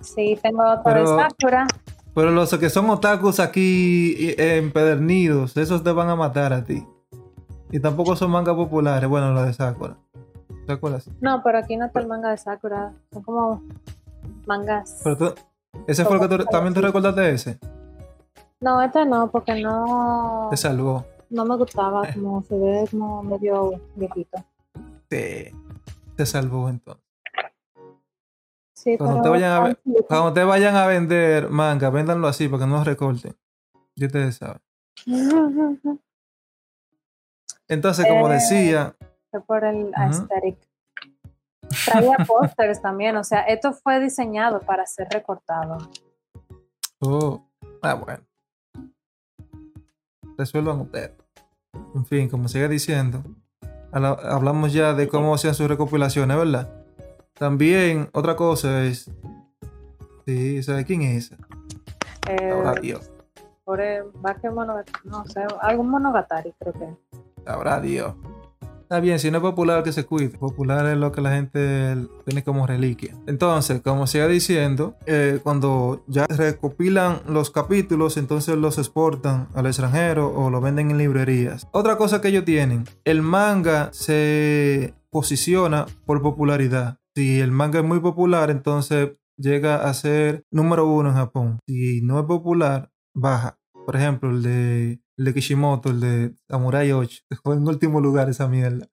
Sí, 0.00 0.38
tengo 0.42 0.62
otro 0.64 1.18
Sakura. 1.18 1.66
Pero 2.14 2.30
los 2.30 2.56
que 2.56 2.70
son 2.70 2.88
otakus 2.88 3.40
aquí 3.40 4.14
eh, 4.38 4.56
empedernidos, 4.56 5.56
esos 5.56 5.82
te 5.82 5.92
van 5.92 6.08
a 6.08 6.16
matar 6.16 6.52
a 6.52 6.64
ti. 6.64 6.86
Y 7.70 7.80
tampoco 7.80 8.16
son 8.16 8.30
mangas 8.30 8.54
populares. 8.54 9.08
Bueno, 9.08 9.34
la 9.34 9.44
de 9.44 9.52
Sakura. 9.52 9.96
Sakura 10.66 11.00
sí. 11.00 11.10
No, 11.20 11.42
pero 11.42 11.58
aquí 11.58 11.76
no 11.76 11.86
está 11.86 12.00
el 12.00 12.06
manga 12.06 12.30
de 12.30 12.38
Sakura. 12.38 12.92
Son 13.12 13.22
como 13.22 13.62
mangas. 14.46 15.00
Pero 15.04 15.16
tú, 15.16 15.34
ese 15.86 16.04
fue 16.04 16.16
el 16.16 16.22
que 16.22 16.36
tú, 16.36 16.44
también 16.46 16.72
te 16.72 16.80
recordaste 16.80 17.30
ese. 17.30 17.58
No, 18.60 18.80
este 18.80 19.04
no, 19.04 19.30
porque 19.30 19.60
no, 19.60 20.48
Te 20.50 20.56
salvó. 20.56 21.04
no 21.28 21.44
me 21.44 21.56
gustaba. 21.56 22.02
Como 22.14 22.42
se 22.42 22.56
ve 22.56 22.84
como 22.90 23.22
medio 23.22 23.80
viejito. 23.94 24.38
Sí. 25.10 25.50
Te 26.16 26.26
salvó 26.26 26.68
entonces. 26.68 27.04
Sí, 28.74 28.96
Cuando 28.98 29.22
te 29.22 29.28
vayan 29.28 29.52
a 29.52 29.74
Cuando 30.08 30.32
te 30.32 30.44
vayan 30.44 30.76
a 30.76 30.86
vender 30.86 31.50
manga, 31.50 31.90
véndanlo 31.90 32.28
así 32.28 32.48
para 32.48 32.64
que 32.64 32.70
no 32.70 32.76
los 32.76 32.86
recorten. 32.86 33.36
Ya 33.96 34.06
ustedes 34.06 34.36
saben. 34.36 34.60
Entonces, 37.68 38.06
como 38.06 38.28
Eh, 38.30 38.34
decía, 38.34 38.94
Fue 39.30 39.40
por 39.42 39.64
el 39.64 39.90
aesthetic. 39.94 40.56
Traía 41.84 42.16
pósters 42.26 42.80
también, 42.80 43.16
o 43.16 43.24
sea, 43.24 43.40
esto 43.40 43.72
fue 43.72 43.98
diseñado 43.98 44.60
para 44.60 44.86
ser 44.86 45.08
recortado. 45.10 45.78
oh, 47.00 47.44
ah, 47.82 47.94
bueno. 47.94 48.22
Resuelvan 50.38 50.80
ustedes. 50.82 51.12
En 51.94 52.06
fin, 52.06 52.28
como 52.28 52.46
sigue 52.48 52.68
diciendo, 52.68 53.24
hablamos 53.92 54.72
ya 54.72 54.94
de 54.94 55.08
cómo 55.08 55.34
hacían 55.34 55.54
sus 55.54 55.68
recopilaciones, 55.68 56.36
¿verdad? 56.36 56.68
También, 57.34 58.08
otra 58.12 58.36
cosa 58.36 58.84
es. 58.84 59.10
Sí, 60.26 60.62
¿sabe 60.62 60.84
quién 60.84 61.02
es 61.02 61.26
esa? 61.26 61.36
Eh, 62.28 62.50
Sabrá 62.50 62.80
Dios. 62.80 63.10
por 63.64 63.80
el 63.80 64.04
Monogatari, 64.52 64.98
no 65.04 65.24
sé, 65.26 65.42
algún 65.60 65.90
Monogatari 65.90 66.52
creo 66.58 66.72
que. 66.72 66.96
Sabrá 67.44 67.80
Dios. 67.80 68.14
Está 68.86 69.00
bien, 69.00 69.18
si 69.18 69.32
no 69.32 69.38
es 69.38 69.42
popular, 69.42 69.82
que 69.82 69.90
se 69.90 70.06
cuide. 70.06 70.28
Popular 70.28 70.86
es 70.86 70.96
lo 70.96 71.10
que 71.10 71.20
la 71.20 71.32
gente 71.32 72.06
tiene 72.24 72.44
como 72.44 72.68
reliquia. 72.68 73.16
Entonces, 73.26 73.80
como 73.82 74.06
sigue 74.06 74.28
diciendo, 74.28 74.94
eh, 75.06 75.40
cuando 75.42 76.04
ya 76.06 76.24
recopilan 76.28 77.22
los 77.26 77.50
capítulos, 77.50 78.16
entonces 78.16 78.56
los 78.56 78.78
exportan 78.78 79.48
al 79.56 79.66
extranjero 79.66 80.32
o 80.32 80.50
lo 80.50 80.60
venden 80.60 80.92
en 80.92 80.98
librerías. 80.98 81.66
Otra 81.72 81.96
cosa 81.96 82.20
que 82.20 82.28
ellos 82.28 82.44
tienen, 82.44 82.84
el 83.04 83.22
manga 83.22 83.90
se 83.92 84.94
posiciona 85.10 85.86
por 86.04 86.22
popularidad. 86.22 87.00
Si 87.16 87.40
el 87.40 87.50
manga 87.50 87.80
es 87.80 87.84
muy 87.84 87.98
popular, 87.98 88.50
entonces 88.50 89.16
llega 89.36 89.82
a 89.88 89.92
ser 89.94 90.44
número 90.52 90.86
uno 90.86 91.08
en 91.08 91.16
Japón. 91.16 91.58
Si 91.66 92.02
no 92.02 92.20
es 92.20 92.26
popular, 92.26 92.92
baja. 93.16 93.58
Por 93.84 93.96
ejemplo, 93.96 94.30
el 94.30 94.42
de, 94.42 95.00
el 95.16 95.24
de 95.26 95.34
Kishimoto, 95.34 95.90
el 95.90 96.00
de 96.00 96.34
Samurai 96.48 96.92
8, 96.92 97.22
dejó 97.30 97.54
en 97.54 97.66
último 97.66 98.00
lugar 98.00 98.28
esa 98.28 98.48
mierda. 98.48 98.86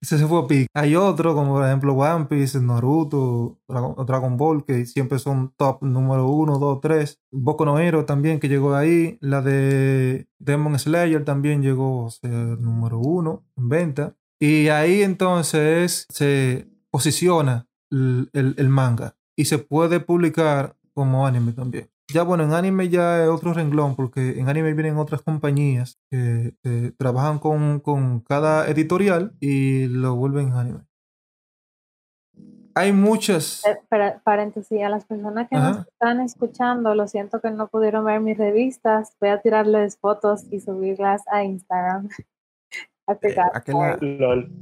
Ese 0.00 0.18
se 0.18 0.26
fue 0.26 0.40
a 0.40 0.46
pique. 0.46 0.66
Hay 0.74 0.96
otro, 0.96 1.34
como 1.34 1.52
por 1.54 1.66
ejemplo 1.66 1.92
One 1.94 2.24
Piece, 2.26 2.58
Naruto, 2.60 3.58
Dragon 3.68 4.36
Ball, 4.36 4.64
que 4.64 4.86
siempre 4.86 5.18
son 5.18 5.52
top 5.56 5.82
número 5.82 6.26
1, 6.28 6.58
2, 6.58 6.80
3. 6.80 7.20
Boku 7.30 7.64
no 7.64 7.78
Hero 7.78 8.04
también, 8.06 8.40
que 8.40 8.48
llegó 8.48 8.74
ahí. 8.74 9.18
La 9.20 9.42
de 9.42 10.26
Demon 10.38 10.78
Slayer 10.78 11.24
también 11.24 11.62
llegó 11.62 12.06
a 12.06 12.10
ser 12.10 12.30
número 12.60 12.98
1 12.98 13.44
en 13.58 13.68
venta. 13.68 14.16
Y 14.40 14.68
ahí 14.68 15.02
entonces 15.02 16.06
se 16.08 16.66
posiciona 16.90 17.68
el, 17.90 18.30
el- 18.32 18.54
el 18.56 18.68
manga 18.70 19.16
y 19.36 19.44
se 19.44 19.58
puede 19.58 20.00
publicar 20.00 20.76
como 20.94 21.26
anime 21.26 21.52
también. 21.52 21.89
Ya 22.12 22.22
bueno, 22.22 22.44
en 22.44 22.52
anime 22.52 22.88
ya 22.88 23.22
es 23.24 23.28
otro 23.28 23.52
renglón 23.54 23.94
porque 23.96 24.38
en 24.38 24.48
anime 24.48 24.74
vienen 24.74 24.96
otras 24.96 25.22
compañías 25.22 25.98
que, 26.10 26.54
trabajan 26.98 27.38
con, 27.38 27.80
con 27.80 28.20
cada 28.20 28.68
editorial 28.68 29.32
y 29.40 29.86
lo 29.86 30.14
vuelven 30.16 30.52
anime. 30.52 30.80
hay 32.74 32.92
muchas. 32.92 33.64
Eh, 33.66 33.78
para- 33.88 34.20
paréntesis, 34.20 34.80
a 34.82 34.88
las 34.88 35.04
personas 35.04 35.48
que 35.48 35.56
nos 35.56 35.76
Ajá. 35.76 35.86
están 35.90 36.20
escuchando, 36.20 36.94
lo 36.94 37.06
siento 37.08 37.40
que 37.40 37.50
no 37.50 37.68
pudieron 37.68 38.04
ver 38.04 38.20
mis 38.20 38.38
revistas. 38.38 39.16
Voy 39.20 39.30
a 39.30 39.40
tirarles 39.40 39.98
fotos 39.98 40.44
y 40.50 40.60
subirlas 40.60 41.22
a 41.30 41.44
Instagram. 41.44 42.08
A 43.06 43.14
pegar. 43.16 43.50
Para 43.50 43.64
que 43.64 43.72
la, 43.72 43.98
LOL. 44.00 44.52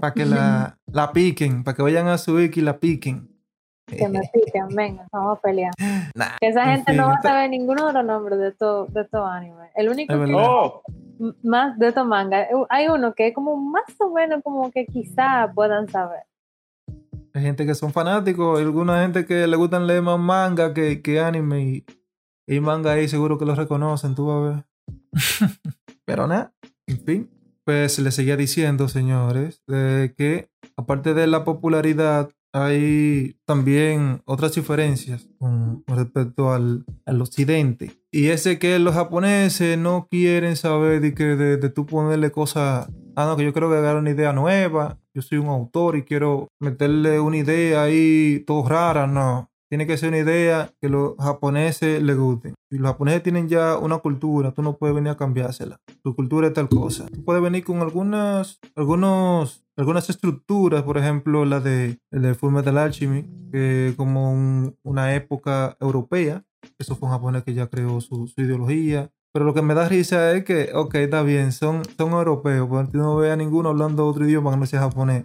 Pa' 0.00 0.14
que 0.14 0.24
la, 0.24 0.78
la 0.86 1.12
piquen, 1.12 1.62
para 1.64 1.76
que 1.76 1.82
vayan 1.82 2.08
a 2.08 2.16
su 2.16 2.34
wiki 2.34 2.60
y 2.60 2.62
la 2.62 2.78
piquen. 2.80 3.28
Que 3.96 4.08
me 4.08 4.20
piquen, 4.32 4.68
venga, 4.68 5.06
vamos 5.12 5.38
a 5.38 5.40
pelear. 5.40 5.72
Nah, 6.14 6.36
Que 6.40 6.48
esa 6.48 6.64
en 6.64 6.76
gente 6.76 6.92
fin, 6.92 7.00
no 7.00 7.08
va 7.08 7.14
a 7.14 7.22
saber 7.22 7.50
ninguno 7.50 7.86
de 7.86 7.92
los 7.92 8.04
nombres 8.04 8.38
de 8.38 8.48
estos 8.48 8.92
de 8.92 9.02
estos 9.02 9.26
animes. 9.28 9.70
El 9.74 9.88
único 9.88 10.12
que. 10.12 10.34
Oh, 10.34 10.82
más 11.42 11.78
de 11.78 11.88
estos 11.88 12.06
mangas, 12.06 12.48
eh, 12.50 12.54
hay 12.68 12.88
uno 12.88 13.14
que 13.14 13.28
es 13.28 13.34
como 13.34 13.56
más 13.56 13.84
o 13.98 14.10
menos 14.10 14.42
como 14.42 14.70
que 14.70 14.86
quizá 14.86 15.50
puedan 15.54 15.88
saber. 15.88 16.22
Hay 17.34 17.42
gente 17.42 17.66
que 17.66 17.74
son 17.74 17.92
fanáticos, 17.92 18.58
hay 18.58 18.64
alguna 18.64 19.02
gente 19.02 19.26
que 19.26 19.46
le 19.46 19.56
gustan 19.56 19.86
leer 19.86 20.02
más 20.02 20.18
manga 20.18 20.72
que, 20.74 21.02
que 21.02 21.20
anime 21.20 21.60
y, 21.60 21.86
y 22.46 22.60
manga 22.60 22.92
ahí 22.92 23.08
seguro 23.08 23.38
que 23.38 23.44
lo 23.44 23.54
reconocen, 23.54 24.14
tú 24.14 24.26
vas 24.26 24.36
a 24.36 24.40
ver. 24.50 24.64
Pero 26.04 26.26
nada, 26.26 26.52
en 26.86 27.00
fin. 27.00 27.30
Pues 27.64 27.98
le 27.98 28.10
seguía 28.12 28.36
diciendo, 28.36 28.88
señores, 28.88 29.62
de 29.66 30.14
que 30.16 30.48
aparte 30.76 31.12
de 31.12 31.26
la 31.26 31.44
popularidad, 31.44 32.30
hay 32.52 33.36
también 33.44 34.22
otras 34.24 34.54
diferencias 34.54 35.28
con, 35.38 35.84
respecto 35.86 36.52
al, 36.52 36.84
al 37.06 37.20
occidente. 37.20 38.00
Y 38.10 38.28
es 38.28 38.44
de 38.44 38.58
que 38.58 38.78
los 38.78 38.94
japoneses 38.94 39.78
no 39.78 40.08
quieren 40.10 40.56
saber 40.56 41.00
de 41.00 41.14
que 41.14 41.24
de, 41.24 41.56
de 41.56 41.70
tú 41.70 41.86
ponerle 41.86 42.30
cosas. 42.30 42.88
Ah, 43.16 43.26
no, 43.26 43.36
que 43.36 43.44
yo 43.44 43.52
quiero 43.52 43.68
agregar 43.68 43.96
una 43.96 44.10
idea 44.10 44.32
nueva. 44.32 44.98
Yo 45.14 45.22
soy 45.22 45.38
un 45.38 45.48
autor 45.48 45.96
y 45.96 46.04
quiero 46.04 46.48
meterle 46.60 47.20
una 47.20 47.36
idea 47.36 47.82
ahí 47.82 48.44
todo 48.46 48.68
rara. 48.68 49.06
No. 49.06 49.50
Tiene 49.68 49.86
que 49.86 49.98
ser 49.98 50.08
una 50.08 50.18
idea 50.18 50.72
que 50.80 50.88
los 50.88 51.14
japoneses 51.18 52.02
les 52.02 52.16
gusten. 52.16 52.54
Si 52.70 52.78
los 52.78 52.90
japoneses 52.90 53.22
tienen 53.22 53.48
ya 53.48 53.76
una 53.76 53.98
cultura, 53.98 54.52
tú 54.52 54.62
no 54.62 54.78
puedes 54.78 54.96
venir 54.96 55.10
a 55.10 55.16
cambiársela. 55.16 55.78
Tu 56.02 56.14
cultura 56.14 56.48
es 56.48 56.54
tal 56.54 56.70
cosa. 56.70 57.06
Tú 57.12 57.22
puedes 57.22 57.42
venir 57.42 57.64
con 57.64 57.80
algunas, 57.80 58.60
algunos, 58.74 59.66
algunas 59.78 60.10
estructuras, 60.10 60.82
por 60.82 60.98
ejemplo, 60.98 61.44
la 61.44 61.60
de, 61.60 61.98
de 62.10 62.34
Full 62.34 62.52
Metal 62.52 62.76
Alchemy, 62.76 63.24
que 63.52 63.94
como 63.96 64.32
un- 64.32 64.76
una 64.82 65.14
época 65.14 65.76
europea. 65.80 66.44
Eso 66.78 66.96
fue 66.96 67.08
un 67.08 67.14
japonés 67.14 67.44
que 67.44 67.54
ya 67.54 67.68
creó 67.68 68.00
su, 68.00 68.26
su 68.26 68.40
ideología. 68.40 69.10
Pero 69.32 69.44
lo 69.44 69.54
que 69.54 69.62
me 69.62 69.74
da 69.74 69.88
risa 69.88 70.32
es 70.32 70.44
que, 70.44 70.70
ok, 70.74 70.94
está 70.96 71.22
bien, 71.22 71.52
son, 71.52 71.82
son 71.96 72.12
europeos, 72.12 72.68
pero 72.70 73.04
no 73.04 73.16
ves 73.16 73.30
a 73.32 73.36
ninguno 73.36 73.68
hablando 73.68 74.06
otro 74.06 74.24
idioma 74.26 74.50
que 74.50 74.56
no 74.56 74.66
sea 74.66 74.80
japonés. 74.80 75.24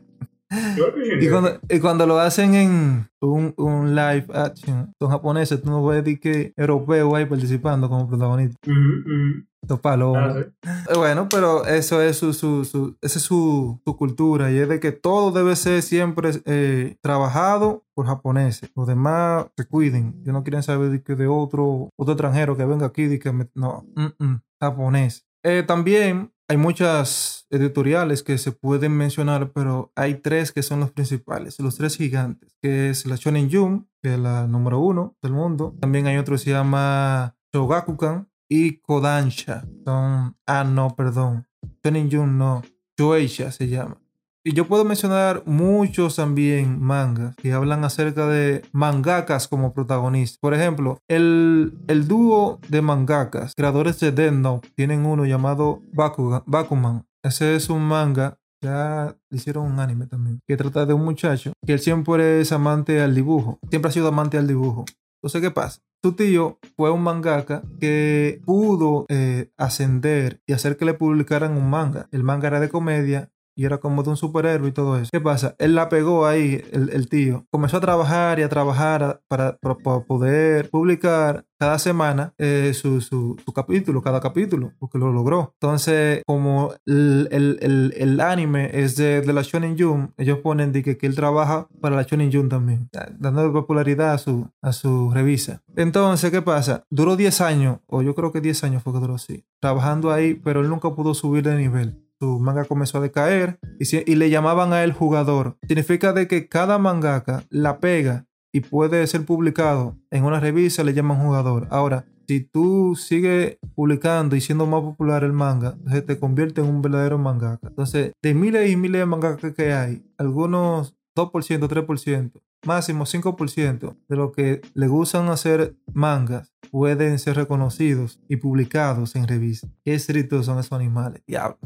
Y 1.19 1.29
cuando, 1.29 1.59
y 1.69 1.79
cuando 1.79 2.05
lo 2.05 2.19
hacen 2.19 2.53
en 2.53 3.07
un, 3.21 3.53
un 3.57 3.95
live 3.95 4.25
action, 4.33 4.93
son 4.99 5.09
japoneses, 5.09 5.61
tú 5.61 5.69
no 5.69 5.85
ves 5.85 6.03
que 6.19 6.53
europeos 6.55 7.13
ahí 7.15 7.25
participando 7.25 7.89
como 7.89 8.07
protagonistas. 8.07 8.59
Ujú, 8.67 8.99
ujú. 8.99 9.39
Estos 9.39 9.52
palos. 9.81 10.15
Ah, 10.17 10.33
sí. 10.35 10.69
Eh, 10.89 10.97
Bueno, 10.97 11.27
pero 11.29 11.65
eso 11.65 12.01
es 12.01 12.17
su, 12.17 12.33
su, 12.33 12.65
su- 12.65 12.95
esa 13.01 13.19
es 13.19 13.23
su, 13.25 13.79
su 13.85 13.97
cultura 13.97 14.51
y 14.51 14.57
es 14.57 14.67
de 14.69 14.79
que 14.79 14.91
todo 14.91 15.31
debe 15.31 15.55
ser 15.55 15.81
siempre 15.81 16.31
eh, 16.45 16.97
trabajado 17.01 17.83
por 17.93 18.05
japoneses. 18.07 18.71
Los 18.75 18.87
demás 18.87 19.45
se 19.57 19.65
cuiden. 19.65 20.23
Que 20.23 20.31
no 20.31 20.43
quieren 20.43 20.63
saber 20.63 20.89
de, 20.89 21.01
que 21.03 21.15
de 21.15 21.27
otro, 21.27 21.89
otro 21.97 22.13
extranjero 22.13 22.55
que 22.57 22.65
venga 22.65 22.85
aquí. 22.87 23.05
De 23.05 23.19
que 23.19 23.31
me- 23.31 23.49
no, 23.55 23.85
mm, 23.95 24.23
mm, 24.25 24.41
japonés. 24.61 25.25
Eh, 25.43 25.63
también 25.65 26.31
hay 26.49 26.57
muchas 26.57 27.45
editoriales 27.49 28.21
que 28.23 28.37
se 28.37 28.51
pueden 28.51 28.91
mencionar, 28.95 29.51
pero 29.51 29.91
hay 29.95 30.15
tres 30.15 30.51
que 30.51 30.61
son 30.63 30.79
los 30.81 30.91
principales, 30.91 31.59
los 31.59 31.77
tres 31.77 31.95
gigantes, 31.97 32.55
que 32.61 32.89
es 32.89 33.05
la 33.05 33.15
Shonen 33.15 33.49
Jump, 33.51 33.87
que 34.01 34.13
es 34.13 34.19
la 34.19 34.45
número 34.47 34.79
uno 34.79 35.15
del 35.21 35.31
mundo. 35.33 35.73
También 35.79 36.05
hay 36.07 36.17
otro 36.17 36.35
que 36.35 36.39
se 36.39 36.49
llama 36.51 37.35
Shogakukan 37.53 38.27
y 38.55 38.77
Kodansha. 38.77 39.65
Son, 39.83 40.35
ah, 40.45 40.63
no, 40.63 40.95
perdón. 40.95 41.47
Shonen 41.83 42.11
Jump 42.11 42.31
no. 42.33 42.61
Shueisha 42.97 43.51
se 43.51 43.67
llama. 43.67 43.97
Y 44.45 44.53
yo 44.53 44.67
puedo 44.67 44.83
mencionar 44.85 45.41
muchos 45.45 46.17
también 46.17 46.79
mangas 46.81 47.35
que 47.37 47.53
hablan 47.53 47.83
acerca 47.85 48.27
de 48.27 48.61
mangakas 48.73 49.47
como 49.47 49.73
protagonistas. 49.73 50.37
Por 50.37 50.53
ejemplo, 50.53 50.99
el, 51.07 51.73
el 51.87 52.07
dúo 52.07 52.59
de 52.67 52.81
mangakas, 52.81 53.53
creadores 53.55 53.99
de 54.01 54.11
Death 54.11 54.33
Note, 54.33 54.69
tienen 54.75 55.05
uno 55.05 55.25
llamado 55.25 55.81
Bakugan- 55.93 56.43
Bakuman. 56.45 57.05
Ese 57.23 57.55
es 57.55 57.69
un 57.69 57.83
manga, 57.83 58.37
ya 58.61 59.15
hicieron 59.31 59.65
un 59.71 59.79
anime 59.79 60.07
también, 60.07 60.41
que 60.45 60.57
trata 60.57 60.85
de 60.85 60.93
un 60.93 61.05
muchacho 61.05 61.53
que 61.65 61.73
él 61.73 61.79
siempre 61.79 62.41
es 62.41 62.51
amante 62.51 63.01
al 63.01 63.15
dibujo. 63.15 63.59
Siempre 63.69 63.89
ha 63.89 63.93
sido 63.93 64.09
amante 64.09 64.37
al 64.37 64.45
dibujo. 64.47 64.83
Entonces, 65.23 65.41
¿qué 65.41 65.51
pasa? 65.51 65.81
Su 66.03 66.17
tío 66.17 66.59
fue 66.75 66.91
un 66.91 67.01
mangaka 67.01 67.63
que 67.79 68.41
pudo 68.45 69.05
eh, 69.07 69.51
ascender 69.55 70.41
y 70.45 70.51
hacer 70.51 70.75
que 70.75 70.83
le 70.83 70.95
publicaran 70.95 71.55
un 71.55 71.69
manga. 71.69 72.09
El 72.11 72.23
manga 72.23 72.49
era 72.49 72.59
de 72.59 72.67
comedia 72.67 73.31
y 73.55 73.65
era 73.65 73.77
como 73.79 74.03
de 74.03 74.09
un 74.09 74.17
superhéroe 74.17 74.69
y 74.69 74.71
todo 74.71 74.97
eso. 74.97 75.09
¿Qué 75.11 75.21
pasa? 75.21 75.55
Él 75.59 75.75
la 75.75 75.89
pegó 75.89 76.25
ahí, 76.25 76.63
el, 76.71 76.89
el 76.89 77.07
tío. 77.09 77.45
Comenzó 77.51 77.77
a 77.77 77.81
trabajar 77.81 78.39
y 78.39 78.43
a 78.43 78.49
trabajar 78.49 79.21
para, 79.27 79.57
para- 79.57 79.77
poder 80.07 80.69
publicar 80.69 81.45
cada 81.59 81.79
semana 81.79 82.33
eh, 82.37 82.71
su, 82.73 82.99
su- 83.01 83.37
capítulo, 83.53 84.01
cada 84.01 84.19
capítulo, 84.19 84.73
porque 84.79 84.97
lo 84.97 85.11
logró. 85.13 85.51
Entonces, 85.61 86.21
como 86.25 86.73
el, 86.85 87.27
el- 87.31 87.57
el- 87.61 87.93
el 87.97 88.19
anime 88.19 88.69
es 88.73 88.95
de, 88.95 89.21
de 89.21 89.33
la 89.33 89.41
Shonen 89.43 89.77
Jump, 89.79 90.11
ellos 90.17 90.39
ponen 90.39 90.71
de 90.71 90.83
que, 90.83 90.97
que 90.97 91.05
él 91.07 91.15
trabaja 91.15 91.67
para 91.79 91.95
la 91.95 92.03
Shonen 92.03 92.31
Jump 92.33 92.49
también, 92.49 92.89
dando 93.17 93.51
popularidad 93.53 94.13
a 94.13 94.17
su, 94.17 94.49
a 94.61 94.73
su 94.73 95.11
revista. 95.11 95.61
Entonces, 95.75 96.31
¿qué 96.31 96.41
pasa? 96.41 96.83
Duró 96.89 97.15
10 97.15 97.39
años, 97.41 97.79
o 97.87 98.01
yo 98.01 98.13
creo 98.15 98.31
que 98.31 98.41
10 98.41 98.63
años 98.63 98.83
fue 98.83 98.93
que 98.93 98.99
duró 98.99 99.15
así, 99.15 99.45
trabajando 99.61 100.11
ahí, 100.11 100.33
pero 100.33 100.61
él 100.61 100.69
nunca 100.69 100.89
pudo 100.95 101.13
subir 101.13 101.43
de 101.43 101.55
nivel 101.55 102.02
su 102.23 102.39
manga 102.39 102.63
comenzó 102.63 102.99
a 102.99 103.01
decaer 103.01 103.59
y, 103.79 104.15
le 104.15 104.29
llamaban 104.29 104.71
a 104.71 104.83
él 104.83 104.93
jugador. 104.93 105.57
Significa 105.67 106.13
de 106.13 106.27
que 106.27 106.47
cada 106.47 106.77
mangaka 106.77 107.43
la 107.49 107.79
pega 107.79 108.25
y 108.53 108.61
puede 108.61 109.05
ser 109.07 109.25
publicado 109.25 109.97
en 110.09 110.23
una 110.23 110.39
revista, 110.39 110.83
le 110.83 110.93
llaman 110.93 111.19
jugador. 111.19 111.67
Ahora, 111.69 112.05
si 112.27 112.39
tú 112.39 112.95
sigues 112.95 113.57
publicando 113.75 114.37
y 114.37 114.41
siendo 114.41 114.65
más 114.65 114.81
popular 114.81 115.25
el 115.25 115.33
manga, 115.33 115.75
se 115.89 116.01
te 116.01 116.17
convierte 116.17 116.61
en 116.61 116.67
un 116.67 116.81
verdadero 116.81 117.17
mangaka. 117.17 117.67
Entonces, 117.67 118.13
de 118.21 118.33
miles 118.33 118.71
y 118.71 118.77
miles 118.77 118.99
de 118.99 119.05
mangakas 119.05 119.53
que 119.53 119.73
hay, 119.73 120.05
algunos 120.17 120.95
2%, 121.17 121.67
3%, 121.67 122.31
máximo 122.65 123.05
5% 123.05 123.97
de 124.07 124.15
lo 124.15 124.31
que 124.31 124.61
le 124.73 124.87
gustan 124.87 125.27
hacer 125.27 125.75
mangas 125.93 126.53
pueden 126.71 127.19
ser 127.19 127.35
reconocidos 127.35 128.21
y 128.29 128.37
publicados 128.37 129.17
en 129.17 129.27
revistas. 129.27 129.71
Qué 129.83 129.93
estrictos 129.93 130.45
son 130.45 130.59
esos 130.59 130.71
animales, 130.71 131.21
diablo. 131.27 131.59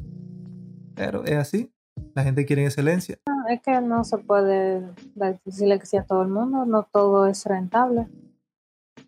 Pero 0.97 1.23
es 1.23 1.35
así. 1.35 1.71
La 2.13 2.23
gente 2.23 2.45
quiere 2.45 2.65
excelencia. 2.65 3.17
No, 3.27 3.47
es 3.47 3.61
que 3.61 3.79
no 3.81 4.03
se 4.03 4.17
puede 4.17 4.83
que 5.15 5.85
sí 5.85 5.97
a 5.97 6.03
todo 6.03 6.23
el 6.23 6.29
mundo, 6.29 6.65
no 6.65 6.83
todo 6.91 7.27
es 7.27 7.45
rentable. 7.45 8.07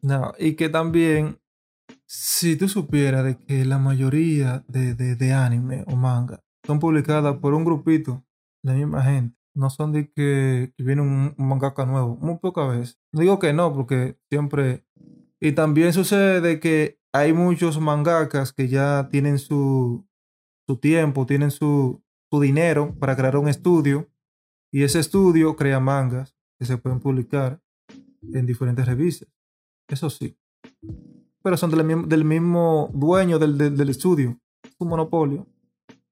No, 0.02 0.34
y 0.38 0.56
que 0.56 0.70
también, 0.70 1.40
si 2.06 2.56
tú 2.56 2.70
supieras 2.70 3.26
de 3.26 3.38
que 3.38 3.66
la 3.66 3.80
mayoría 3.80 4.64
de, 4.68 4.96
de, 4.96 5.16
de 5.16 5.34
anime 5.34 5.84
o 5.88 5.96
manga 5.96 6.40
son 6.66 6.80
publicadas 6.80 7.38
por 7.38 7.54
un 7.54 7.66
grupito 7.66 8.24
de 8.64 8.72
la 8.72 8.78
misma 8.78 9.04
gente, 9.04 9.36
no 9.56 9.70
son 9.70 9.92
de 9.92 10.12
que, 10.12 10.74
que 10.78 10.84
viene 10.84 11.02
un, 11.02 11.34
un 11.38 11.48
mangaka 11.48 11.86
nuevo, 11.86 12.16
muy 12.18 12.38
pocas 12.38 12.70
veces. 12.70 13.00
No 13.12 13.22
digo 13.22 13.40
que 13.40 13.54
no, 13.54 13.74
porque 13.74 14.18
siempre... 14.30 14.86
Y 15.42 15.54
también 15.54 15.94
sucede 15.94 16.42
de 16.42 16.60
que 16.60 17.00
hay 17.14 17.34
muchos 17.34 17.80
mangakas 17.80 18.54
que 18.54 18.68
ya 18.68 19.10
tienen 19.10 19.40
su, 19.40 20.09
su 20.70 20.78
tiempo, 20.78 21.26
tienen 21.26 21.49
su, 21.49 21.99
su 22.32 22.39
dinero 22.39 22.95
para 22.99 23.15
crear 23.15 23.36
un 23.38 23.49
estudio 23.49 24.07
y 24.72 24.84
ese 24.84 24.99
estudio 24.99 25.55
crea 25.55 25.80
mangas 25.80 26.36
que 26.59 26.65
se 26.67 26.78
pueden 26.78 26.99
publicar 26.99 27.59
en 28.22 28.45
diferentes 28.45 28.86
revistas. 28.86 29.28
Eso 29.88 30.11
sí. 30.11 30.38
Pero 31.41 31.57
son 31.57 31.72
del 31.72 31.84
mismo, 31.84 32.05
del 32.05 32.24
mismo 32.24 32.91
dueño 32.93 33.39
del, 33.39 33.57
del, 33.57 33.89
estudio. 33.89 34.39
Es 34.63 34.76
un 34.78 34.89
monopolio. 34.89 35.47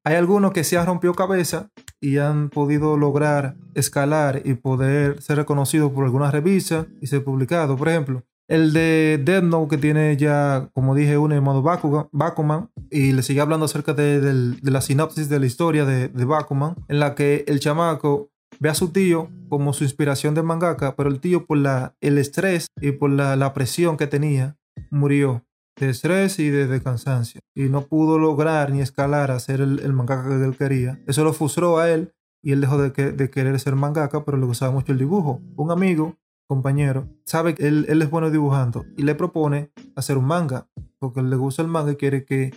Hay 0.03 0.15
algunos 0.15 0.53
que 0.53 0.63
se 0.63 0.75
han 0.75 0.87
rompido 0.87 1.13
cabeza 1.13 1.69
y 2.01 2.17
han 2.17 2.49
podido 2.49 2.97
lograr 2.97 3.57
escalar 3.75 4.41
y 4.43 4.55
poder 4.55 5.21
ser 5.21 5.37
reconocidos 5.37 5.91
por 5.91 6.03
algunas 6.03 6.31
revistas 6.31 6.87
y 6.99 7.05
ser 7.05 7.23
publicados. 7.23 7.77
Por 7.77 7.89
ejemplo, 7.89 8.23
el 8.47 8.73
de 8.73 9.21
Death 9.23 9.43
Note 9.43 9.75
que 9.75 9.81
tiene 9.81 10.15
ya, 10.17 10.69
como 10.73 10.95
dije, 10.95 11.17
uno 11.17 11.35
llamado 11.35 11.61
Bakugan, 11.61 12.07
Bakuman 12.11 12.69
y 12.89 13.11
le 13.11 13.21
sigue 13.23 13.41
hablando 13.41 13.65
acerca 13.65 13.93
de, 13.93 14.55
la 14.61 14.81
sinopsis 14.81 15.29
de 15.29 15.39
la 15.39 15.45
historia 15.45 15.85
de, 15.85 16.07
de 16.07 16.25
Bakuman, 16.25 16.75
en 16.87 16.99
la 16.99 17.15
que 17.15 17.43
el 17.47 17.59
chamaco 17.59 18.31
ve 18.59 18.69
a 18.69 18.73
su 18.73 18.89
tío 18.89 19.29
como 19.49 19.73
su 19.73 19.83
inspiración 19.83 20.33
de 20.33 20.43
mangaka, 20.43 20.95
pero 20.95 21.09
el 21.09 21.19
tío 21.19 21.45
por 21.45 21.57
la, 21.57 21.95
el 22.01 22.17
estrés 22.17 22.67
y 22.81 22.91
por 22.91 23.09
la, 23.09 23.53
presión 23.53 23.97
que 23.97 24.07
tenía, 24.07 24.57
murió 24.91 25.43
de 25.79 25.89
estrés 25.89 26.39
y 26.39 26.49
de, 26.49 26.81
cansancio. 26.81 27.41
Y 27.55 27.63
no 27.63 27.83
pudo 27.83 28.17
lograr 28.17 28.71
ni 28.71 28.81
escalar 28.81 29.31
a 29.31 29.39
ser 29.39 29.61
el, 29.61 29.79
el 29.79 29.93
mangaka 29.93 30.29
que 30.29 30.43
él 30.43 30.57
quería. 30.57 30.99
Eso 31.07 31.23
lo 31.23 31.33
frustró 31.33 31.77
a 31.77 31.89
él 31.89 32.13
y 32.41 32.51
él 32.51 32.61
dejó 32.61 32.77
de, 32.77 32.89
de 33.11 33.29
querer 33.29 33.59
ser 33.59 33.75
mangaka, 33.75 34.25
pero 34.25 34.37
le 34.37 34.45
gustaba 34.45 34.71
mucho 34.71 34.91
el 34.91 34.97
dibujo. 34.97 35.41
Un 35.55 35.71
amigo, 35.71 36.15
compañero, 36.47 37.07
sabe 37.25 37.53
que 37.53 37.67
él, 37.67 37.85
él 37.89 38.01
es 38.01 38.09
bueno 38.09 38.31
dibujando 38.31 38.85
y 38.95 39.03
le 39.03 39.15
propone 39.15 39.71
hacer 39.95 40.17
un 40.17 40.25
manga, 40.25 40.67
porque 40.99 41.21
le 41.21 41.35
gusta 41.35 41.61
el 41.61 41.67
manga 41.67 41.91
y 41.91 41.95
quiere 41.95 42.25
que 42.25 42.53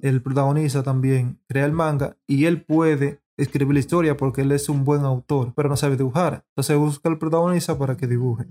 el 0.00 0.22
protagonista 0.22 0.82
también 0.82 1.38
crea 1.48 1.66
el 1.66 1.72
manga 1.72 2.16
y 2.26 2.44
él 2.46 2.62
puede 2.62 3.20
escribir 3.36 3.74
la 3.74 3.80
historia 3.80 4.16
porque 4.16 4.42
él 4.42 4.52
es 4.52 4.68
un 4.68 4.84
buen 4.84 5.02
autor, 5.02 5.52
pero 5.54 5.68
no 5.68 5.76
sabe 5.76 5.96
dibujar. 5.96 6.44
Entonces 6.50 6.76
busca 6.76 7.08
al 7.08 7.18
protagonista 7.18 7.76
para 7.76 7.96
que 7.96 8.06
dibuje. 8.06 8.46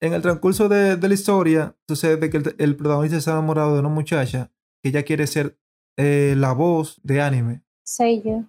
En 0.00 0.12
el 0.12 0.22
transcurso 0.22 0.68
de, 0.68 0.96
de 0.96 1.08
la 1.08 1.14
historia, 1.14 1.76
sucede 1.88 2.30
que 2.30 2.36
el, 2.36 2.54
el 2.58 2.76
protagonista 2.76 3.16
está 3.16 3.32
enamorado 3.32 3.74
de 3.74 3.80
una 3.80 3.88
muchacha 3.88 4.52
que 4.80 4.90
ella 4.90 5.02
quiere 5.02 5.26
ser 5.26 5.58
eh, 5.96 6.34
la 6.36 6.52
voz 6.52 7.00
de 7.02 7.20
anime. 7.20 7.62
Sello. 7.84 8.44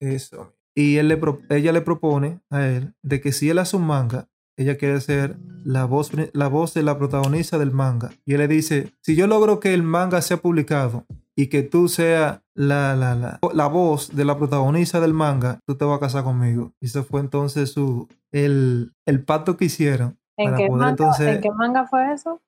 Eso. 0.00 0.54
Y 0.74 0.96
él 0.96 1.08
le 1.08 1.18
pro- 1.18 1.40
ella 1.50 1.72
le 1.72 1.82
propone 1.82 2.40
a 2.48 2.66
él 2.66 2.94
de 3.02 3.20
que 3.20 3.32
si 3.32 3.50
él 3.50 3.58
hace 3.58 3.76
un 3.76 3.86
manga, 3.86 4.29
ella 4.60 4.76
quiere 4.76 5.00
ser 5.00 5.38
la 5.64 5.86
voz, 5.86 6.12
la 6.34 6.48
voz 6.48 6.74
de 6.74 6.82
la 6.82 6.98
protagonista 6.98 7.58
del 7.58 7.70
manga. 7.70 8.10
Y 8.26 8.34
él 8.34 8.40
le 8.40 8.48
dice, 8.48 8.92
si 9.00 9.16
yo 9.16 9.26
logro 9.26 9.58
que 9.58 9.72
el 9.72 9.82
manga 9.82 10.20
sea 10.20 10.36
publicado 10.36 11.06
y 11.34 11.46
que 11.46 11.62
tú 11.62 11.88
seas 11.88 12.42
la, 12.54 12.94
la, 12.94 13.14
la, 13.14 13.38
la 13.54 13.66
voz 13.68 14.14
de 14.14 14.24
la 14.26 14.36
protagonista 14.36 15.00
del 15.00 15.14
manga, 15.14 15.60
tú 15.66 15.76
te 15.76 15.86
vas 15.86 15.96
a 15.96 16.00
casar 16.00 16.24
conmigo. 16.24 16.74
Y 16.78 16.86
ese 16.86 17.02
fue 17.02 17.20
entonces 17.20 17.72
su, 17.72 18.06
el, 18.32 18.92
el 19.06 19.24
pacto 19.24 19.56
que 19.56 19.64
hicieron. 19.64 20.18
¿En 20.36 20.46
para 20.46 20.56
qué, 20.58 20.66
poder 20.66 20.78
manga, 20.78 20.90
entonces 20.90 21.36
¿En 21.36 21.40
qué 21.40 21.50
manga 21.50 21.86
fue 21.86 22.12
eso? 22.12 22.42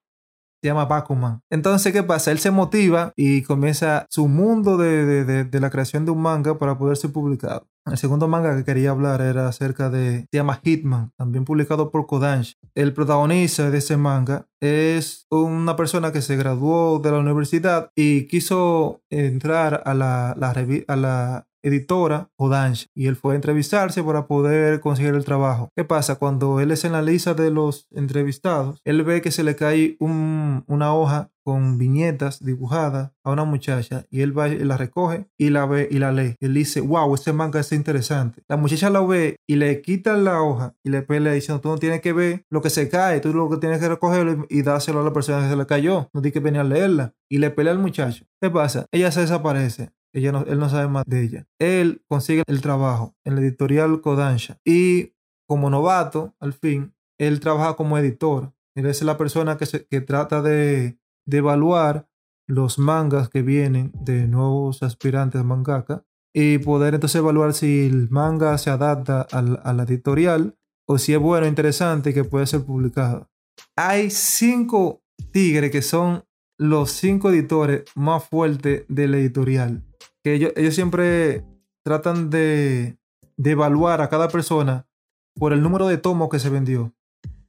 Se 0.63 0.69
llama 0.69 0.85
Bakuman. 0.85 1.41
Entonces, 1.51 1.91
¿qué 1.91 2.03
pasa? 2.03 2.31
Él 2.31 2.39
se 2.39 2.51
motiva 2.51 3.11
y 3.17 3.41
comienza 3.43 4.05
su 4.09 4.27
mundo 4.27 4.77
de, 4.77 5.05
de- 5.05 5.25
de- 5.25 5.43
de 5.43 5.59
la 5.59 5.69
creación 5.69 6.05
de 6.05 6.11
un 6.11 6.21
manga 6.21 6.57
para 6.57 6.77
poder 6.77 6.95
ser 6.97 7.11
publicado. 7.11 7.67
El 7.85 7.97
segundo 7.97 8.29
manga 8.29 8.55
que 8.55 8.63
quería 8.63 8.91
hablar 8.91 9.19
era 9.21 9.49
acerca 9.49 9.89
de, 9.89 10.21
se 10.31 10.37
llama 10.37 10.61
Hitman, 10.63 11.11
también 11.17 11.43
publicado 11.43 11.91
por 11.91 12.07
Kodansha. 12.07 12.53
El 12.75 12.93
protagonista 12.93 13.69
de 13.69 13.77
ese 13.79 13.97
manga 13.97 14.45
es 14.61 15.25
una 15.29 15.75
persona 15.75 16.13
que 16.13 16.21
se 16.21 16.37
graduó 16.37 16.99
de 16.99 17.11
la 17.11 17.19
universidad 17.19 17.89
y 17.93 18.27
quiso 18.27 19.01
entrar 19.09 19.83
a 19.85 19.93
la, 19.93 20.33
la 20.37 20.51
a 20.87 20.95
la 20.95 21.45
editora 21.63 22.29
Kodansha 22.37 22.87
y 22.93 23.07
él 23.07 23.15
fue 23.15 23.33
a 23.33 23.35
entrevistarse 23.35 24.03
para 24.03 24.27
poder 24.27 24.79
conseguir 24.79 25.15
el 25.15 25.25
trabajo. 25.25 25.69
¿Qué 25.75 25.83
pasa? 25.83 26.15
Cuando 26.15 26.59
él 26.59 26.71
es 26.71 26.85
en 26.85 26.91
la 26.91 27.01
lista 27.01 27.33
de 27.33 27.49
los 27.51 27.87
entrevistados, 27.91 28.79
él 28.85 29.03
ve 29.03 29.21
que 29.21 29.31
se 29.31 29.43
le 29.43 29.55
cae 29.55 29.95
un- 29.99 30.63
una 30.67 30.93
hoja 30.93 31.29
con 31.45 31.77
viñetas 31.77 32.39
dibujadas 32.41 33.11
a 33.25 33.31
una 33.31 33.43
muchacha 33.43 34.05
y 34.09 34.21
él 34.21 34.37
va 34.37 34.47
y 34.47 34.59
la 34.59 34.77
recoge 34.77 35.27
y 35.37 35.49
la 35.49 35.65
ve 35.65 35.89
y 35.91 35.99
la 35.99 36.13
lee. 36.13 36.35
Él 36.39 36.53
dice, 36.53 36.79
wow, 36.79 37.13
este 37.13 37.33
manga 37.33 37.59
es 37.59 37.71
interesante. 37.73 38.43
La 38.47 38.55
muchacha 38.55 38.89
la 38.89 39.01
ve 39.01 39.35
y 39.45 39.55
le 39.57 39.81
quita 39.81 40.15
la 40.15 40.41
hoja 40.41 40.73
y 40.83 40.89
le 40.89 41.01
pelea 41.01 41.33
diciendo, 41.33 41.59
tú 41.59 41.67
no 41.69 41.77
tienes 41.79 41.99
que 41.99 42.13
ver 42.13 42.45
lo 42.49 42.61
que 42.61 42.69
se 42.69 42.87
cae, 42.87 43.19
tú 43.19 43.33
lo 43.33 43.49
que 43.49 43.57
tienes 43.57 43.79
que 43.79 43.89
recogerlo 43.89 44.45
y 44.49 44.61
dárselo 44.61 45.01
a 45.01 45.03
la 45.03 45.11
persona 45.11 45.41
que 45.43 45.49
se 45.49 45.57
le 45.57 45.65
cayó. 45.65 46.09
No 46.13 46.21
tienes 46.21 46.33
que 46.33 46.39
venir 46.39 46.61
a 46.61 46.63
leerla. 46.63 47.13
Y 47.29 47.39
le 47.39 47.49
pelea 47.49 47.73
al 47.73 47.79
muchacho. 47.79 48.25
¿Qué 48.41 48.49
pasa? 48.49 48.85
Ella 48.91 49.11
se 49.11 49.21
desaparece. 49.21 49.89
Ella 50.13 50.43
él 50.47 50.59
no 50.59 50.69
sabe 50.69 50.87
más 50.87 51.03
de 51.07 51.23
ella. 51.23 51.47
Él 51.59 52.03
consigue 52.07 52.43
el 52.47 52.61
trabajo 52.61 53.15
en 53.25 53.35
la 53.35 53.41
editorial 53.41 54.01
Kodansha 54.01 54.59
y 54.63 55.13
como 55.47 55.69
novato, 55.69 56.35
al 56.39 56.53
fin, 56.53 56.93
él 57.19 57.39
trabaja 57.39 57.75
como 57.75 57.97
editor. 57.97 58.53
Él 58.75 58.85
es 58.85 59.01
la 59.03 59.17
persona 59.17 59.57
que, 59.57 59.65
se- 59.65 59.85
que 59.87 60.01
trata 60.01 60.41
de, 60.41 60.97
de 61.27 61.37
evaluar 61.37 62.07
los 62.47 62.77
mangas 62.79 63.29
que 63.29 63.41
vienen 63.41 63.91
de 64.01 64.27
nuevos 64.27 64.83
aspirantes 64.83 65.43
mangaka 65.43 66.03
y 66.35 66.57
poder 66.59 66.95
entonces 66.95 67.19
evaluar 67.19 67.53
si 67.53 67.85
el 67.85 68.09
manga 68.09 68.57
se 68.57 68.69
adapta 68.69 69.21
al- 69.31 69.61
a 69.63 69.73
la 69.73 69.83
editorial 69.83 70.55
o 70.87 70.97
si 70.97 71.13
es 71.13 71.19
bueno, 71.19 71.47
interesante 71.47 72.09
y 72.09 72.13
que 72.13 72.23
puede 72.23 72.45
ser 72.47 72.63
publicado. 72.63 73.29
Hay 73.75 74.09
cinco 74.09 75.01
tigres 75.31 75.71
que 75.71 75.81
son 75.81 76.23
los 76.59 76.91
cinco 76.91 77.29
editores 77.29 77.83
más 77.95 78.23
fuertes 78.27 78.85
de 78.87 79.07
la 79.07 79.17
editorial. 79.17 79.83
Que 80.23 80.33
ellos, 80.35 80.53
ellos 80.55 80.73
siempre 80.75 81.45
tratan 81.83 82.29
de, 82.29 82.97
de 83.37 83.51
evaluar 83.51 84.01
a 84.01 84.09
cada 84.09 84.29
persona 84.29 84.87
por 85.35 85.51
el 85.53 85.61
número 85.61 85.87
de 85.87 85.97
tomos 85.97 86.29
que 86.29 86.39
se 86.39 86.49
vendió. 86.49 86.93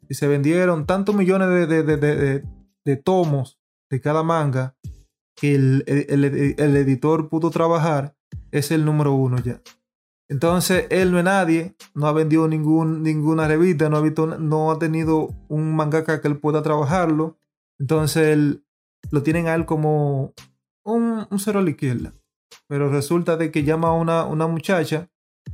Y 0.09 0.14
se 0.14 0.27
vendieron 0.29 0.87
tantos 0.87 1.14
millones 1.14 1.49
de, 1.49 1.83
de- 1.83 1.97
de- 2.85 2.97
tomos 2.97 3.59
de 3.91 4.01
cada 4.01 4.22
manga 4.22 4.77
que 5.37 5.55
el, 5.55 5.85
el- 5.87 6.25
el- 6.25 6.55
el 6.59 6.77
editor 6.77 7.29
pudo 7.29 7.51
trabajar, 7.51 8.14
es 8.51 8.70
el 8.70 8.85
número 8.85 9.12
uno 9.14 9.39
ya. 9.39 9.61
Entonces, 10.29 10.87
él 10.91 11.11
no 11.12 11.18
es 11.18 11.25
nadie, 11.25 11.75
no 11.95 12.07
ha 12.07 12.12
vendido 12.12 12.49
ningún, 12.49 13.03
ninguna 13.03 13.47
revista, 13.49 13.89
no 13.89 13.97
ha, 13.99 14.01
visto, 14.01 14.27
no 14.39 14.70
ha 14.70 14.79
tenido 14.79 15.29
un 15.49 15.75
mangaka 15.77 16.20
que 16.20 16.29
él 16.29 16.39
pueda 16.39 16.62
trabajarlo. 16.62 17.39
Entonces, 17.79 18.29
él, 18.29 18.64
lo 19.11 19.22
tienen 19.22 19.49
a 19.49 19.55
él 19.55 19.64
como 19.66 20.33
un, 20.85 21.27
un 21.31 21.39
cero 21.39 21.59
a 21.61 21.62
la 21.62 21.70
izquierda. 21.70 22.14
Pero 22.68 22.90
resulta 22.90 23.36
de 23.36 23.50
que 23.50 23.64
llama 23.64 23.88
a 23.88 23.92
una, 23.92 24.24
una 24.24 24.46
muchacha 24.46 25.09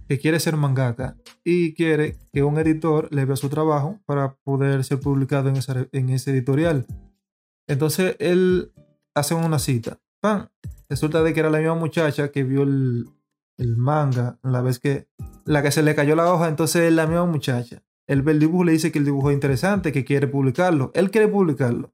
que 0.09 0.19
quiere 0.19 0.41
ser 0.41 0.57
mangaka 0.57 1.17
y 1.45 1.75
quiere 1.75 2.17
que 2.33 2.43
un 2.43 2.59
editor 2.59 3.09
le 3.13 3.25
vea 3.25 3.37
su 3.37 3.49
trabajo 3.49 3.99
para 4.07 4.37
poder 4.45 4.85
ser 4.85 5.01
publicado 5.01 5.49
en, 5.49 5.57
esa 5.57 5.87
en 5.93 6.11
ese 6.11 6.31
editorial. 6.31 6.87
Entonces 7.67 8.17
él 8.19 8.73
hace 9.15 9.35
una 9.35 9.59
cita. 9.59 10.01
Resulta 10.89 11.23
de 11.23 11.33
que 11.33 11.41
era 11.41 11.51
la 11.51 11.59
misma 11.59 11.77
muchacha 11.77 12.31
que 12.31 12.45
vio 12.45 12.63
el, 12.63 13.07
el 13.59 13.77
manga 13.77 14.39
la 14.43 14.61
vez 14.63 14.79
que 14.79 15.09
la 15.45 15.63
que 15.63 15.71
se 15.71 15.83
le 15.83 15.95
cayó 15.95 16.17
la 16.17 16.33
hoja, 16.33 16.49
entonces 16.49 16.83
es 16.83 16.93
la 16.93 17.07
misma 17.07 17.27
muchacha. 17.27 17.83
Él 18.07 18.23
ve 18.23 18.33
el 18.33 18.41
dibujo 18.41 18.65
le 18.65 18.73
dice 18.73 18.91
que 18.91 18.99
el 18.99 19.05
dibujo 19.05 19.31
es 19.31 19.35
interesante, 19.35 19.93
que 19.93 20.05
quiere 20.05 20.27
publicarlo. 20.27 20.91
Él 20.95 21.11
quiere 21.11 21.29
publicarlo. 21.29 21.93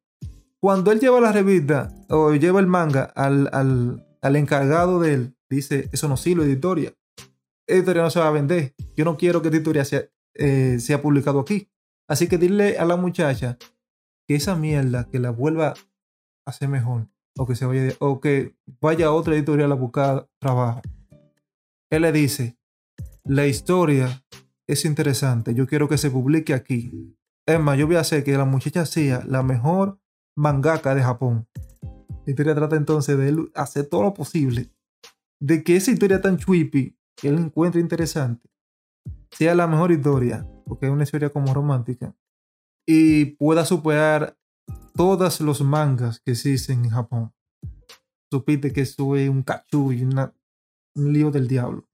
Cuando 0.61 0.91
él 0.91 1.01
lleva 1.01 1.21
la 1.21 1.33
revista 1.33 1.93
o 2.09 2.33
lleva 2.33 2.61
el 2.61 2.67
manga 2.67 3.05
al, 3.15 3.51
al, 3.53 4.06
al 4.27 4.37
encargado 4.37 5.01
de 5.01 5.15
él, 5.15 5.37
dice, 5.49 5.89
eso 5.93 6.09
no 6.09 6.17
sirve, 6.17 6.45
editoria. 6.45 6.93
Editoria 7.69 8.03
no 8.03 8.11
se 8.11 8.21
va 8.21 8.29
a 8.29 8.33
vender. 8.33 8.75
Yo 8.97 9.05
no 9.05 9.17
quiero 9.17 9.41
que 9.41 9.49
Editoria 9.49 9.85
sea, 9.85 10.09
eh, 10.35 10.79
sea 10.81 11.01
publicado 11.01 11.41
aquí. 11.41 11.71
Así 12.09 12.29
que 12.29 12.39
dile 12.39 12.79
a 12.79 12.85
la 12.85 12.97
muchacha 12.97 13.57
que 14.27 14.35
esa 14.35 14.57
mierda, 14.57 15.09
que 15.09 15.21
la 15.21 15.31
vuelva 15.31 15.69
a 15.69 15.75
hacer 16.51 16.69
mejor. 16.69 17.09
O 17.39 17.47
que, 17.47 17.55
se 17.55 17.67
vaya, 17.67 17.95
o 18.01 18.21
que 18.21 18.57
vaya 18.81 19.07
a 19.07 19.13
otra 19.13 19.35
editorial 19.35 19.71
a 19.71 19.77
buscar 19.77 20.29
trabajo. 20.41 20.81
Él 21.91 22.03
le 22.03 22.11
dice, 22.11 22.57
la 23.25 23.47
historia 23.47 24.25
es 24.67 24.85
interesante. 24.85 25.55
Yo 25.55 25.67
quiero 25.67 25.89
que 25.89 25.99
se 25.99 26.11
publique 26.11 26.55
aquí. 26.55 27.15
Es 27.47 27.61
más, 27.61 27.79
yo 27.79 27.87
voy 27.87 27.97
a 27.97 28.01
hacer 28.01 28.25
que 28.25 28.37
la 28.37 28.45
muchacha 28.45 28.87
sea 28.87 29.23
la 29.27 29.43
mejor 29.43 30.01
mangaka 30.37 30.95
de 30.95 31.03
Japón. 31.03 31.47
La 32.27 32.31
historia 32.33 32.55
trata 32.55 32.77
entonces 32.77 33.17
de 33.17 33.29
él 33.29 33.51
hacer 33.55 33.87
todo 33.87 34.03
lo 34.03 34.13
posible 34.15 34.71
de 35.41 35.63
que 35.63 35.77
esa 35.77 35.91
historia 35.93 36.21
tan 36.21 36.37
chuipi 36.39 36.99
que 37.17 37.29
él 37.29 37.39
encuentra 37.39 37.81
interesante 37.81 38.51
sea 39.31 39.55
la 39.55 39.67
mejor 39.67 39.93
historia, 39.93 40.47
porque 40.67 40.87
es 40.87 40.93
una 40.93 41.05
historia 41.05 41.31
como 41.31 41.55
romántica, 41.55 42.15
y 42.87 43.27
pueda 43.37 43.65
superar 43.65 44.39
todos 44.95 45.41
los 45.41 45.61
mangas 45.61 46.21
que 46.21 46.33
existen 46.33 46.85
en 46.85 46.91
Japón. 46.91 47.33
Supiste 48.33 48.73
que 48.73 48.81
eso 48.83 49.15
es 49.17 49.29
un 49.29 49.43
cachú 49.43 49.93
y 49.93 50.03
una- 50.03 50.35
un 50.97 51.13
lío 51.13 51.31
del 51.31 51.49
diablo. 51.49 51.89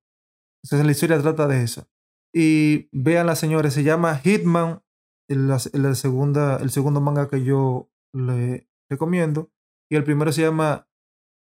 Entonces 0.64 0.86
la 0.86 0.92
historia 0.92 1.20
trata 1.20 1.46
de 1.48 1.62
eso. 1.62 1.86
Y 2.34 2.88
vean 2.92 3.26
la 3.26 3.34
señores, 3.36 3.74
se 3.74 3.82
llama 3.82 4.16
Hitman, 4.16 4.82
el, 5.28 5.48
la 5.48 5.94
segunda, 5.94 6.56
el 6.56 6.70
segundo 6.70 7.00
manga 7.00 7.28
que 7.28 7.42
yo 7.44 7.90
le 8.14 8.68
recomiendo. 8.88 9.50
Y 9.92 9.96
el 9.96 10.04
primero 10.04 10.32
se 10.32 10.40
llama 10.40 10.88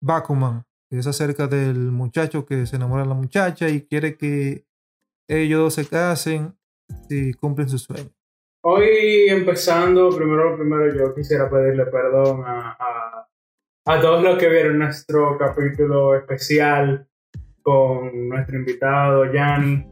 Bakuman, 0.02 0.66
que 0.90 0.98
es 0.98 1.06
acerca 1.06 1.46
del 1.46 1.90
muchacho 1.90 2.44
que 2.44 2.66
se 2.66 2.76
enamora 2.76 3.02
de 3.02 3.08
la 3.08 3.14
muchacha 3.14 3.70
y 3.70 3.86
quiere 3.86 4.18
que 4.18 4.66
ellos 5.26 5.72
se 5.72 5.88
casen 5.88 6.54
y 7.08 7.32
cumplen 7.32 7.70
su 7.70 7.78
sueño. 7.78 8.10
Hoy 8.62 9.24
empezando, 9.30 10.10
primero 10.14 10.50
lo 10.50 10.58
primero 10.58 10.94
yo 10.94 11.14
quisiera 11.14 11.48
pedirle 11.48 11.86
perdón 11.86 12.44
a, 12.44 12.76
a, 12.78 13.28
a 13.86 14.00
todos 14.02 14.22
los 14.22 14.36
que 14.36 14.50
vieron 14.50 14.80
nuestro 14.80 15.38
capítulo 15.38 16.14
especial 16.14 17.08
con 17.62 18.28
nuestro 18.28 18.58
invitado 18.58 19.32
Yanni, 19.32 19.82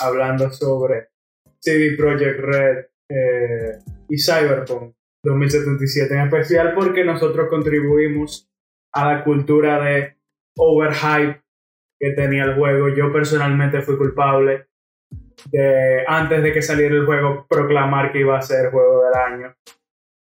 hablando 0.00 0.50
sobre 0.50 1.10
CD 1.58 1.94
Projekt 1.98 2.40
Red 2.40 2.86
eh, 3.10 3.78
y 4.08 4.16
Cyberpunk 4.16 4.94
2077, 5.22 6.14
en 6.14 6.20
especial 6.22 6.74
porque 6.74 7.04
nosotros 7.04 7.48
contribuimos 7.48 8.50
a 8.92 9.12
la 9.12 9.24
cultura 9.24 9.82
de 9.82 10.16
overhype 10.56 11.42
que 11.98 12.10
tenía 12.10 12.44
el 12.44 12.56
juego. 12.56 12.88
Yo 12.88 13.12
personalmente 13.12 13.82
fui 13.82 13.96
culpable 13.96 14.66
de 15.50 16.04
antes 16.06 16.42
de 16.42 16.52
que 16.52 16.62
saliera 16.62 16.94
el 16.94 17.06
juego 17.06 17.46
proclamar 17.48 18.12
que 18.12 18.20
iba 18.20 18.36
a 18.36 18.42
ser 18.42 18.70
juego 18.70 19.04
del 19.04 19.14
año. 19.14 19.56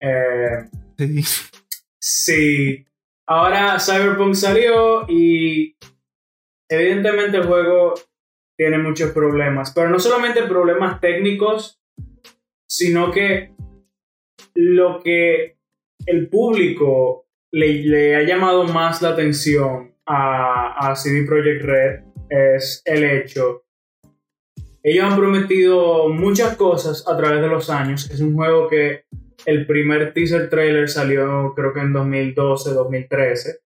Eh, 0.00 0.68
Sí. 0.96 1.22
sí, 1.98 2.86
ahora 3.26 3.78
Cyberpunk 3.80 4.34
salió 4.34 5.04
y 5.08 5.76
evidentemente 6.70 7.38
el 7.38 7.46
juego 7.46 7.94
tiene 8.56 8.78
muchos 8.78 9.10
problemas, 9.10 9.72
pero 9.74 9.90
no 9.90 9.98
solamente 9.98 10.44
problemas 10.44 11.00
técnicos, 11.00 11.80
sino 12.68 13.10
que 13.10 13.54
lo 14.54 15.00
que 15.02 15.56
el 16.06 16.28
público 16.28 17.26
le, 17.52 18.16
ha 18.16 18.22
llamado 18.22 18.64
más 18.64 19.02
la 19.02 19.10
atención 19.10 19.94
a, 20.06 20.90
a 20.90 20.96
CD 20.96 21.24
Projekt 21.26 21.62
Red 21.62 22.00
es 22.28 22.82
el 22.84 23.04
hecho 23.04 23.64
ellos 24.86 25.04
han 25.04 25.16
prometido 25.16 26.10
muchas 26.10 26.56
cosas 26.56 27.08
a 27.08 27.16
través 27.16 27.40
de 27.40 27.48
los 27.48 27.70
años. 27.70 28.10
Es 28.10 28.20
un 28.20 28.34
juego 28.34 28.68
que 28.68 29.04
el 29.46 29.66
primer 29.66 30.12
teaser 30.12 30.50
trailer 30.50 30.90
salió 30.90 31.54
creo 31.56 31.72
que 31.72 31.80
en 31.80 31.94
2012, 31.94 32.70
2013. 32.74 33.60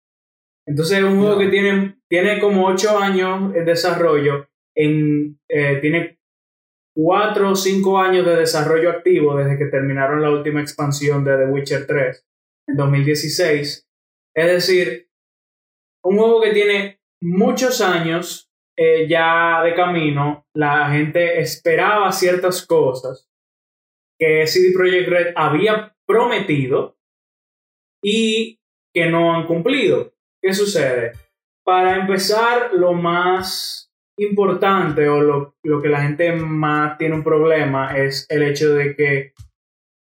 Entonces 0.67 0.99
es 0.99 1.05
un 1.05 1.19
juego 1.19 1.39
que 1.39 1.49
tiene, 1.49 1.97
tiene 2.07 2.39
como 2.39 2.67
8 2.67 2.99
años 2.99 3.55
de 3.55 3.65
desarrollo. 3.65 4.47
En, 4.75 5.39
eh, 5.49 5.79
tiene 5.81 6.19
4 6.97 7.51
o 7.51 7.55
5 7.55 7.99
años 7.99 8.25
de 8.25 8.37
desarrollo 8.37 8.91
activo 8.91 9.37
desde 9.37 9.59
que 9.59 9.67
terminaron 9.67 10.23
la 10.23 10.31
última 10.31 10.63
expansión 10.63 11.25
de 11.25 11.37
The 11.37 11.45
Witcher 11.45 11.87
3 11.87 12.27
en 12.69 12.77
2016. 12.77 13.87
Es 14.35 14.47
decir, 14.47 15.11
un 16.03 16.17
juego 16.17 16.41
que 16.41 16.53
tiene 16.53 17.01
muchos 17.21 17.83
años 17.83 18.51
eh, 18.79 19.07
ya 19.09 19.63
de 19.63 19.75
camino, 19.75 20.47
la 20.55 20.91
gente 20.91 21.39
esperaba 21.41 22.11
ciertas 22.13 22.67
cosas 22.67 23.29
que 24.19 24.47
CD 24.47 24.73
Projekt 24.73 25.09
Red 25.09 25.33
había 25.37 25.95
prometido 26.07 26.97
y 28.03 28.59
que 28.95 29.11
no 29.11 29.35
han 29.35 29.47
cumplido. 29.47 30.15
¿Qué 30.41 30.55
sucede? 30.55 31.13
Para 31.63 31.97
empezar, 31.97 32.73
lo 32.73 32.95
más 32.95 33.86
importante 34.19 35.09
o 35.09 35.21
lo, 35.21 35.57
lo 35.63 35.83
que 35.83 35.89
la 35.89 36.03
gente 36.03 36.33
más 36.33 36.97
tiene 36.99 37.17
un 37.17 37.25
problema 37.25 37.97
es 37.97 38.27
el 38.29 38.43
hecho 38.43 38.75
de 38.75 38.95
que 38.97 39.33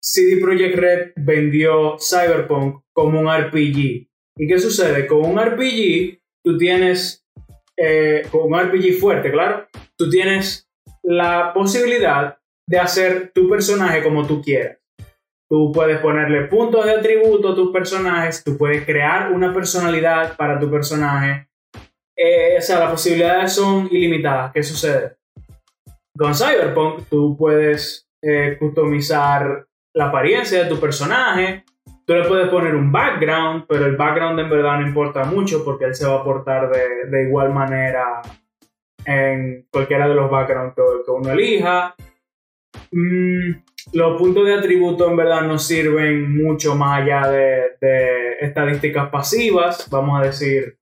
CD 0.02 0.42
Projekt 0.42 0.78
Red 0.78 1.12
vendió 1.16 1.98
Cyberpunk 1.98 2.84
como 2.94 3.22
un 3.22 3.28
RPG. 3.28 4.08
¿Y 4.36 4.48
qué 4.48 4.60
sucede? 4.60 5.08
Con 5.08 5.26
un 5.26 5.40
RPG 5.40 6.20
tú 6.44 6.58
tienes 6.58 7.24
eh, 7.78 8.28
con 8.32 8.52
un 8.52 8.60
RPG 8.60 9.00
fuerte, 9.00 9.32
claro, 9.32 9.68
tú 9.98 10.10
tienes 10.10 10.70
la 11.02 11.54
posibilidad 11.54 12.38
de 12.68 12.80
hacer 12.80 13.32
tu 13.34 13.50
personaje 13.50 14.04
como 14.04 14.28
tú 14.28 14.42
quieras. 14.42 14.78
Tú 15.50 15.72
puedes 15.72 16.00
ponerle 16.00 16.48
puntos 16.48 16.86
de 16.86 16.94
atributo 16.94 17.50
a 17.50 17.56
tus 17.56 17.72
personajes, 17.72 18.44
tú 18.44 18.58
puedes 18.58 18.86
crear 18.86 19.32
una 19.32 19.54
personalidad 19.54 20.36
para 20.38 20.60
tu 20.60 20.70
personaje. 20.70 21.48
Eh, 22.16 22.56
o 22.58 22.62
sea, 22.62 22.80
las 22.80 22.92
posibilidades 22.92 23.54
son 23.54 23.88
ilimitadas. 23.92 24.52
¿Qué 24.54 24.64
sucede? 24.64 25.18
Con 26.18 26.34
Cyberpunk 26.36 27.08
tú 27.10 27.36
puedes 27.38 28.08
eh, 28.22 28.56
customizar 28.60 29.66
la 29.96 30.08
apariencia 30.08 30.64
de 30.64 30.70
tu 30.70 30.80
personaje, 30.80 31.64
Tú 32.06 32.14
le 32.14 32.28
puedes 32.28 32.50
poner 32.50 32.76
un 32.76 32.92
background, 32.92 33.66
pero 33.68 33.86
el 33.86 33.96
background 33.96 34.38
en 34.38 34.50
verdad 34.50 34.80
no 34.80 34.88
importa 34.88 35.24
mucho 35.24 35.64
porque 35.64 35.86
él 35.86 35.96
se 35.96 36.06
va 36.06 36.16
a 36.16 36.24
portar 36.24 36.70
de, 36.70 37.24
igual 37.24 37.54
manera 37.54 38.22
en 39.06 39.66
cualquiera 39.72 40.10
de 40.10 40.16
los 40.16 40.30
backgrounds 40.30 40.76
que, 40.76 41.12
uno 41.12 41.32
elija. 41.32 41.96
Mm, 42.92 43.52
los 43.94 44.18
puntos 44.18 44.46
de 44.46 44.54
atributo 44.54 45.10
en 45.10 45.16
verdad 45.16 45.44
no 45.44 45.58
sirven 45.58 46.44
mucho 46.44 46.76
más 46.76 47.02
allá 47.02 47.30
de, 47.32 47.78
de 47.80 48.34
estadísticas 48.42 49.10
pasivas, 49.10 49.90
vamos 49.90 50.20
a 50.20 50.26
decir. 50.26 50.78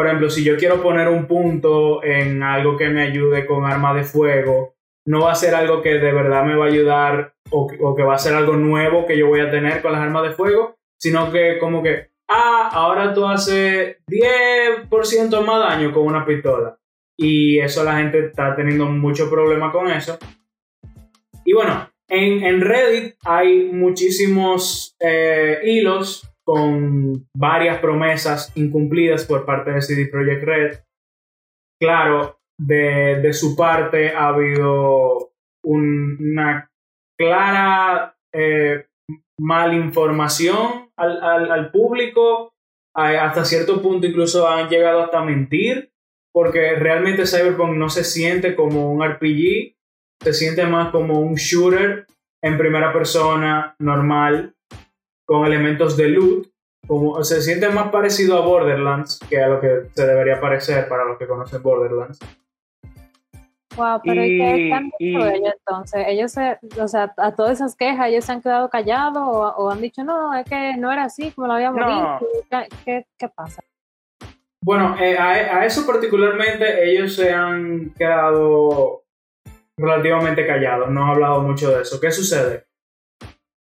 Por 0.00 0.06
ejemplo, 0.06 0.30
si 0.30 0.42
yo 0.42 0.56
quiero 0.56 0.80
poner 0.80 1.08
un 1.08 1.26
punto 1.26 2.02
en 2.02 2.42
algo 2.42 2.74
que 2.78 2.88
me 2.88 3.02
ayude 3.02 3.44
con 3.44 3.66
arma 3.66 3.92
de 3.92 4.02
fuego, 4.02 4.74
no 5.04 5.20
va 5.20 5.32
a 5.32 5.34
ser 5.34 5.54
algo 5.54 5.82
que 5.82 5.90
de 5.90 6.10
verdad 6.10 6.42
me 6.42 6.56
va 6.56 6.64
a 6.64 6.68
ayudar 6.68 7.34
o, 7.50 7.94
que 7.94 8.02
va 8.02 8.14
a 8.14 8.18
ser 8.18 8.34
algo 8.34 8.56
nuevo 8.56 9.04
que 9.04 9.18
yo 9.18 9.26
voy 9.26 9.40
a 9.40 9.50
tener 9.50 9.82
con 9.82 9.92
las 9.92 10.00
armas 10.00 10.22
de 10.22 10.30
fuego, 10.30 10.78
sino 10.98 11.30
que 11.30 11.58
como 11.58 11.82
que, 11.82 12.12
ah, 12.30 12.70
ahora 12.72 13.12
tú 13.12 13.26
haces 13.26 13.98
10% 14.06 15.44
más 15.44 15.68
daño 15.68 15.92
con 15.92 16.06
una 16.06 16.24
pistola. 16.24 16.78
Y 17.14 17.58
eso 17.58 17.84
la 17.84 17.98
gente 17.98 18.20
está 18.20 18.56
teniendo 18.56 18.86
mucho 18.86 19.28
problema 19.28 19.70
con 19.70 19.90
eso. 19.90 20.18
Y 21.44 21.52
bueno, 21.52 21.90
en, 22.08 22.62
Reddit 22.62 23.16
hay 23.26 23.64
muchísimos 23.70 24.96
eh, 24.98 25.58
hilos 25.62 26.26
con 26.50 27.28
varias 27.32 27.78
promesas 27.78 28.50
incumplidas 28.56 29.24
por 29.24 29.46
parte 29.46 29.70
de 29.70 29.82
CD 29.82 30.08
Projekt 30.08 30.42
Red. 30.42 30.78
Claro, 31.80 32.40
de, 32.58 33.32
su 33.32 33.54
parte 33.54 34.10
ha 34.16 34.26
habido 34.30 35.30
una 35.62 36.68
clara 37.16 38.16
eh, 38.34 38.84
malinformación 39.38 40.90
al, 40.96 41.52
al, 41.52 41.70
público. 41.70 42.52
Hasta 42.96 43.44
cierto 43.44 43.80
punto 43.80 44.08
incluso 44.08 44.48
han 44.48 44.68
llegado 44.68 45.04
hasta 45.04 45.22
mentir, 45.22 45.92
porque 46.34 46.74
realmente 46.74 47.26
Cyberpunk 47.26 47.76
no 47.76 47.90
se 47.90 48.02
siente 48.02 48.56
como 48.56 48.90
un 48.90 49.08
RPG, 49.08 49.76
se 50.20 50.32
siente 50.32 50.66
más 50.66 50.90
como 50.90 51.20
un 51.20 51.36
shooter 51.36 52.08
en 52.42 52.58
primera 52.58 52.92
persona 52.92 53.76
normal, 53.78 54.56
con 55.30 55.46
elementos 55.46 55.96
de 55.96 56.08
loot, 56.08 56.48
como, 56.88 57.22
se 57.22 57.40
siente 57.40 57.68
más 57.68 57.92
parecido 57.92 58.36
a 58.36 58.44
Borderlands 58.44 59.20
que 59.30 59.40
a 59.40 59.46
lo 59.46 59.60
que 59.60 59.82
se 59.94 60.04
debería 60.04 60.40
parecer 60.40 60.88
para 60.88 61.04
los 61.04 61.18
que 61.18 61.28
conocen 61.28 61.62
Borderlands. 61.62 62.18
Wow, 63.76 64.00
pero 64.02 64.24
y, 64.24 64.38
¿qué 64.38 64.64
están 64.64 64.90
ellos 64.98 65.54
entonces? 65.56 66.04
Ellos, 66.08 66.34
o 66.82 66.88
sea, 66.88 67.14
a 67.16 67.32
todas 67.36 67.52
esas 67.52 67.76
quejas, 67.76 68.08
ellos 68.08 68.24
se 68.24 68.32
han 68.32 68.42
quedado 68.42 68.68
callados 68.68 69.22
o, 69.24 69.70
han 69.70 69.80
dicho, 69.80 70.02
no, 70.02 70.34
es 70.34 70.44
que 70.46 70.76
no 70.76 70.90
era 70.90 71.04
así 71.04 71.30
como 71.30 71.46
lo 71.46 71.52
habíamos 71.52 71.78
dicho. 71.78 72.66
¿Qué, 72.84 73.06
¿Qué, 73.16 73.28
pasa? 73.28 73.62
Bueno, 74.60 74.96
eh, 74.98 75.16
a, 75.16 75.58
a, 75.58 75.64
eso 75.64 75.86
particularmente 75.86 76.90
ellos 76.90 77.14
se 77.14 77.32
han 77.32 77.90
quedado 77.90 79.04
relativamente 79.76 80.44
callados, 80.44 80.90
no 80.90 81.04
han 81.04 81.10
hablado 81.10 81.40
mucho 81.42 81.70
de 81.70 81.82
eso. 81.82 82.00
¿Qué 82.00 82.10
sucede? 82.10 82.64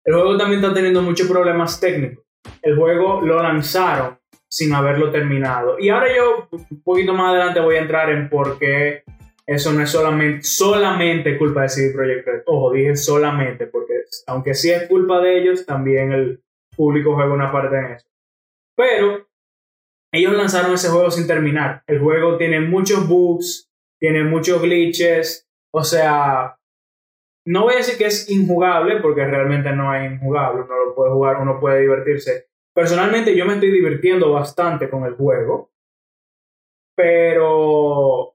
El 0.04 0.14
juego 0.14 0.36
también 0.36 0.62
está 0.62 0.74
teniendo 0.74 1.02
muchos 1.02 1.28
problemas 1.28 1.80
técnicos. 1.80 2.24
El 2.60 2.76
juego 2.76 3.22
lo 3.22 3.42
lanzaron 3.42 4.18
sin 4.48 4.72
haberlo 4.72 5.10
terminado. 5.10 5.78
Y 5.78 5.88
ahora 5.88 6.14
yo, 6.14 6.48
un 6.50 6.82
poquito 6.82 7.14
más 7.14 7.30
adelante, 7.30 7.60
voy 7.60 7.76
a 7.76 7.80
entrar 7.80 8.10
en 8.10 8.28
por 8.28 8.58
qué 8.58 9.02
eso 9.46 9.72
no 9.72 9.82
es 9.82 9.90
solamente, 9.90 10.42
solamente 10.44 11.36
culpa 11.36 11.62
de 11.62 11.68
CD 11.68 11.92
Projekt 11.92 12.26
Red. 12.26 12.42
Ojo, 12.46 12.72
dije 12.72 12.96
solamente, 12.96 13.66
porque 13.66 13.94
aunque 14.26 14.54
sí 14.54 14.70
es 14.70 14.86
culpa 14.88 15.20
de 15.20 15.38
ellos, 15.38 15.66
también 15.66 16.12
el 16.12 16.42
público 16.76 17.14
juega 17.14 17.32
una 17.32 17.52
parte 17.52 17.76
en 17.76 17.84
eso. 17.92 18.06
Pero 18.76 19.26
ellos 20.12 20.34
lanzaron 20.34 20.74
ese 20.74 20.88
juego 20.88 21.10
sin 21.10 21.26
terminar. 21.26 21.82
El 21.86 22.00
juego 22.00 22.36
tiene 22.36 22.60
muchos 22.60 23.08
bugs, 23.08 23.70
tiene 23.98 24.24
muchos 24.24 24.62
glitches, 24.62 25.48
o 25.72 25.82
sea, 25.82 26.56
no 27.46 27.62
voy 27.64 27.74
a 27.74 27.78
decir 27.78 27.98
que 27.98 28.06
es 28.06 28.30
injugable, 28.30 29.00
porque 29.00 29.24
realmente 29.24 29.72
no 29.72 29.94
es 29.94 30.10
injugable, 30.10 30.62
uno 30.62 30.84
lo 30.86 30.94
puede 30.94 31.12
jugar, 31.12 31.36
uno 31.40 31.60
puede 31.60 31.82
divertirse. 31.82 32.48
Personalmente 32.74 33.36
yo 33.36 33.46
me 33.46 33.54
estoy 33.54 33.70
divirtiendo 33.70 34.32
bastante 34.32 34.88
con 34.88 35.04
el 35.04 35.14
juego, 35.14 35.70
pero 36.96 38.34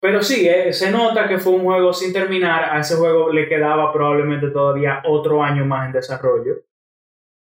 pero 0.00 0.22
sí, 0.22 0.48
eh, 0.48 0.72
se 0.72 0.90
nota 0.90 1.26
que 1.26 1.38
fue 1.38 1.54
un 1.54 1.64
juego 1.64 1.92
sin 1.92 2.12
terminar. 2.12 2.76
A 2.76 2.80
ese 2.80 2.96
juego 2.96 3.32
le 3.32 3.48
quedaba 3.48 3.92
probablemente 3.92 4.50
todavía 4.50 5.02
otro 5.04 5.42
año 5.42 5.64
más 5.64 5.86
en 5.86 5.92
desarrollo. 5.92 6.62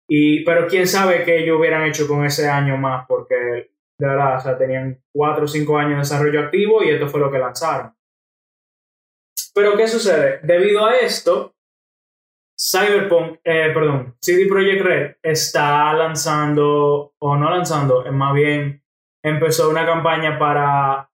Y, 0.09 0.45
pero 0.45 0.67
quién 0.67 0.87
sabe 0.87 1.25
qué 1.25 1.39
ellos 1.39 1.59
hubieran 1.59 1.85
hecho 1.85 2.07
con 2.07 2.25
ese 2.27 2.49
año 2.49 2.77
más, 2.77 3.07
porque 3.09 3.71
de 3.99 4.07
verdad, 4.07 4.37
o 4.37 4.41
sea, 4.41 4.59
tenían 4.59 5.01
4 5.13 5.45
o 5.45 5.49
5 5.49 5.79
años 5.79 5.93
de 5.93 5.99
desarrollo 5.99 6.41
activo 6.41 6.83
y 6.83 6.91
esto 6.91 7.09
fue 7.09 7.21
lo 7.21 7.31
que 7.31 7.39
lanzaron. 7.39 7.95
Pero 9.55 9.77
¿qué 9.77 9.87
sucede? 9.89 10.41
Debido 10.43 10.87
a 10.87 10.97
esto, 10.97 11.55
Cyberpunk, 12.59 13.41
eh, 13.45 13.71
perdón, 13.75 14.17
CD 14.21 14.47
Projekt 14.47 14.83
Red 14.83 15.17
está 15.23 15.93
lanzando, 15.95 17.15
o 17.19 17.37
no 17.37 17.51
lanzando, 17.51 18.05
más 18.13 18.35
bien 18.35 18.83
empezó 19.23 19.71
una 19.71 19.87
campaña 19.87 20.39
para 20.39 21.09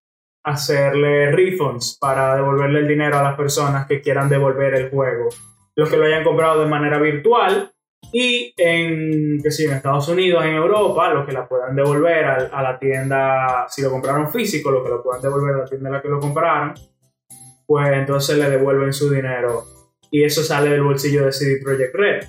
hacerle 0.45 1.31
refunds 1.33 1.99
para 2.01 2.37
devolverle 2.37 2.81
el 2.81 2.89
dinero 2.89 3.19
a 3.19 3.23
las 3.23 3.37
personas 3.37 3.87
que 3.87 4.01
quieran 4.01 4.29
devolver 4.29 4.75
el 4.75 4.91
juego. 4.91 5.29
Los 5.75 5.91
que 5.91 5.97
lo 5.97 6.05
hayan 6.05 6.25
comprado 6.25 6.61
de 6.61 6.67
manera 6.67 6.99
virtual 6.99 7.71
y 8.13 8.55
en, 8.57 9.41
que 9.43 9.51
sí, 9.51 9.65
en 9.65 9.73
Estados 9.73 10.09
Unidos, 10.09 10.45
en 10.45 10.55
Europa, 10.55 11.13
los 11.13 11.27
que 11.27 11.33
la 11.33 11.47
puedan 11.47 11.77
devolver 11.77 12.25
a, 12.25 12.63
la 12.63 12.79
tienda, 12.79 13.67
si 13.69 13.83
lo 13.83 13.91
compraron 13.91 14.31
físico, 14.31 14.71
los 14.71 14.83
que 14.83 14.89
lo 14.89 15.03
puedan 15.03 15.21
devolver 15.21 15.55
a 15.55 15.59
la 15.59 15.65
tienda 15.65 15.89
en 15.89 15.95
la 15.95 16.03
que 16.03 16.09
lo 16.09 16.21
compraron, 16.21 16.75
pues 17.69 17.87
entonces 17.93 18.39
le 18.39 18.49
devuelven 18.49 18.95
su 18.95 19.11
dinero. 19.11 19.67
Y 20.11 20.25
eso 20.25 20.43
sale 20.43 20.71
del 20.71 20.83
bolsillo 20.83 21.27
de 21.27 21.33
CD 21.33 21.61
Projekt 21.63 21.95
Red. 21.95 22.25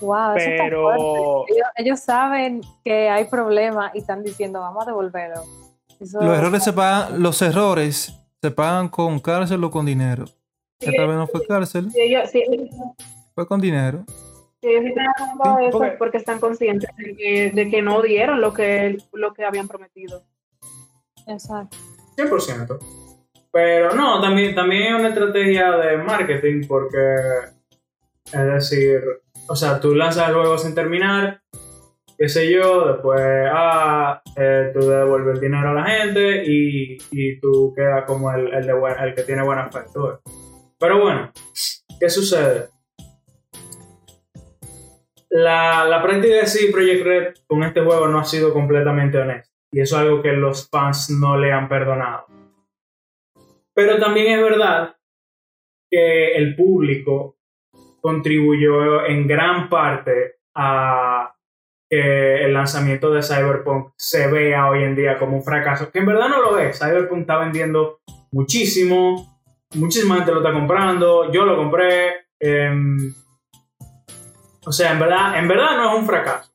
Wow, 0.00 0.34
pero 0.34 1.44
ellos, 1.46 1.66
ellos, 1.76 2.00
saben 2.00 2.62
que 2.84 3.08
hay 3.08 3.26
problemas 3.26 3.94
y 3.94 3.98
están 3.98 4.24
diciendo 4.24 4.58
vamos 4.58 4.82
a 4.84 4.86
devolverlo 4.86 5.42
Eso- 6.00 6.20
Los 6.20 6.36
errores 6.38 6.64
se 6.64 6.72
pagan, 6.72 7.22
los 7.22 7.40
errores 7.42 8.12
se 8.40 8.50
pagan 8.50 8.88
con 8.88 9.20
cárcel 9.20 9.62
o 9.62 9.70
con 9.70 9.86
dinero. 9.86 10.24
Esta 10.80 11.06
vez 11.06 11.14
no 11.16 11.26
fue 11.28 11.46
cárcel, 11.46 11.92
Si 11.92 12.00
ellos, 12.00 12.28
si, 12.30 12.42
fue 13.36 13.46
con 13.46 13.60
dinero. 13.60 14.04
ellos 14.62 14.84
están 14.86 15.06
Sí, 15.14 15.64
eso 15.66 15.78
porque- 15.78 15.96
porque 15.98 16.16
están 16.18 16.40
conscientes 16.40 16.90
de 16.96 17.14
que, 17.14 17.50
de 17.52 17.70
que 17.70 17.82
no 17.82 18.02
dieron 18.02 18.40
lo 18.40 18.52
que, 18.52 18.98
lo 19.12 19.32
que 19.34 19.44
habían 19.44 19.68
prometido. 19.68 20.24
Exacto. 21.28 21.76
100%. 22.16 22.78
Pero 23.52 23.94
no, 23.94 24.20
también, 24.20 24.54
también 24.54 24.94
es 24.94 24.98
una 25.00 25.08
estrategia 25.10 25.72
de 25.76 25.98
marketing 25.98 26.62
porque, 26.66 26.98
es 28.32 28.46
decir, 28.46 29.00
o 29.48 29.54
sea, 29.54 29.78
tú 29.78 29.94
lanzas 29.94 30.28
el 30.28 30.34
juego 30.34 30.56
sin 30.56 30.74
terminar, 30.74 31.42
qué 32.16 32.28
sé 32.30 32.50
yo, 32.50 32.86
después, 32.92 33.20
ah, 33.52 34.22
eh, 34.36 34.70
tú 34.72 34.80
devuelves 34.88 35.34
el 35.34 35.40
dinero 35.42 35.68
a 35.70 35.74
la 35.74 35.84
gente 35.84 36.44
y, 36.46 36.96
y 37.10 37.40
tú 37.40 37.74
quedas 37.76 38.04
como 38.06 38.32
el, 38.32 38.52
el, 38.54 38.66
de 38.66 38.72
buen- 38.72 38.98
el 38.98 39.14
que 39.14 39.22
tiene 39.24 39.42
buen 39.44 39.58
aspecto. 39.58 40.14
¿eh? 40.14 40.16
Pero 40.78 41.00
bueno, 41.02 41.30
¿qué 42.00 42.08
sucede? 42.08 42.68
La, 45.28 45.84
la 45.84 46.02
práctica 46.02 46.36
de 46.36 46.46
CD 46.46 46.70
Projekt 46.72 47.04
Red 47.06 47.34
con 47.46 47.62
este 47.64 47.80
juego 47.82 48.06
no 48.08 48.18
ha 48.20 48.24
sido 48.24 48.52
completamente 48.52 49.18
honesta. 49.18 49.50
Y 49.70 49.80
eso 49.80 49.96
es 49.96 50.02
algo 50.02 50.22
que 50.22 50.32
los 50.32 50.68
fans 50.70 51.10
no 51.10 51.38
le 51.38 51.52
han 51.52 51.68
perdonado. 51.68 52.26
Pero 53.84 53.98
también 53.98 54.38
es 54.38 54.42
verdad 54.44 54.96
que 55.90 56.36
el 56.36 56.54
público 56.54 57.36
contribuyó 58.00 59.04
en 59.04 59.26
gran 59.26 59.68
parte 59.68 60.36
a 60.54 61.34
que 61.90 62.44
el 62.44 62.54
lanzamiento 62.54 63.10
de 63.10 63.24
Cyberpunk 63.24 63.92
se 63.96 64.30
vea 64.30 64.68
hoy 64.68 64.84
en 64.84 64.94
día 64.94 65.18
como 65.18 65.36
un 65.36 65.42
fracaso, 65.42 65.90
que 65.90 65.98
en 65.98 66.06
verdad 66.06 66.28
no 66.28 66.40
lo 66.40 66.58
es. 66.58 66.78
Cyberpunk 66.78 67.22
está 67.22 67.38
vendiendo 67.38 67.98
muchísimo, 68.30 69.40
muchísima 69.74 70.16
gente 70.16 70.30
lo 70.30 70.38
está 70.38 70.52
comprando, 70.52 71.32
yo 71.32 71.44
lo 71.44 71.56
compré. 71.56 72.26
em, 72.38 73.12
o 74.64 74.70
sea, 74.70 74.92
en 74.92 75.00
verdad, 75.00 75.38
en 75.38 75.48
verdad 75.48 75.76
no 75.76 75.92
es 75.92 75.98
un 75.98 76.06
fracaso 76.06 76.52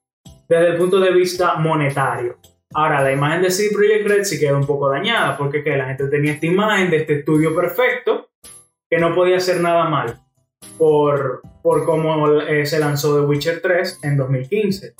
desde 0.47 0.69
el 0.69 0.77
punto 0.77 0.97
de 1.01 1.11
vista 1.11 1.55
monetario. 1.55 2.37
Ahora, 2.73 3.01
la 3.01 3.11
imagen 3.11 3.41
de 3.41 3.51
CD 3.51 3.69
Projekt 3.73 4.07
Red 4.07 4.23
sí 4.23 4.39
queda 4.39 4.57
un 4.57 4.67
poco 4.67 4.89
dañada, 4.89 5.37
porque 5.37 5.63
que 5.63 5.77
la 5.77 5.85
gente 5.85 6.07
tenía 6.07 6.33
esta 6.33 6.45
imagen 6.45 6.89
de 6.89 6.97
este 6.97 7.19
estudio 7.19 7.55
perfecto 7.55 8.29
que 8.89 8.97
no 8.97 9.15
podía 9.15 9.37
hacer 9.37 9.61
nada 9.61 9.89
mal 9.89 10.19
por, 10.77 11.41
por 11.61 11.85
cómo 11.85 12.41
eh, 12.41 12.65
se 12.65 12.79
lanzó 12.79 13.15
The 13.15 13.25
Witcher 13.25 13.61
3 13.61 13.99
en 14.03 14.17
2015. 14.17 14.95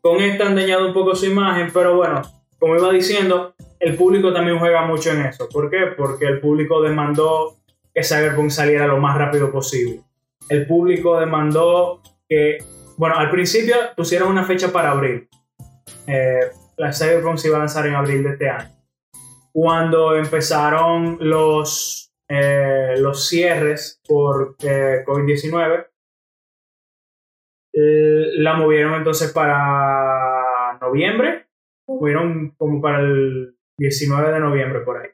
Con 0.00 0.20
esta 0.20 0.46
han 0.46 0.56
dañado 0.56 0.86
un 0.86 0.94
poco 0.94 1.14
su 1.14 1.26
imagen, 1.26 1.70
pero 1.72 1.96
bueno, 1.96 2.22
como 2.58 2.76
iba 2.76 2.90
diciendo, 2.92 3.54
el 3.78 3.96
público 3.96 4.32
también 4.32 4.58
juega 4.58 4.84
mucho 4.86 5.10
en 5.10 5.22
eso. 5.22 5.48
¿Por 5.48 5.70
qué? 5.70 5.86
Porque 5.96 6.26
el 6.26 6.40
público 6.40 6.82
demandó 6.82 7.56
que 7.94 8.02
Cyberpunk 8.02 8.50
saliera 8.50 8.86
lo 8.86 8.98
más 8.98 9.16
rápido 9.16 9.50
posible. 9.50 10.00
El 10.48 10.66
público 10.66 11.18
demandó 11.18 12.02
que, 12.28 12.58
bueno, 12.96 13.16
al 13.16 13.30
principio 13.30 13.76
pusieron 13.96 14.28
una 14.28 14.44
fecha 14.44 14.72
para 14.72 14.90
abril. 14.90 15.28
Eh, 16.06 16.50
la 16.76 16.92
Cyberpunk 16.92 17.38
se 17.38 17.48
iba 17.48 17.56
a 17.56 17.60
lanzar 17.60 17.86
en 17.86 17.94
abril 17.94 18.22
de 18.22 18.30
este 18.30 18.48
año. 18.48 18.70
Cuando 19.52 20.16
empezaron 20.16 21.18
los, 21.20 22.12
eh, 22.28 22.94
los 22.98 23.28
cierres 23.28 24.00
por 24.06 24.56
eh, 24.62 25.02
COVID-19, 25.06 25.86
eh, 27.72 28.26
la 28.36 28.54
movieron 28.54 28.94
entonces 28.94 29.32
para 29.32 30.78
noviembre. 30.80 31.46
Movieron 31.88 32.50
como 32.56 32.80
para 32.80 33.00
el 33.00 33.56
19 33.78 34.32
de 34.32 34.40
noviembre 34.40 34.80
por 34.80 34.98
ahí. 34.98 35.10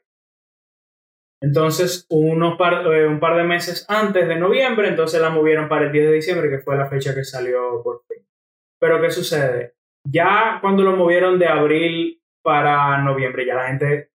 Entonces, 1.41 2.07
unos 2.09 2.57
par, 2.57 2.85
eh, 2.87 3.07
un 3.07 3.19
par 3.19 3.37
de 3.37 3.43
meses 3.43 3.85
antes 3.87 4.27
de 4.27 4.35
noviembre, 4.37 4.89
entonces 4.89 5.21
la 5.21 5.29
movieron 5.29 5.69
para 5.69 5.85
el 5.85 5.91
10 5.91 6.07
de 6.07 6.13
diciembre, 6.13 6.49
que 6.49 6.59
fue 6.59 6.75
la 6.75 6.89
fecha 6.89 7.13
que 7.13 7.23
salió 7.23 7.81
por 7.83 8.03
fin. 8.07 8.25
Pero, 8.79 9.01
¿qué 9.01 9.11
sucede? 9.11 9.76
Ya 10.09 10.59
cuando 10.61 10.83
lo 10.83 10.95
movieron 10.95 11.37
de 11.37 11.47
abril 11.47 12.21
para 12.41 13.01
noviembre, 13.01 13.45
ya 13.45 13.55
la 13.55 13.67
gente 13.67 14.11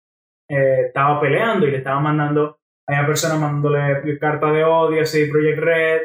eh, 0.49 0.87
estaba 0.87 1.21
peleando 1.21 1.67
y 1.67 1.71
le 1.71 1.79
estaba 1.79 2.01
mandando, 2.01 2.59
había 2.87 3.07
personas 3.07 3.41
mandándole 3.41 4.19
cartas 4.19 4.53
de 4.53 4.65
odio 4.65 5.03
a 5.03 5.07
CD 5.07 5.31
Projekt 5.31 5.59
Red, 5.59 6.01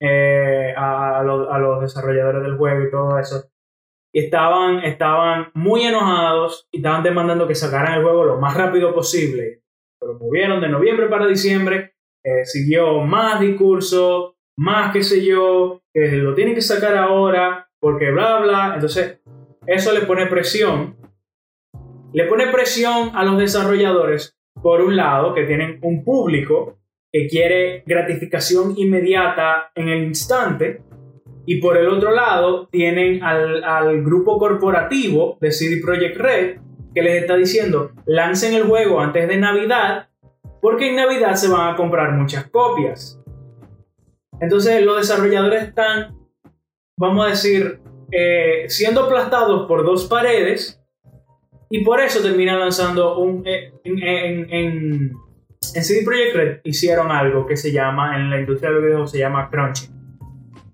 eh, 0.00 0.74
a, 0.76 1.22
los, 1.24 1.48
a 1.50 1.58
los 1.58 1.80
desarrolladores 1.80 2.42
del 2.42 2.56
juego 2.56 2.84
y 2.84 2.90
todo 2.90 3.18
eso. 3.18 3.44
Y 4.12 4.24
estaban, 4.24 4.80
estaban 4.84 5.48
muy 5.54 5.82
enojados 5.82 6.68
y 6.70 6.78
estaban 6.78 7.02
demandando 7.02 7.48
que 7.48 7.54
sacaran 7.54 7.94
el 7.94 8.02
juego 8.02 8.24
lo 8.24 8.38
más 8.38 8.56
rápido 8.56 8.94
posible. 8.94 9.62
Lo 10.00 10.14
movieron 10.14 10.60
de 10.60 10.68
noviembre 10.68 11.06
para 11.08 11.26
diciembre, 11.26 11.94
eh, 12.22 12.44
siguió 12.44 13.00
más 13.00 13.40
discurso, 13.40 14.36
más 14.56 14.92
qué 14.92 15.02
sé 15.02 15.24
yo, 15.24 15.82
que 15.92 16.08
lo 16.16 16.34
tienen 16.34 16.54
que 16.54 16.60
sacar 16.60 16.96
ahora, 16.96 17.68
porque 17.80 18.10
bla, 18.10 18.40
bla. 18.40 18.72
Entonces, 18.74 19.20
eso 19.66 19.92
le 19.92 20.02
pone 20.02 20.26
presión. 20.26 20.96
Le 22.12 22.24
pone 22.24 22.46
presión 22.48 23.10
a 23.14 23.24
los 23.24 23.38
desarrolladores, 23.38 24.36
por 24.62 24.80
un 24.80 24.96
lado, 24.96 25.34
que 25.34 25.44
tienen 25.44 25.78
un 25.82 26.04
público 26.04 26.78
que 27.12 27.26
quiere 27.28 27.82
gratificación 27.86 28.74
inmediata 28.76 29.70
en 29.74 29.88
el 29.88 30.04
instante, 30.04 30.82
y 31.46 31.60
por 31.60 31.76
el 31.76 31.88
otro 31.88 32.10
lado 32.10 32.68
tienen 32.68 33.22
al, 33.22 34.02
grupo 34.02 34.38
corporativo 34.38 35.38
de 35.40 35.52
CD 35.52 35.80
Projekt 35.82 36.16
Red 36.16 36.58
que 36.94 37.02
les 37.02 37.22
está 37.22 37.36
diciendo 37.36 37.90
lancen 38.06 38.54
el 38.54 38.64
juego 38.64 39.00
antes 39.00 39.28
de 39.28 39.36
Navidad 39.36 40.08
porque 40.60 40.88
en 40.88 40.96
Navidad 40.96 41.34
se 41.34 41.48
van 41.48 41.74
a 41.74 41.76
comprar 41.76 42.12
muchas 42.12 42.48
copias. 42.48 43.20
Entonces 44.40 44.82
los 44.82 44.96
desarrolladores 44.96 45.64
están, 45.64 46.16
vamos 46.96 47.26
a 47.26 47.30
decir, 47.30 47.80
eh, 48.16 48.66
siendo 48.68 49.04
aplastados 49.04 49.66
por 49.66 49.84
dos 49.84 50.06
paredes 50.06 50.80
y 51.68 51.82
por 51.82 52.00
eso 52.00 52.22
terminan 52.22 52.60
lanzando 52.60 53.18
un... 53.18 53.46
eh, 53.46 53.72
en, 53.82 54.02
en, 54.02 54.52
en, 54.52 55.12
en 55.74 55.84
CD 55.84 56.04
Projekt 56.04 56.36
Red 56.36 56.60
hicieron 56.64 57.10
algo 57.10 57.46
que 57.46 57.56
se 57.56 57.72
llama, 57.72 58.16
en 58.16 58.30
la 58.30 58.38
industria 58.38 58.70
de 58.70 58.78
videojuegos 58.78 59.10
se 59.10 59.18
llama 59.18 59.50
crunching. 59.50 59.92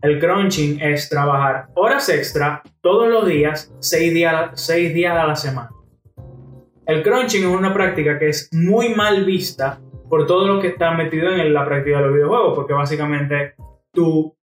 El 0.03 0.19
crunching 0.19 0.81
es 0.81 1.09
trabajar 1.09 1.69
horas 1.75 2.09
extra 2.09 2.63
todos 2.81 3.09
los 3.09 3.27
días, 3.27 3.73
seis 3.81 4.13
días, 4.13 4.51
seis 4.55 4.95
días 4.95 5.17
a 5.17 5.27
la 5.27 5.37
semana. 5.37 5.71
El 6.87 7.03
crunching 7.03 7.43
es 7.43 7.49
una 7.49 7.73
práctica 7.73 8.19
que 8.19 8.29
es 8.29 8.49
muy 8.53 8.95
mal 8.95 9.25
vista 9.25 9.81
por 10.09 10.27
todo 10.27 10.49
lo 10.49 10.61
que 10.61 10.69
está 10.69 10.91
metido 10.91 11.31
en 11.31 11.55
la 11.55 11.65
práctica 11.65 11.99
de 11.99 12.07
los 12.07 12.15
videojuegos, 12.15 12.55
porque 12.55 12.73
básicamente 12.73 13.55
tú 13.93 14.37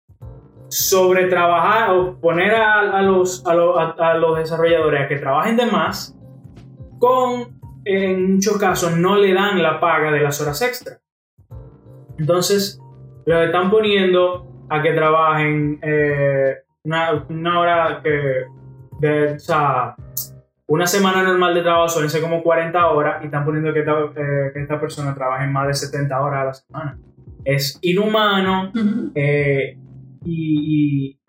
sobre 0.69 1.27
trabajar 1.27 1.91
o 1.91 2.19
poner 2.19 2.53
a, 2.55 2.97
a 2.97 3.01
los, 3.01 3.45
a, 3.45 3.53
los, 3.53 3.77
a, 3.77 3.95
a 3.97 4.17
los 4.17 4.37
desarrolladores 4.37 5.01
a 5.01 5.07
que 5.07 5.17
trabajen 5.17 5.57
de 5.57 5.65
más, 5.65 6.15
con 6.99 7.57
en 7.85 8.33
muchos 8.33 8.57
casos 8.57 8.97
no 8.97 9.15
le 9.15 9.33
dan 9.33 9.61
la 9.63 9.79
paga 9.79 10.11
de 10.11 10.19
las 10.19 10.41
horas 10.41 10.61
extra. 10.61 10.99
Entonces, 12.17 12.81
lo 13.25 13.41
están 13.41 13.69
poniendo 13.69 14.65
a 14.69 14.81
que 14.81 14.91
trabajen 14.93 15.79
eh, 15.81 16.57
una, 16.83 17.25
una, 17.29 17.59
hora 17.59 18.01
que, 18.03 18.45
de, 18.99 19.33
o 19.33 19.39
sea, 19.39 19.95
una 20.67 20.85
semana 20.85 21.23
normal 21.23 21.53
de 21.53 21.61
trabajo 21.61 21.87
suelen 21.87 22.09
ser 22.09 22.21
como 22.21 22.43
40 22.43 22.87
horas 22.87 23.21
y 23.21 23.25
están 23.25 23.45
poniendo 23.45 23.71
que 23.73 23.79
esta, 23.79 23.93
eh, 24.15 24.51
que 24.53 24.61
esta 24.61 24.79
persona 24.79 25.13
trabaje 25.13 25.47
más 25.47 25.67
de 25.67 25.73
70 25.73 26.21
horas 26.21 26.41
a 26.41 26.45
la 26.45 26.53
semana. 26.53 26.99
Es 27.45 27.79
inhumano 27.81 28.73
eh, 29.15 29.77
y, 30.27 31.09
y, 31.09 31.19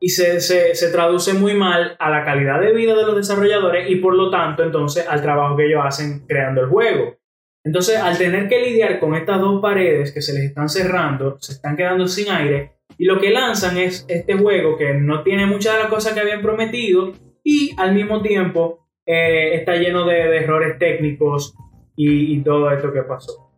y 0.00 0.08
se, 0.08 0.40
se, 0.40 0.74
se, 0.74 0.90
traduce 0.90 1.34
muy 1.34 1.54
mal 1.54 1.96
a 1.98 2.10
la 2.10 2.24
calidad 2.24 2.60
de 2.60 2.72
vida 2.72 2.94
de 2.94 3.04
los 3.04 3.16
desarrolladores 3.16 3.90
y 3.90 3.96
por 3.96 4.14
lo 4.14 4.30
tanto 4.30 4.62
entonces 4.62 5.06
al 5.06 5.20
trabajo 5.20 5.56
que 5.56 5.66
ellos 5.66 5.82
hacen 5.84 6.26
creando 6.26 6.62
el 6.62 6.68
juego. 6.68 7.16
Entonces 7.62 7.98
al 7.98 8.16
tener 8.16 8.48
que 8.48 8.62
lidiar 8.62 8.98
con 9.00 9.14
estas 9.14 9.40
dos 9.40 9.60
paredes 9.60 10.12
que 10.12 10.22
se 10.22 10.32
les 10.32 10.44
están 10.44 10.68
cerrando, 10.68 11.36
se 11.40 11.52
están 11.52 11.76
quedando 11.76 12.08
sin 12.08 12.30
aire 12.30 12.72
y 12.96 13.04
lo 13.04 13.20
que 13.20 13.30
lanzan 13.30 13.76
es 13.76 14.06
este 14.08 14.34
juego 14.34 14.78
que 14.78 14.94
no 14.94 15.22
tiene 15.22 15.44
muchas 15.44 15.74
de 15.74 15.80
las 15.80 15.90
cosas 15.90 16.14
que 16.14 16.20
habían 16.20 16.40
prometido 16.40 17.12
y 17.44 17.74
al 17.76 17.94
mismo 17.94 18.22
tiempo 18.22 18.88
eh, 19.04 19.56
está 19.56 19.76
lleno 19.76 20.06
de, 20.06 20.14
de 20.14 20.38
errores 20.38 20.78
técnicos 20.78 21.54
y, 21.96 22.36
y, 22.36 22.42
todo 22.42 22.70
esto 22.70 22.92
que 22.92 23.02
pasó. 23.02 23.50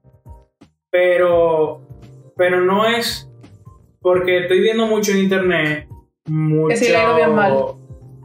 Pero, 0.90 1.86
pero 2.36 2.60
no 2.62 2.86
es 2.86 3.29
porque 4.00 4.38
estoy 4.38 4.60
viendo 4.60 4.86
mucho 4.86 5.12
en 5.12 5.18
internet, 5.18 5.88
mucho, 6.26 6.76
si 6.76 6.86
bien 6.86 7.34
mal. 7.34 7.54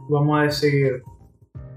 vamos 0.08 0.38
a 0.38 0.42
decir, 0.44 1.02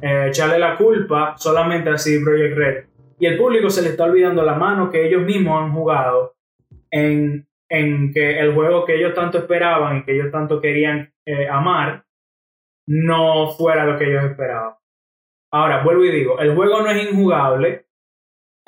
eh, 0.02 0.28
echarle 0.30 0.60
la 0.60 0.78
culpa 0.78 1.36
solamente 1.38 1.90
a 1.90 1.98
CD 1.98 2.24
Projekt 2.24 2.58
Red. 2.58 2.86
Y 3.20 3.26
el 3.26 3.38
público 3.38 3.70
se 3.70 3.82
le 3.82 3.90
está 3.90 4.06
olvidando 4.06 4.44
la 4.44 4.56
mano 4.56 4.90
que 4.90 5.06
ellos 5.06 5.24
mismos 5.24 5.62
han 5.62 5.74
jugado 5.74 6.36
en, 6.90 7.48
en 7.68 8.14
que 8.14 8.40
el 8.40 8.54
juego 8.54 8.86
que 8.86 8.96
ellos 8.96 9.14
tanto 9.14 9.40
esperaban 9.40 9.98
y 9.98 10.04
que 10.04 10.14
ellos 10.14 10.32
tanto 10.32 10.62
querían 10.62 11.12
eh, 11.26 11.48
amar 11.50 12.06
no 12.88 13.52
fuera 13.52 13.86
lo 13.86 13.98
que 13.98 14.10
ellos 14.10 14.24
esperaban. 14.24 14.74
Ahora, 15.52 15.84
vuelvo 15.84 16.06
y 16.06 16.12
digo, 16.12 16.40
el 16.40 16.56
juego 16.56 16.82
no 16.82 16.90
es 16.90 17.10
injugable. 17.10 17.86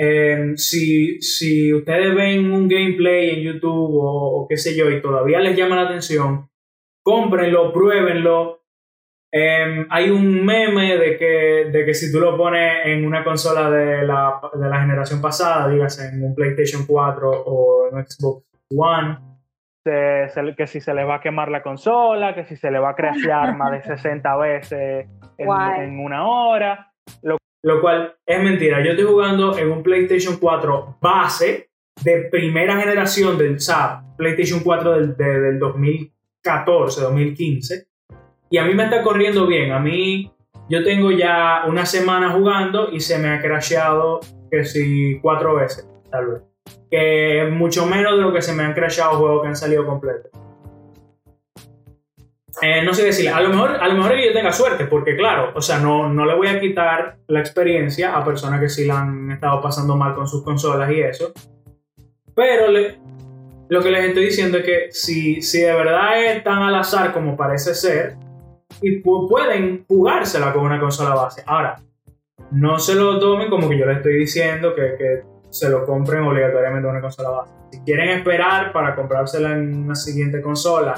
Eh, 0.04 0.54
si, 0.56 1.22
si 1.22 1.72
ustedes 1.74 2.16
ven 2.16 2.52
un 2.52 2.68
gameplay 2.68 3.30
en 3.36 3.42
YouTube 3.42 3.98
o, 4.02 4.42
o 4.42 4.48
qué 4.48 4.58
sé 4.58 4.76
yo 4.76 4.90
y 4.90 5.00
todavía 5.02 5.40
les 5.40 5.56
llama 5.56 5.76
la 5.76 5.84
atención, 5.84 6.50
cómprenlo, 7.04 7.72
pruébenlo. 7.72 8.60
Eh, 9.34 9.86
hay 9.90 10.10
un 10.10 10.44
meme 10.44 10.98
de 10.98 11.18
que, 11.18 11.70
de 11.72 11.86
que 11.86 11.94
si 11.94 12.12
tú 12.12 12.20
lo 12.20 12.36
pones 12.36 12.86
en 12.86 13.06
una 13.06 13.24
consola 13.24 13.70
de 13.70 14.02
la, 14.06 14.42
de 14.54 14.68
la 14.70 14.82
generación 14.82 15.22
pasada, 15.22 15.70
dígase 15.70 16.10
en 16.10 16.24
un 16.24 16.36
PlayStation 16.36 16.86
4 16.88 17.30
o 17.46 17.88
en 17.96 18.06
Xbox 18.06 18.44
One, 18.76 19.18
se- 19.86 20.28
se- 20.30 20.56
que 20.56 20.68
si 20.68 20.82
se 20.82 20.94
le 20.94 21.04
va 21.06 21.16
a 21.16 21.22
quemar 21.22 21.50
la 21.50 21.64
consola, 21.64 22.36
que 22.36 22.44
si 22.44 22.56
se 22.58 22.70
le 22.72 22.80
va 22.80 22.90
a 22.90 22.96
crashear 22.96 23.56
más 23.56 23.72
de 23.72 23.82
60 23.84 24.36
veces 24.38 25.08
en, 25.38 25.48
en 25.84 26.00
una 26.00 26.28
hora. 26.28 26.92
lo 27.24 27.38
cual 27.82 28.16
es 28.26 28.44
mentira. 28.44 28.84
Yo 28.84 28.92
estoy 28.92 29.06
jugando 29.06 29.58
en 29.58 29.72
un 29.72 29.84
PlayStation 29.84 30.38
4 30.38 30.98
base 31.02 31.70
de 32.04 32.22
primera 32.32 32.80
generación 32.80 33.38
del 33.38 33.60
SAP, 33.60 34.18
PlayStation 34.18 34.62
4 34.62 34.92
del, 34.94 35.16
de- 35.18 35.40
del 35.42 35.60
2014, 35.60 37.02
2015, 37.02 37.88
y 38.50 38.58
a 38.58 38.66
mí 38.66 38.74
me 38.74 38.86
está 38.86 39.02
corriendo 39.04 39.46
bien. 39.46 39.72
A 39.72 39.80
mí, 39.80 40.32
yo 40.70 40.84
tengo 40.84 41.12
ya 41.12 41.64
una 41.68 41.86
semana 41.86 42.32
jugando 42.32 42.90
y 42.92 43.00
se 43.00 43.18
me 43.20 43.30
ha 43.30 43.42
crasheado 43.42 44.20
que 44.50 44.66
si 44.66 45.20
cuatro 45.22 45.56
veces, 45.56 45.88
tal 46.10 46.28
vez. 46.28 46.42
Que 46.90 47.48
mucho 47.52 47.86
menos 47.86 48.16
de 48.18 48.22
lo 48.24 48.34
que 48.34 48.42
se 48.42 48.54
me 48.54 48.64
han 48.64 48.74
crasheado 48.74 49.18
juegos 49.18 49.42
que 49.44 49.48
han 49.50 49.56
salido 49.56 49.86
completos. 49.86 50.32
Eh, 52.62 52.84
no 52.84 52.94
sé 52.94 53.06
decirle, 53.06 53.32
a 53.32 53.40
lo 53.40 53.50
mejor, 53.50 53.78
a 53.80 53.88
lo 53.88 53.94
mejor 53.96 54.12
que 54.16 54.26
yo 54.28 54.34
tenga 54.34 54.52
suerte, 54.52 54.86
porque 54.86 55.16
claro, 55.16 55.52
o 55.56 55.62
sea, 55.62 55.80
no, 55.80 56.10
no 56.12 56.26
le 56.26 56.36
voy 56.36 56.48
a 56.48 56.60
quitar 56.60 57.18
la 57.28 57.40
experiencia 57.40 58.16
a 58.16 58.24
personas 58.26 58.60
que 58.60 58.68
sí 58.68 58.86
la 58.86 59.00
han 59.02 59.32
estado 59.32 59.62
pasando 59.62 59.96
mal 59.96 60.14
con 60.16 60.28
sus 60.28 60.44
consolas 60.44 60.92
y 60.92 61.00
eso. 61.02 61.32
Pero 62.36 62.68
le- 62.70 62.98
lo 63.70 63.82
que 63.82 63.90
les 63.92 64.04
estoy 64.06 64.26
diciendo 64.26 64.58
es 64.58 64.66
que 64.66 64.88
si, 64.92 65.42
si 65.42 65.62
de 65.62 65.74
verdad 65.74 66.24
es 66.26 66.44
tan 66.44 66.62
al 66.62 66.76
azar 66.76 67.14
como 67.14 67.38
parece 67.38 67.74
ser, 67.74 68.16
y 68.82 69.02
pu- 69.02 69.30
pueden 69.30 69.86
jugársela 69.88 70.52
con 70.52 70.64
una 70.66 70.80
consola 70.80 71.16
base. 71.16 71.44
Ahora, 71.46 71.78
no 72.52 72.80
se 72.80 72.96
lo 72.96 73.18
tomen 73.20 73.50
como 73.50 73.70
que 73.70 73.78
yo 73.78 73.86
les 73.86 73.98
estoy 73.98 74.16
diciendo 74.16 74.76
que, 74.76 74.96
que 74.98 75.22
se 75.50 75.70
lo 75.70 75.86
compren 75.86 76.24
obligatoriamente 76.24 76.86
en 76.88 76.92
una 76.92 77.02
consola 77.02 77.30
base. 77.30 77.54
Si 77.72 77.80
quieren 77.84 78.10
esperar 78.10 78.74
para 78.74 78.94
comprársela 78.96 79.54
en 79.54 79.84
una 79.86 79.96
siguiente 79.96 80.42
consola, 80.42 80.96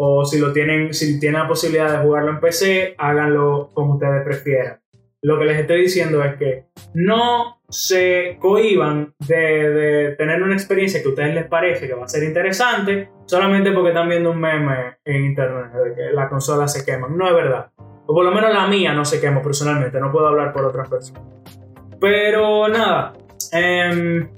o 0.00 0.24
si 0.24 0.38
lo 0.38 0.52
tienen, 0.52 0.94
si 0.94 1.18
tienen 1.18 1.40
la 1.40 1.48
posibilidad 1.48 1.90
de 1.90 2.06
jugarlo 2.06 2.30
en 2.30 2.40
PC, 2.40 2.94
háganlo 2.98 3.70
como 3.74 3.94
ustedes 3.94 4.22
prefieran. 4.24 4.80
Lo 5.22 5.36
que 5.40 5.44
les 5.44 5.58
estoy 5.58 5.80
diciendo 5.80 6.22
es 6.22 6.36
que 6.36 6.66
no 6.94 7.60
se 7.68 8.38
cohiban 8.40 9.12
de, 9.26 9.34
de 9.36 10.10
tener 10.12 10.40
una 10.40 10.54
experiencia 10.54 11.02
que 11.02 11.08
a 11.08 11.10
ustedes 11.10 11.34
les 11.34 11.46
parece 11.46 11.88
que 11.88 11.94
va 11.94 12.04
a 12.04 12.08
ser 12.08 12.22
interesante 12.22 13.10
solamente 13.26 13.72
porque 13.72 13.88
están 13.88 14.08
viendo 14.08 14.30
un 14.30 14.40
meme 14.40 14.98
en 15.04 15.24
internet 15.24 15.72
de 15.72 15.94
que 15.96 16.12
las 16.12 16.28
consolas 16.28 16.72
se 16.72 16.84
queman. 16.84 17.18
No 17.18 17.26
es 17.26 17.34
verdad. 17.34 17.72
O 18.06 18.14
por 18.14 18.24
lo 18.24 18.30
menos 18.30 18.54
la 18.54 18.68
mía 18.68 18.94
no 18.94 19.04
se 19.04 19.20
quema 19.20 19.42
personalmente, 19.42 19.98
no 19.98 20.12
puedo 20.12 20.28
hablar 20.28 20.52
por 20.52 20.64
otras 20.64 20.88
personas. 20.88 21.22
Pero 22.00 22.68
nada, 22.68 23.14
em, 23.50 24.28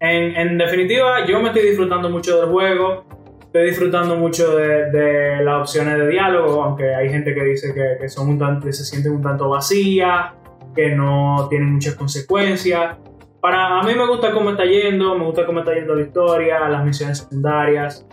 en, 0.00 0.36
en 0.36 0.56
definitiva 0.56 1.26
yo 1.26 1.40
me 1.40 1.48
estoy 1.48 1.68
disfrutando 1.68 2.08
mucho 2.08 2.40
del 2.40 2.48
juego, 2.48 3.04
estoy 3.52 3.66
disfrutando 3.70 4.14
mucho 4.16 4.54
de, 4.56 4.90
de 4.92 5.42
las 5.42 5.60
opciones 5.62 5.98
de 5.98 6.06
diálogo, 6.08 6.62
aunque 6.62 6.94
hay 6.94 7.08
gente 7.10 7.34
que 7.34 7.42
dice 7.44 7.74
que, 7.74 7.96
que 8.00 8.08
son 8.08 8.28
un 8.28 8.38
tanto, 8.38 8.66
que 8.66 8.72
se 8.72 8.84
sienten 8.84 9.12
un 9.12 9.22
tanto 9.22 9.48
vacías, 9.48 10.34
que 10.74 10.94
no 10.94 11.46
tienen 11.50 11.72
muchas 11.72 11.96
consecuencias. 11.96 12.96
Para 13.40 13.80
a 13.80 13.82
mí 13.82 13.92
me 13.96 14.06
gusta 14.06 14.32
cómo 14.32 14.50
está 14.50 14.64
yendo, 14.64 15.16
me 15.18 15.24
gusta 15.24 15.46
cómo 15.46 15.60
está 15.60 15.74
yendo 15.74 15.94
la 15.96 16.02
historia, 16.02 16.68
las 16.68 16.84
misiones 16.84 17.18
secundarias 17.18 18.06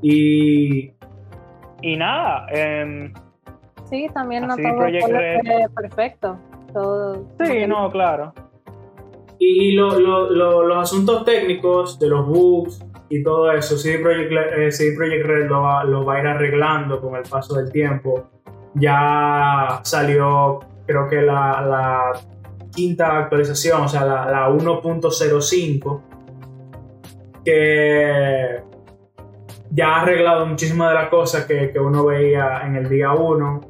y 0.00 0.92
Y 1.82 1.96
nada, 1.96 2.46
em, 2.50 3.12
Sí, 3.90 4.06
también 4.14 4.46
no 4.46 4.56
todo 4.56 4.76
fue 4.76 4.92
perfecto. 5.74 6.38
Todo. 6.72 7.26
sí, 7.42 7.66
no, 7.66 7.90
claro. 7.90 8.32
Y, 9.38 9.68
y 9.68 9.72
lo- 9.72 9.98
lo- 9.98 10.30
lo- 10.30 10.62
los 10.64 10.78
asuntos 10.78 11.24
técnicos 11.24 11.98
de 11.98 12.08
los 12.08 12.26
bugs 12.26 12.84
y 13.10 13.22
todo 13.22 13.50
eso, 13.52 13.78
CD 13.78 13.98
Projekt, 13.98 14.32
eh, 14.56 14.70
CD 14.70 14.94
Projekt 14.94 15.26
Red 15.26 15.48
lo 15.48 15.62
va, 15.62 15.84
lo 15.84 16.04
va 16.04 16.16
a 16.16 16.20
ir 16.20 16.26
arreglando 16.26 17.00
con 17.00 17.16
el 17.16 17.22
paso 17.22 17.54
del 17.54 17.72
tiempo. 17.72 18.28
Ya 18.74 19.80
salió, 19.82 20.60
creo 20.86 21.08
que 21.08 21.22
la, 21.22 21.62
la 21.62 22.12
quinta 22.70 23.18
actualización, 23.18 23.82
o 23.82 23.88
sea, 23.88 24.04
la, 24.04 24.30
la 24.30 24.50
1.05, 24.50 26.02
que 27.44 28.62
ya 29.70 29.88
ha 29.88 30.02
arreglado 30.02 30.44
muchísimas 30.46 30.90
de 30.90 30.94
las 30.94 31.08
cosas 31.08 31.46
que, 31.46 31.70
que 31.72 31.78
uno 31.78 32.04
veía 32.04 32.60
en 32.66 32.76
el 32.76 32.88
día 32.88 33.12
1. 33.12 33.60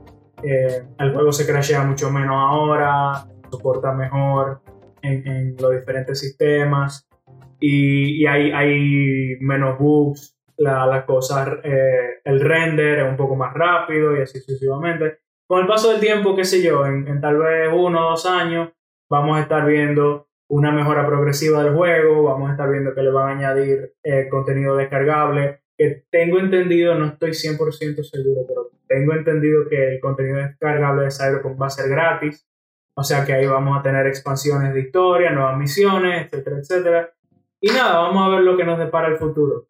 Eh, 0.43 0.83
el 0.99 1.13
juego 1.13 1.33
se 1.33 1.47
crashea 1.47 1.83
mucho 1.85 2.11
menos 2.11 2.37
ahora, 2.37 3.25
soporta 3.51 3.93
mejor 3.93 4.61
en, 5.03 5.27
en 5.27 5.57
los 5.59 5.71
diferentes 5.71 6.19
sistemas 6.19 7.08
y, 7.61 8.23
y 8.23 8.27
hay, 8.27 8.51
hay 8.53 9.37
menos 9.41 9.79
bugs, 9.79 10.37
la- 10.57 10.87
las 10.87 11.05
cosas, 11.05 11.49
eh, 11.65 12.21
el 12.25 12.41
render 12.41 13.01
es 13.01 13.09
un 13.11 13.17
poco 13.17 13.37
más 13.37 13.55
rápido 13.55 14.17
y 14.17 14.23
así 14.23 14.39
sucesivamente. 14.41 15.19
Con 15.47 15.61
el 15.61 15.67
paso 15.67 15.91
del 15.91 16.01
tiempo, 16.01 16.37
qué 16.37 16.45
sé 16.45 16.63
yo, 16.63 16.85
en, 16.87 17.07
en 17.09 17.21
tal 17.21 17.39
vez 17.39 17.71
uno 17.73 18.07
o 18.07 18.11
dos 18.11 18.27
años 18.27 18.71
vamos 19.11 19.39
a 19.39 19.43
estar 19.43 19.65
viendo 19.67 20.27
una 20.51 20.73
mejora 20.73 21.07
progresiva 21.07 21.63
del 21.63 21.75
juego, 21.75 22.23
vamos 22.25 22.49
a 22.49 22.53
estar 22.53 22.71
viendo 22.71 22.95
que 22.95 23.03
le 23.03 23.11
van 23.11 23.29
a 23.29 23.33
añadir 23.39 23.95
eh, 24.03 24.29
contenido 24.31 24.77
descargable, 24.77 25.61
que 25.77 26.05
tengo 26.11 26.39
entendido, 26.39 26.95
no 26.97 27.07
estoy 27.07 27.31
100% 27.35 28.03
seguro, 28.03 28.43
pero 28.49 28.71
tengo 28.89 29.13
entendido 29.15 29.69
que 29.69 29.95
el 29.95 30.01
contenido 30.01 30.39
descargable 30.39 31.05
de 31.05 31.11
Cyberpunk 31.11 31.61
va 31.61 31.67
a 31.67 31.71
ser 31.71 31.89
gratis. 31.91 32.47
O 32.95 33.05
sea 33.05 33.25
que 33.25 33.33
ahí 33.33 33.47
vamos 33.47 33.79
a 33.79 33.83
tener 33.83 34.07
expansiones 34.07 34.75
de 34.75 34.81
historia, 34.81 35.31
nuevas 35.31 35.57
misiones, 35.57 36.27
etcétera, 36.27 36.57
etcétera. 36.59 37.13
Y 37.61 37.69
nada, 37.69 37.99
vamos 37.99 38.25
a 38.25 38.29
ver 38.29 38.43
lo 38.43 38.57
que 38.57 38.65
nos 38.65 38.79
depara 38.79 39.09
el 39.09 39.17
futuro. 39.17 39.67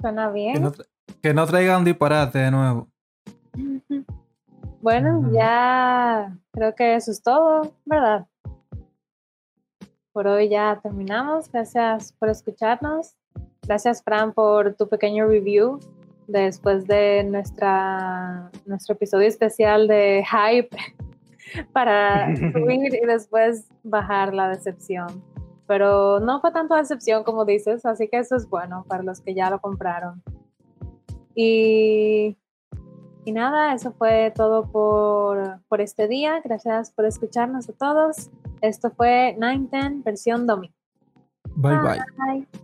Suena 0.00 0.28
Que 0.28 0.32
bien. 0.34 0.62
no, 0.62 0.72
tra- 0.72 0.86
que 1.22 1.34
no 1.34 1.46
traigan 1.46 1.84
disparate 1.84 2.38
de 2.38 2.50
nuevo. 2.50 2.88
Bueno, 4.80 5.30
ya 5.32 6.36
creo 6.52 6.74
que 6.74 6.94
eso 6.96 7.10
es 7.10 7.22
todo, 7.22 7.72
¿verdad? 7.84 8.26
Por 10.12 10.26
hoy 10.26 10.48
ya 10.48 10.78
terminamos. 10.82 11.50
Gracias 11.52 12.12
por 12.18 12.28
escucharnos. 12.30 13.14
Gracias, 13.66 14.02
Fran, 14.02 14.32
por 14.32 14.74
tu 14.74 14.88
pequeño 14.88 15.26
review 15.26 15.78
después 16.26 16.86
de 16.86 17.24
nuestra, 17.24 18.50
nuestro 18.64 18.94
episodio 18.94 19.28
especial 19.28 19.86
de 19.88 20.24
Hype 20.24 20.76
para 21.72 22.34
subir 22.36 22.94
y 22.94 23.06
después 23.06 23.68
bajar 23.82 24.32
la 24.34 24.48
decepción. 24.48 25.22
Pero 25.70 26.18
no 26.18 26.40
fue 26.40 26.50
tanto 26.50 26.74
decepción 26.74 27.22
como 27.22 27.44
dices, 27.44 27.86
así 27.86 28.08
que 28.08 28.18
eso 28.18 28.34
es 28.34 28.50
bueno 28.50 28.84
para 28.88 29.04
los 29.04 29.20
que 29.20 29.34
ya 29.34 29.50
lo 29.50 29.60
compraron. 29.60 30.20
Y 31.36 32.36
y 33.24 33.30
nada, 33.30 33.72
eso 33.72 33.92
fue 33.92 34.32
todo 34.34 34.66
por, 34.72 35.60
por 35.68 35.80
este 35.80 36.08
día. 36.08 36.40
Gracias 36.42 36.90
por 36.90 37.04
escucharnos 37.04 37.68
a 37.68 37.72
todos. 37.72 38.30
Esto 38.60 38.90
fue 38.90 39.36
910 39.38 40.02
versión 40.02 40.48
Domi. 40.48 40.74
Bye 41.54 41.78
bye. 41.78 42.00
Bye. 42.16 42.60